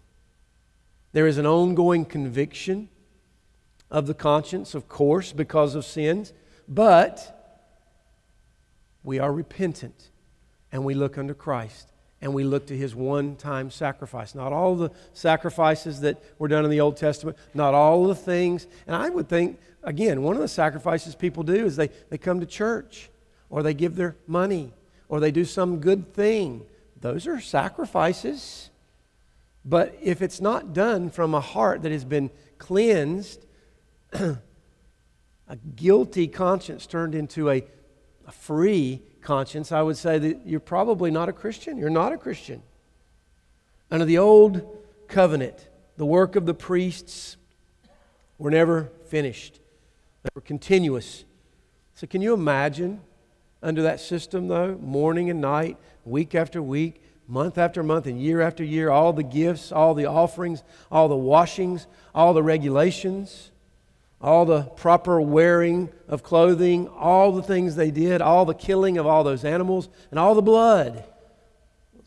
There 1.13 1.27
is 1.27 1.39
an 1.39 1.47
ongoing 1.47 2.05
conviction 2.05 2.89
of 3.91 4.07
the 4.07 4.15
conscience, 4.15 4.75
of 4.75 4.89
course, 4.89 5.33
because 5.33 5.75
of 5.75 5.85
sins, 5.85 6.33
but 6.69 7.35
we 9.03 9.19
are 9.19 9.33
repentant 9.33 10.11
and 10.71 10.85
we 10.85 10.95
look 10.95 11.17
unto 11.17 11.35
Christ 11.35 11.93
and 12.21 12.35
we 12.35 12.45
look 12.45 12.67
to 12.67 12.77
his 12.77 12.95
one 12.95 13.37
time 13.37 13.71
sacrifice. 13.71 14.35
Not 14.35 14.53
all 14.53 14.77
the 14.77 14.91
sacrifices 15.13 16.01
that 16.01 16.23
were 16.39 16.49
done 16.49 16.65
in 16.65 16.71
the 16.71 16.81
Old 16.81 16.97
Testament, 16.97 17.39
not 17.55 17.75
all 17.75 18.07
the 18.07 18.15
things. 18.15 18.67
And 18.87 18.95
I 18.95 19.09
would 19.09 19.29
think, 19.29 19.59
again, 19.83 20.23
one 20.23 20.37
of 20.37 20.43
the 20.43 20.49
sacrifices 20.49 21.15
people 21.15 21.43
do 21.43 21.65
is 21.65 21.77
they, 21.77 21.89
they 22.11 22.19
come 22.19 22.41
to 22.41 22.47
church 22.47 23.09
or 23.51 23.63
they 23.63 23.75
give 23.75 23.97
their 23.97 24.17
money 24.27 24.73
or 25.09 25.21
they 25.21 25.31
do 25.31 25.45
some 25.45 25.81
good 25.81 26.13
thing. 26.15 26.65
Those 27.01 27.27
are 27.27 27.41
sacrifices. 27.41 28.71
But 29.65 29.97
if 30.01 30.23
it's 30.23 30.41
not 30.41 30.73
done 30.73 31.11
from 31.11 31.35
a 31.35 31.41
heart 31.41 31.83
that 31.83 31.93
has 31.93 32.05
been 32.05 32.31
cleansed, 32.59 33.45
a 34.13 34.39
guilty 35.77 36.29
conscience 36.29 36.87
turned 36.87 37.15
into 37.15 37.51
a, 37.51 37.65
a 38.27 38.33
free 38.33 39.03
conscience, 39.21 39.73
I 39.73 39.83
would 39.83 39.97
say 39.97 40.19
that 40.19 40.47
you're 40.47 40.61
probably 40.61 41.11
not 41.11 41.29
a 41.29 41.33
Christian. 41.33 41.77
You're 41.77 41.91
not 41.91 42.13
a 42.13 42.19
Christian. 42.19 42.63
Under 43.91 44.05
the 44.05 44.19
old 44.19 44.67
covenant, 45.09 45.69
the 45.97 46.07
work 46.07 46.37
of 46.37 46.47
the 46.47 46.55
priests 46.55 47.37
were 48.39 48.51
never 48.51 48.91
finished, 49.09 49.61
they 50.23 50.31
were 50.35 50.41
continuous. 50.41 51.25
So, 51.95 52.07
can 52.07 52.23
you 52.23 52.33
imagine 52.33 53.01
under 53.63 53.83
that 53.83 54.01
system, 54.01 54.49
though, 54.49 54.77
morning 54.77 55.31
and 55.31 55.41
night, 55.41 55.77
week 56.05 56.35
after 56.35 56.63
week, 56.63 57.03
month 57.27 57.59
after 57.59 57.83
month, 57.83 58.07
and 58.07 58.21
year 58.21 58.41
after 58.41 58.65
year, 58.65 58.91
all 58.91 59.13
the 59.13 59.23
gifts, 59.23 59.73
all 59.73 59.95
the 59.95 60.07
offerings, 60.07 60.63
all 60.91 61.09
the 61.09 61.17
washings, 61.17 61.87
all 62.15 62.33
the 62.33 62.43
regulations? 62.43 63.51
all 64.21 64.45
the 64.45 64.63
proper 64.63 65.21
wearing 65.21 65.89
of 66.09 66.23
clothing, 66.23 66.89
all 66.89 67.33
the 67.33 67.43
things 67.43 67.77
they 67.77 67.91
did, 67.91 68.21
all 68.21 68.45
the 68.45 68.55
killing 68.55 68.99
of 68.99 69.07
all 69.07 69.23
those 69.23 69.45
animals, 69.45 69.89
and 70.11 70.19
all 70.19 70.35
the 70.35 70.43
blood. 70.43 71.05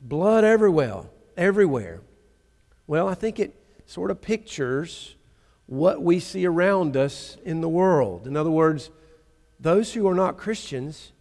Blood 0.01 0.43
everywhere, 0.43 1.03
everywhere. 1.37 2.01
Well, 2.85 3.07
I 3.07 3.13
think 3.13 3.39
it 3.39 3.55
sort 3.85 4.11
of 4.11 4.21
pictures 4.21 5.15
what 5.67 6.01
we 6.01 6.19
see 6.19 6.45
around 6.45 6.97
us 6.97 7.37
in 7.45 7.61
the 7.61 7.69
world. 7.69 8.27
In 8.27 8.35
other 8.35 8.51
words, 8.51 8.89
those 9.59 9.93
who 9.93 10.07
are 10.07 10.15
not 10.15 10.37
Christians, 10.37 11.13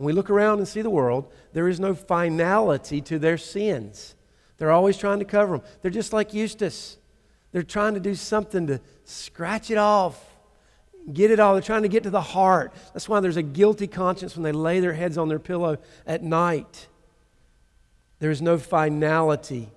when 0.00 0.06
we 0.06 0.14
look 0.14 0.30
around 0.30 0.60
and 0.60 0.66
see 0.66 0.80
the 0.80 0.88
world, 0.88 1.30
there 1.52 1.68
is 1.68 1.78
no 1.78 1.94
finality 1.94 3.02
to 3.02 3.18
their 3.18 3.36
sins. 3.36 4.14
They're 4.56 4.70
always 4.70 4.96
trying 4.96 5.18
to 5.18 5.26
cover 5.26 5.58
them. 5.58 5.66
They're 5.82 5.90
just 5.90 6.14
like 6.14 6.32
Eustace. 6.32 6.96
They're 7.52 7.62
trying 7.62 7.92
to 7.92 8.00
do 8.00 8.14
something 8.14 8.66
to 8.68 8.80
scratch 9.04 9.70
it 9.70 9.76
off 9.76 10.24
get 11.12 11.30
it 11.30 11.40
all. 11.40 11.54
They're 11.54 11.62
trying 11.62 11.82
to 11.82 11.88
get 11.88 12.04
to 12.04 12.10
the 12.10 12.20
heart. 12.20 12.72
That's 12.92 13.08
why 13.08 13.20
there's 13.20 13.36
a 13.36 13.42
guilty 13.42 13.86
conscience 13.86 14.36
when 14.36 14.42
they 14.42 14.52
lay 14.52 14.80
their 14.80 14.92
heads 14.92 15.18
on 15.18 15.28
their 15.28 15.38
pillow 15.38 15.78
at 16.06 16.22
night. 16.22 16.88
There 18.20 18.30
is 18.30 18.42
no 18.42 18.58
finality. 18.58 19.70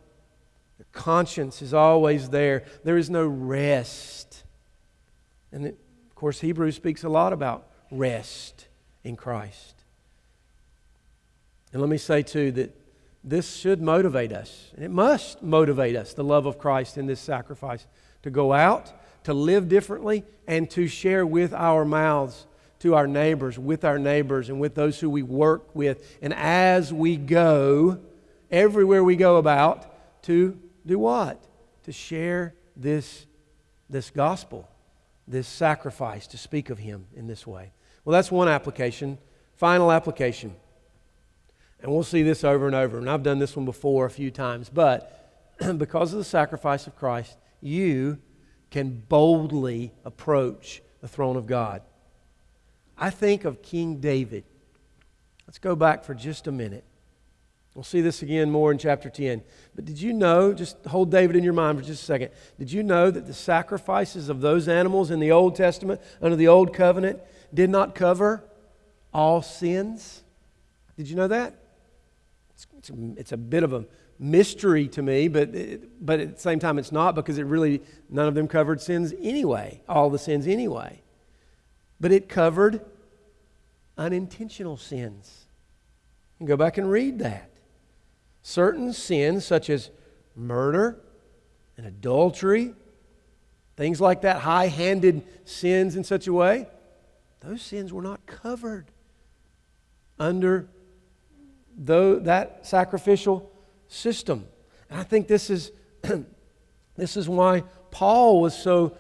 The 0.78 0.86
conscience 0.92 1.62
is 1.62 1.74
always 1.74 2.30
there. 2.30 2.66
There 2.84 2.98
is 2.98 3.10
no 3.10 3.26
rest. 3.26 4.44
And 5.52 5.68
it, 5.68 5.78
of 6.10 6.16
course, 6.16 6.42
Hebrews 6.42 6.76
speaks 6.76 7.04
a 7.04 7.10
lot 7.10 7.34
about 7.34 7.68
rest 7.92 8.68
in 9.04 9.16
Christ. 9.16 9.73
And 11.74 11.82
let 11.82 11.90
me 11.90 11.98
say, 11.98 12.22
too, 12.22 12.52
that 12.54 12.76
this 13.24 13.56
should 13.56 13.82
motivate 13.82 14.32
us, 14.32 14.72
and 14.76 14.86
it 14.86 14.92
must 14.92 15.42
motivate 15.42 15.96
us, 15.96 16.14
the 16.14 16.24
love 16.24 16.46
of 16.46 16.58
Christ 16.58 16.98
in 16.98 17.08
this 17.08 17.20
sacrifice, 17.20 17.88
to 18.22 18.30
go 18.30 18.54
out 18.54 18.94
to 19.24 19.34
live 19.34 19.70
differently, 19.70 20.24
and 20.48 20.70
to 20.72 20.88
share 20.88 21.26
with 21.26 21.54
our 21.54 21.86
mouths 21.86 22.46
to 22.80 22.96
our 22.96 23.08
neighbors, 23.08 23.58
with 23.58 23.86
our 23.86 23.98
neighbors, 23.98 24.50
and 24.50 24.60
with 24.60 24.76
those 24.76 25.00
who 25.00 25.10
we 25.10 25.24
work 25.24 25.74
with. 25.74 26.18
And 26.22 26.34
as 26.34 26.92
we 26.92 27.16
go, 27.16 28.00
everywhere 28.52 29.04
we 29.04 29.16
go 29.16 29.38
about, 29.38 30.22
to 30.24 30.60
do 30.86 31.00
what? 31.00 31.42
To 31.84 31.94
share 31.94 32.54
this, 32.76 33.26
this 33.90 34.10
gospel, 34.10 34.68
this 35.26 35.48
sacrifice, 35.48 36.28
to 36.28 36.38
speak 36.38 36.70
of 36.70 36.80
Him 36.80 37.06
in 37.16 37.28
this 37.28 37.48
way. 37.48 37.72
Well, 38.04 38.12
that's 38.14 38.32
one 38.32 38.50
application. 38.50 39.18
Final 39.56 39.90
application. 39.90 40.54
And 41.84 41.92
we'll 41.92 42.04
see 42.04 42.24
this 42.24 42.46
over 42.46 42.66
and 42.66 42.76
over. 42.76 42.98
And 42.98 43.10
I've 43.10 43.24
done 43.24 43.40
this 43.40 43.58
one 43.58 43.66
before 43.66 44.06
a 44.06 44.10
few 44.10 44.32
times. 44.32 44.70
But 44.70 45.58
because 45.78 46.14
of 46.14 46.18
the 46.18 46.24
sacrifice 46.24 46.88
of 46.88 46.96
Christ, 46.96 47.38
you 47.62 48.20
can 48.72 49.04
boldly 49.08 49.92
approach 50.06 50.82
the 51.02 51.10
throne 51.10 51.36
of 51.36 51.46
God. 51.46 51.82
I 52.98 53.10
think 53.10 53.44
of 53.44 53.62
King 53.62 53.98
David. 53.98 54.46
Let's 55.46 55.60
go 55.60 55.76
back 55.76 56.06
for 56.06 56.16
just 56.16 56.48
a 56.48 56.52
minute. 56.52 56.86
We'll 57.76 57.84
see 57.84 58.02
this 58.02 58.22
again 58.22 58.50
more 58.50 58.72
in 58.72 58.78
chapter 58.78 59.10
10. 59.10 59.44
But 59.76 59.84
did 59.84 60.00
you 60.00 60.14
know, 60.14 60.54
just 60.54 60.78
hold 60.86 61.12
David 61.12 61.36
in 61.36 61.44
your 61.44 61.54
mind 61.54 61.80
for 61.80 61.84
just 61.84 62.04
a 62.04 62.06
second, 62.06 62.32
did 62.58 62.72
you 62.72 62.82
know 62.82 63.12
that 63.12 63.26
the 63.26 63.34
sacrifices 63.34 64.30
of 64.30 64.42
those 64.42 64.68
animals 64.70 65.12
in 65.12 65.20
the 65.20 65.32
Old 65.32 65.56
Testament, 65.56 66.00
under 66.22 66.38
the 66.38 66.48
Old 66.48 66.74
Covenant, 66.74 67.20
did 67.54 67.70
not 67.70 67.94
cover 67.94 68.44
all 69.12 69.42
sins? 69.42 70.24
Did 70.96 71.10
you 71.10 71.16
know 71.16 71.28
that? 71.28 71.63
It's, 72.90 72.92
it's, 73.18 73.32
a, 73.32 73.38
bit 73.38 73.64
of 73.64 73.72
a 73.72 73.86
mystery 74.20 74.90
to 74.90 75.02
me, 75.02 75.30
but, 75.30 75.56
it, 75.56 76.06
but 76.06 76.20
at 76.20 76.36
the 76.36 76.42
same 76.42 76.60
time, 76.60 76.78
it's 76.78 76.92
not 76.92 77.16
because 77.16 77.38
it 77.38 77.46
really, 77.46 77.82
none 78.10 78.28
of 78.28 78.36
them 78.36 78.48
covered 78.48 78.82
sins 78.82 79.14
anyway, 79.22 79.82
all 79.88 80.10
the 80.10 80.20
sins 80.20 80.48
anyway. 80.48 81.02
But 82.02 82.12
it 82.12 82.28
covered 82.28 82.82
unintentional 83.98 84.76
sins. 84.76 85.46
You 86.40 86.48
go 86.48 86.58
back 86.58 86.78
and 86.78 86.92
read 86.92 87.20
that. 87.20 87.50
Certain 88.42 88.92
sins, 88.92 89.46
such 89.46 89.70
as 89.70 89.90
murder 90.36 91.00
and 91.78 91.86
adultery, 91.88 92.74
things 93.78 94.02
like 94.02 94.24
that, 94.24 94.42
high 94.42 94.68
handed 94.68 95.24
sins 95.46 95.96
in 95.96 96.04
such 96.04 96.28
a 96.28 96.34
way, 96.34 96.68
those 97.40 97.62
sins 97.62 97.94
were 97.94 98.02
not 98.02 98.26
covered 98.26 98.88
under 100.20 100.68
though 101.78 102.20
that 102.20 102.66
sacrificial 102.66 103.52
system. 103.88 104.48
And 104.90 105.00
I 105.00 105.04
think 105.04 105.28
this 105.28 105.50
is, 105.50 105.72
this 106.96 107.18
is 107.18 107.28
why 107.28 107.64
Paul 107.92 108.42
was 108.42 108.58
so, 108.58 108.98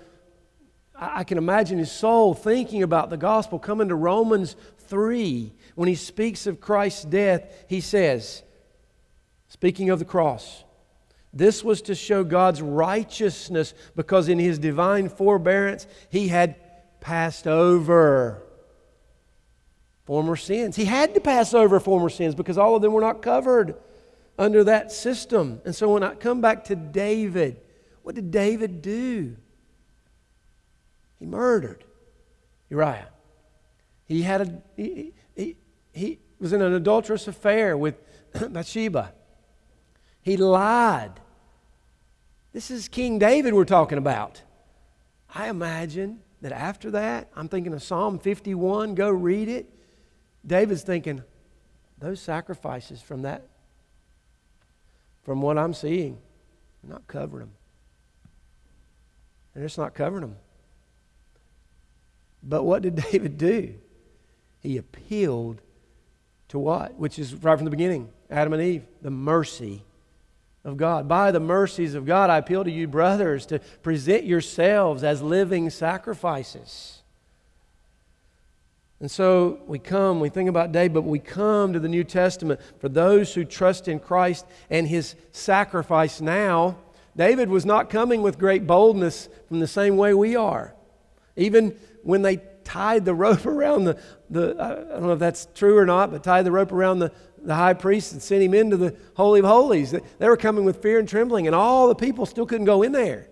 I 0.95 1.23
can 1.23 1.37
imagine 1.37 1.77
his 1.77 1.91
soul 1.91 2.33
thinking 2.33 2.83
about 2.83 3.09
the 3.09 3.17
gospel. 3.17 3.59
Coming 3.59 3.89
to 3.89 3.95
Romans 3.95 4.55
3, 4.87 5.51
when 5.75 5.87
he 5.87 5.95
speaks 5.95 6.47
of 6.47 6.59
Christ's 6.59 7.05
death, 7.05 7.65
he 7.67 7.81
says, 7.81 8.43
speaking 9.47 9.89
of 9.89 9.99
the 9.99 10.05
cross, 10.05 10.63
this 11.33 11.63
was 11.63 11.81
to 11.83 11.95
show 11.95 12.23
God's 12.23 12.61
righteousness 12.61 13.73
because 13.95 14.29
in 14.29 14.37
his 14.37 14.59
divine 14.59 15.09
forbearance 15.09 15.87
he 16.09 16.27
had 16.27 16.55
passed 17.01 17.47
over 17.47 18.42
former 20.05 20.35
sins. 20.35 20.75
He 20.75 20.85
had 20.85 21.13
to 21.13 21.21
pass 21.21 21.53
over 21.53 21.79
former 21.79 22.09
sins 22.09 22.35
because 22.35 22.57
all 22.57 22.75
of 22.75 22.81
them 22.81 22.93
were 22.93 23.01
not 23.01 23.21
covered 23.21 23.75
under 24.37 24.63
that 24.65 24.91
system. 24.91 25.61
And 25.65 25.75
so 25.75 25.93
when 25.93 26.03
I 26.03 26.15
come 26.15 26.41
back 26.41 26.65
to 26.65 26.75
David, 26.75 27.61
what 28.01 28.15
did 28.15 28.31
David 28.31 28.81
do? 28.81 29.35
He 31.19 31.25
murdered 31.25 31.85
Uriah. 32.69 33.09
He 34.05 34.23
had 34.23 34.41
a, 34.41 34.61
he, 34.75 35.13
he, 35.35 35.57
he 35.93 36.19
was 36.39 36.51
in 36.51 36.61
an 36.61 36.73
adulterous 36.73 37.27
affair 37.27 37.77
with 37.77 37.95
Bathsheba. 38.33 39.13
He 40.21 40.37
lied. 40.37 41.11
This 42.51 42.69
is 42.69 42.87
King 42.87 43.19
David 43.19 43.53
we're 43.53 43.65
talking 43.65 43.97
about. 43.97 44.41
I 45.33 45.49
imagine 45.49 46.19
that 46.41 46.51
after 46.51 46.91
that, 46.91 47.29
I'm 47.35 47.47
thinking 47.47 47.73
of 47.73 47.81
Psalm 47.81 48.19
51, 48.19 48.95
go 48.95 49.09
read 49.09 49.47
it. 49.47 49.69
David's 50.45 50.83
thinking, 50.83 51.23
those 51.97 52.19
sacrifices 52.19 53.01
from 53.01 53.21
that, 53.21 53.47
from 55.23 55.41
what 55.41 55.57
I'm 55.57 55.73
seeing, 55.73 56.17
not 56.83 57.07
covering 57.07 57.47
them. 57.47 57.53
And 59.55 59.63
it's 59.63 59.77
not 59.77 59.93
covering 59.93 60.21
them. 60.21 60.35
But 62.41 62.63
what 62.63 62.81
did 62.81 62.95
David 63.11 63.37
do? 63.37 63.75
He 64.59 64.77
appealed 64.77 65.61
to 66.49 66.59
what? 66.59 66.95
Which 66.95 67.19
is 67.19 67.33
right 67.35 67.57
from 67.57 67.65
the 67.65 67.71
beginning 67.71 68.09
Adam 68.29 68.53
and 68.53 68.61
Eve, 68.61 68.83
the 69.01 69.11
mercy 69.11 69.83
of 70.63 70.77
God. 70.77 71.07
By 71.07 71.31
the 71.31 71.39
mercies 71.39 71.93
of 71.93 72.05
God, 72.05 72.29
I 72.29 72.37
appeal 72.37 72.63
to 72.63 72.71
you, 72.71 72.87
brothers, 72.87 73.45
to 73.47 73.59
present 73.81 74.23
yourselves 74.23 75.03
as 75.03 75.21
living 75.21 75.69
sacrifices. 75.69 77.02
And 79.03 79.11
so 79.11 79.59
we 79.67 79.79
come, 79.79 80.21
we 80.21 80.29
think 80.29 80.47
about 80.47 80.71
David, 80.71 80.93
but 80.93 81.01
we 81.01 81.19
come 81.19 81.73
to 81.73 81.79
the 81.81 81.89
New 81.89 82.05
Testament 82.05 82.61
for 82.79 82.87
those 82.87 83.33
who 83.33 83.43
trust 83.43 83.89
in 83.89 83.99
Christ 83.99 84.45
and 84.69 84.87
his 84.87 85.15
sacrifice 85.33 86.21
now. 86.21 86.77
David 87.17 87.49
was 87.49 87.65
not 87.65 87.89
coming 87.89 88.21
with 88.21 88.39
great 88.39 88.65
boldness 88.65 89.27
from 89.49 89.59
the 89.59 89.67
same 89.67 89.97
way 89.97 90.13
we 90.13 90.37
are. 90.37 90.73
Even 91.35 91.77
when 92.03 92.21
they 92.21 92.37
tied 92.63 93.03
the 93.03 93.13
rope 93.13 93.45
around 93.45 93.83
the, 93.83 93.99
the 94.29 94.55
I 94.57 94.69
don't 94.93 95.03
know 95.03 95.11
if 95.11 95.19
that's 95.19 95.49
true 95.53 95.77
or 95.77 95.85
not, 95.85 96.09
but 96.09 96.23
tied 96.23 96.45
the 96.45 96.53
rope 96.53 96.71
around 96.71 96.99
the, 96.99 97.11
the 97.39 97.55
high 97.55 97.73
priest 97.73 98.13
and 98.13 98.21
sent 98.21 98.41
him 98.41 98.53
into 98.53 98.77
the 98.77 98.95
Holy 99.17 99.41
of 99.41 99.45
Holies. 99.45 99.91
They 99.91 100.29
were 100.29 100.37
coming 100.37 100.63
with 100.63 100.81
fear 100.81 100.97
and 100.97 101.09
trembling, 101.09 101.45
and 101.45 101.53
all 101.53 101.89
the 101.89 101.95
people 101.95 102.25
still 102.25 102.45
couldn't 102.45 102.67
go 102.67 102.83
in 102.83 102.93
there 102.93 103.27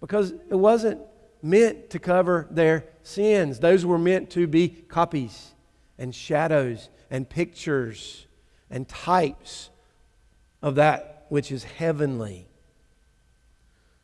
because 0.00 0.32
it 0.32 0.58
wasn't 0.58 1.00
meant 1.42 1.90
to 1.90 1.98
cover 1.98 2.46
their 2.50 2.84
sins. 3.02 3.60
Those 3.60 3.84
were 3.84 3.98
meant 3.98 4.30
to 4.30 4.46
be 4.46 4.68
copies 4.68 5.52
and 5.98 6.14
shadows 6.14 6.88
and 7.10 7.28
pictures 7.28 8.26
and 8.70 8.88
types 8.88 9.70
of 10.62 10.74
that 10.76 11.26
which 11.28 11.52
is 11.52 11.64
heavenly. 11.64 12.48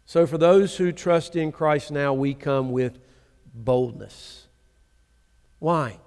So, 0.07 0.27
for 0.27 0.39
those 0.39 0.77
who 0.77 0.93
trust 0.93 1.35
in 1.35 1.51
Christ 1.51 1.91
now, 1.91 2.13
we 2.13 2.35
come 2.35 2.71
with 2.71 2.99
boldness. 3.55 4.49
Why? 5.59 5.99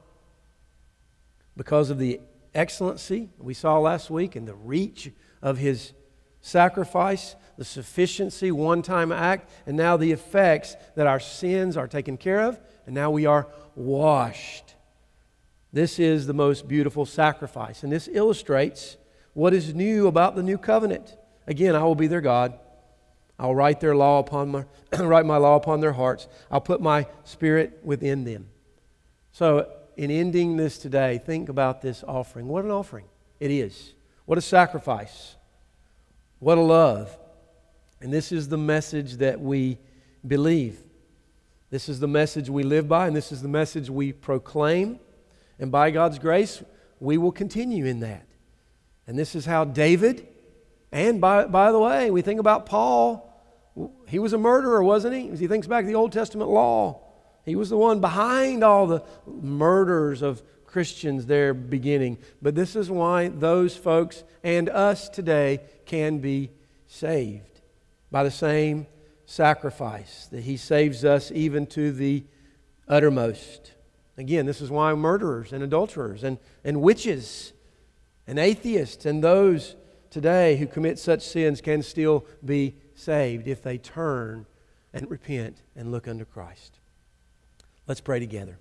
Because 1.56 1.90
of 1.90 1.98
the 1.98 2.22
excellency 2.54 3.30
we 3.40 3.54
saw 3.54 3.80
last 3.80 4.10
week 4.10 4.36
and 4.36 4.48
the 4.48 4.54
reach 4.54 5.12
of 5.42 5.58
his 5.58 5.94
sacrifice, 6.48 7.36
the 7.58 7.66
sufficiency, 7.66 8.52
one 8.52 8.82
time 8.82 9.12
act, 9.12 9.50
and 9.66 9.76
now 9.76 9.98
the 9.98 10.12
effects 10.12 10.76
that 10.96 11.08
our 11.08 11.20
sins 11.20 11.76
are 11.76 11.88
taken 11.88 12.18
care 12.18 12.42
of, 12.42 12.60
and 12.86 12.96
now 12.96 13.12
we 13.12 13.26
are 13.26 13.48
washed. 13.76 14.76
This 15.74 16.00
is 16.00 16.26
the 16.26 16.34
most 16.34 16.68
beautiful 16.68 17.06
sacrifice, 17.06 17.84
and 17.84 17.92
this 17.92 18.08
illustrates 18.12 18.98
what 19.34 19.54
is 19.54 19.74
new 19.74 20.08
about 20.08 20.36
the 20.36 20.44
new 20.44 20.58
covenant. 20.58 21.16
Again, 21.46 21.76
I 21.76 21.84
will 21.84 21.96
be 21.96 22.08
their 22.08 22.22
God. 22.22 22.58
I'll 23.38 23.54
write 23.54 23.80
their 23.80 23.96
law 23.96 24.20
upon 24.20 24.50
my 24.50 24.66
write 25.00 25.26
my 25.26 25.38
law 25.38 25.56
upon 25.56 25.80
their 25.82 25.94
hearts. 25.94 26.28
I'll 26.50 26.62
put 26.62 26.82
my 26.82 27.08
spirit 27.24 27.80
within 27.84 28.24
them. 28.24 28.48
So 29.32 29.72
in 29.96 30.10
ending 30.10 30.58
this 30.58 30.78
today, 30.78 31.20
think 31.24 31.50
about 31.50 31.82
this 31.82 32.04
offering. 32.08 32.48
What 32.48 32.66
an 32.66 32.72
offering 32.72 33.06
it 33.40 33.52
is. 33.52 33.94
What 34.26 34.38
a 34.38 34.42
sacrifice. 34.42 35.36
What 36.40 36.58
a 36.58 36.62
love. 36.62 37.18
And 38.00 38.14
this 38.14 38.32
is 38.32 38.48
the 38.48 38.58
message 38.58 39.18
that 39.18 39.40
we 39.42 39.80
believe. 40.26 40.80
This 41.70 41.90
is 41.90 42.00
the 42.00 42.08
message 42.08 42.50
we 42.50 42.64
live 42.64 42.88
by, 42.88 43.08
and 43.08 43.16
this 43.16 43.32
is 43.32 43.42
the 43.42 43.48
message 43.48 43.90
we 43.90 44.14
proclaim. 44.14 45.00
And 45.60 45.72
by 45.72 45.92
God's 45.92 46.20
grace, 46.20 46.64
we 47.00 47.18
will 47.18 47.32
continue 47.32 47.86
in 47.86 48.02
that. 48.02 48.26
And 49.08 49.18
this 49.18 49.36
is 49.36 49.46
how 49.46 49.66
David, 49.66 50.28
and 50.92 51.20
by, 51.20 51.46
by 51.46 51.72
the 51.72 51.80
way, 51.80 52.12
we 52.12 52.22
think 52.22 52.40
about 52.40 52.66
Paul. 52.66 53.24
He 54.08 54.20
was 54.20 54.34
a 54.34 54.38
murderer, 54.38 54.84
wasn't 54.84 55.16
he? 55.16 55.30
As 55.30 55.40
he 55.40 55.48
thinks 55.48 55.68
back 55.68 55.84
to 55.84 55.88
the 55.88 55.96
Old 55.96 56.12
Testament 56.12 56.50
law. 56.50 57.02
He 57.46 57.56
was 57.56 57.70
the 57.70 57.78
one 57.78 58.02
behind 58.02 58.64
all 58.64 58.88
the 58.88 59.04
murders 59.26 60.22
of 60.22 60.42
Christians 60.68 61.26
there 61.26 61.54
beginning. 61.54 62.20
But 62.42 62.54
this 62.54 62.76
is 62.76 62.92
why 62.92 63.30
those 63.30 63.76
folks 63.76 64.24
and 64.44 64.70
us 64.70 65.10
today 65.10 65.62
can 65.86 66.20
be 66.20 66.52
saved 66.86 67.62
by 68.12 68.24
the 68.24 68.32
same 68.32 68.86
sacrifice 69.26 70.28
that 70.28 70.42
He 70.42 70.58
saves 70.58 71.04
us 71.04 71.32
even 71.32 71.66
to 71.68 71.92
the 71.92 72.24
uttermost. 72.88 73.74
Again, 74.18 74.46
this 74.46 74.62
is 74.62 74.70
why 74.70 74.94
murderers 74.94 75.54
and 75.54 75.64
adulterers 75.64 76.24
and, 76.24 76.38
and 76.64 76.82
witches 76.82 77.54
and 78.28 78.38
atheists 78.38 79.06
and 79.06 79.24
those 79.24 79.76
today 80.10 80.58
who 80.58 80.68
commit 80.68 81.00
such 81.00 81.22
sins 81.22 81.62
can 81.62 81.82
still 81.82 82.26
be 82.44 82.76
saved 82.96 83.48
if 83.48 83.62
they 83.62 83.78
turn 83.78 84.46
and 84.94 85.10
repent 85.10 85.62
and 85.76 85.92
look 85.92 86.08
unto 86.08 86.26
Christ. 86.26 86.80
Let's 87.88 88.02
pray 88.02 88.20
together. 88.20 88.58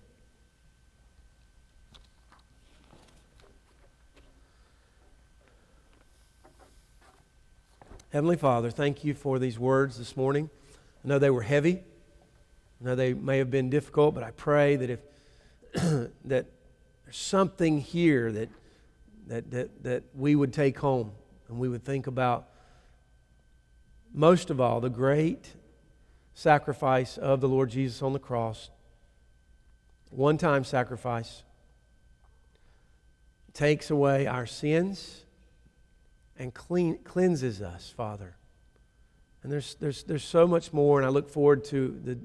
Heavenly 8.16 8.38
Father, 8.38 8.70
thank 8.70 9.04
you 9.04 9.12
for 9.12 9.38
these 9.38 9.58
words 9.58 9.98
this 9.98 10.16
morning. 10.16 10.48
I 11.04 11.08
know 11.08 11.18
they 11.18 11.28
were 11.28 11.42
heavy. 11.42 11.82
I 12.80 12.84
know 12.84 12.94
they 12.94 13.12
may 13.12 13.36
have 13.36 13.50
been 13.50 13.68
difficult, 13.68 14.14
but 14.14 14.24
I 14.24 14.30
pray 14.30 14.76
that 14.76 14.88
if 14.88 15.00
that 16.24 16.46
there's 17.04 17.16
something 17.18 17.78
here 17.78 18.32
that, 18.32 18.48
that, 19.26 19.50
that, 19.50 19.82
that 19.82 20.02
we 20.14 20.34
would 20.34 20.54
take 20.54 20.78
home 20.78 21.12
and 21.50 21.58
we 21.58 21.68
would 21.68 21.84
think 21.84 22.06
about 22.06 22.48
most 24.14 24.48
of 24.48 24.62
all 24.62 24.80
the 24.80 24.88
great 24.88 25.52
sacrifice 26.32 27.18
of 27.18 27.42
the 27.42 27.48
Lord 27.50 27.68
Jesus 27.68 28.00
on 28.00 28.14
the 28.14 28.18
cross 28.18 28.70
one 30.08 30.38
time 30.38 30.64
sacrifice 30.64 31.42
takes 33.52 33.90
away 33.90 34.26
our 34.26 34.46
sins 34.46 35.25
and 36.38 36.52
clean, 36.52 36.98
cleanses 37.04 37.62
us, 37.62 37.92
Father. 37.96 38.36
And 39.42 39.52
there's, 39.52 39.74
there's, 39.76 40.02
there's 40.04 40.24
so 40.24 40.46
much 40.46 40.72
more, 40.72 40.98
and 40.98 41.06
I 41.06 41.10
look 41.10 41.28
forward 41.28 41.64
to 41.66 41.98
the, 42.02 42.18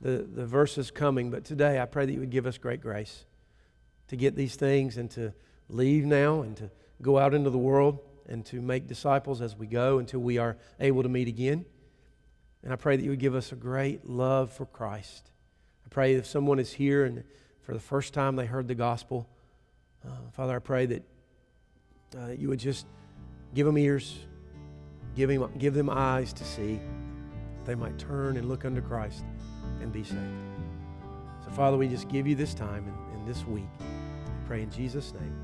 the, 0.00 0.22
the 0.22 0.46
verses 0.46 0.90
coming. 0.90 1.30
But 1.30 1.44
today, 1.44 1.80
I 1.80 1.86
pray 1.86 2.06
that 2.06 2.12
you 2.12 2.20
would 2.20 2.30
give 2.30 2.46
us 2.46 2.58
great 2.58 2.80
grace 2.80 3.24
to 4.08 4.16
get 4.16 4.34
these 4.36 4.56
things 4.56 4.96
and 4.96 5.10
to 5.12 5.32
leave 5.68 6.04
now 6.04 6.42
and 6.42 6.56
to 6.56 6.70
go 7.00 7.18
out 7.18 7.34
into 7.34 7.50
the 7.50 7.58
world 7.58 8.00
and 8.28 8.44
to 8.46 8.60
make 8.60 8.86
disciples 8.86 9.40
as 9.40 9.56
we 9.56 9.66
go 9.66 9.98
until 9.98 10.20
we 10.20 10.38
are 10.38 10.56
able 10.80 11.02
to 11.02 11.08
meet 11.08 11.28
again. 11.28 11.64
And 12.62 12.72
I 12.72 12.76
pray 12.76 12.96
that 12.96 13.02
you 13.02 13.10
would 13.10 13.20
give 13.20 13.34
us 13.34 13.52
a 13.52 13.56
great 13.56 14.08
love 14.08 14.52
for 14.52 14.66
Christ 14.66 15.30
I 15.84 15.88
pray 15.90 16.14
if 16.14 16.26
someone 16.26 16.58
is 16.58 16.72
here 16.72 17.04
and 17.04 17.24
for 17.62 17.74
the 17.74 17.80
first 17.80 18.14
time 18.14 18.36
they 18.36 18.46
heard 18.46 18.68
the 18.68 18.74
gospel, 18.74 19.28
uh, 20.04 20.10
Father, 20.32 20.56
I 20.56 20.58
pray 20.58 20.86
that 20.86 21.02
uh, 22.16 22.28
you 22.30 22.48
would 22.48 22.58
just 22.58 22.86
give 23.54 23.66
them 23.66 23.78
ears, 23.78 24.18
give, 25.14 25.30
him, 25.30 25.48
give 25.58 25.74
them 25.74 25.88
eyes 25.88 26.32
to 26.34 26.44
see, 26.44 26.80
they 27.64 27.74
might 27.74 27.98
turn 27.98 28.36
and 28.36 28.48
look 28.48 28.64
unto 28.64 28.80
Christ 28.80 29.24
and 29.80 29.92
be 29.92 30.04
saved. 30.04 30.20
So, 31.44 31.50
Father, 31.50 31.76
we 31.76 31.88
just 31.88 32.08
give 32.08 32.26
you 32.26 32.34
this 32.34 32.54
time 32.54 32.86
and, 32.86 33.16
and 33.16 33.26
this 33.26 33.46
week. 33.46 33.64
We 33.80 34.46
pray 34.46 34.62
in 34.62 34.70
Jesus' 34.70 35.12
name. 35.14 35.40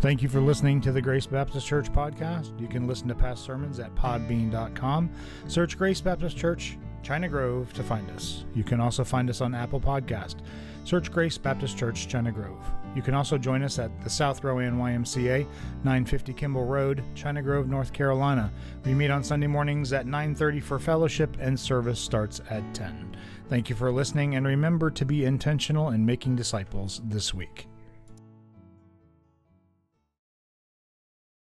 Thank 0.00 0.22
you 0.22 0.28
for 0.28 0.40
listening 0.40 0.80
to 0.82 0.92
the 0.92 1.02
Grace 1.02 1.26
Baptist 1.26 1.66
Church 1.66 1.92
podcast. 1.92 2.58
You 2.60 2.68
can 2.68 2.86
listen 2.86 3.08
to 3.08 3.16
past 3.16 3.44
sermons 3.44 3.80
at 3.80 3.92
podbean.com. 3.96 5.10
Search 5.48 5.76
Grace 5.76 6.00
Baptist 6.00 6.36
Church 6.36 6.78
China 7.02 7.28
Grove 7.28 7.72
to 7.72 7.82
find 7.82 8.08
us. 8.10 8.44
You 8.54 8.64
can 8.64 8.80
also 8.80 9.02
find 9.02 9.30
us 9.30 9.40
on 9.40 9.54
Apple 9.54 9.80
Podcast. 9.80 10.36
Search 10.84 11.10
Grace 11.10 11.38
Baptist 11.38 11.76
Church, 11.76 12.08
China 12.08 12.32
Grove. 12.32 12.64
You 12.94 13.02
can 13.02 13.14
also 13.14 13.38
join 13.38 13.62
us 13.62 13.78
at 13.78 13.90
the 14.02 14.10
South 14.10 14.42
Rowan 14.42 14.78
YMCA, 14.78 15.46
950 15.84 16.32
Kimball 16.32 16.64
Road, 16.64 17.04
China 17.14 17.42
Grove, 17.42 17.68
North 17.68 17.92
Carolina. 17.92 18.50
We 18.84 18.94
meet 18.94 19.10
on 19.10 19.22
Sunday 19.22 19.46
mornings 19.46 19.92
at 19.92 20.06
9:30 20.06 20.60
for 20.60 20.78
fellowship 20.78 21.36
and 21.38 21.58
service 21.58 22.00
starts 22.00 22.40
at 22.50 22.74
10. 22.74 23.16
Thank 23.48 23.70
you 23.70 23.76
for 23.76 23.92
listening 23.92 24.34
and 24.34 24.46
remember 24.46 24.90
to 24.90 25.04
be 25.04 25.24
intentional 25.24 25.90
in 25.90 26.04
making 26.04 26.36
disciples 26.36 27.00
this 27.04 27.32
week. 27.32 27.68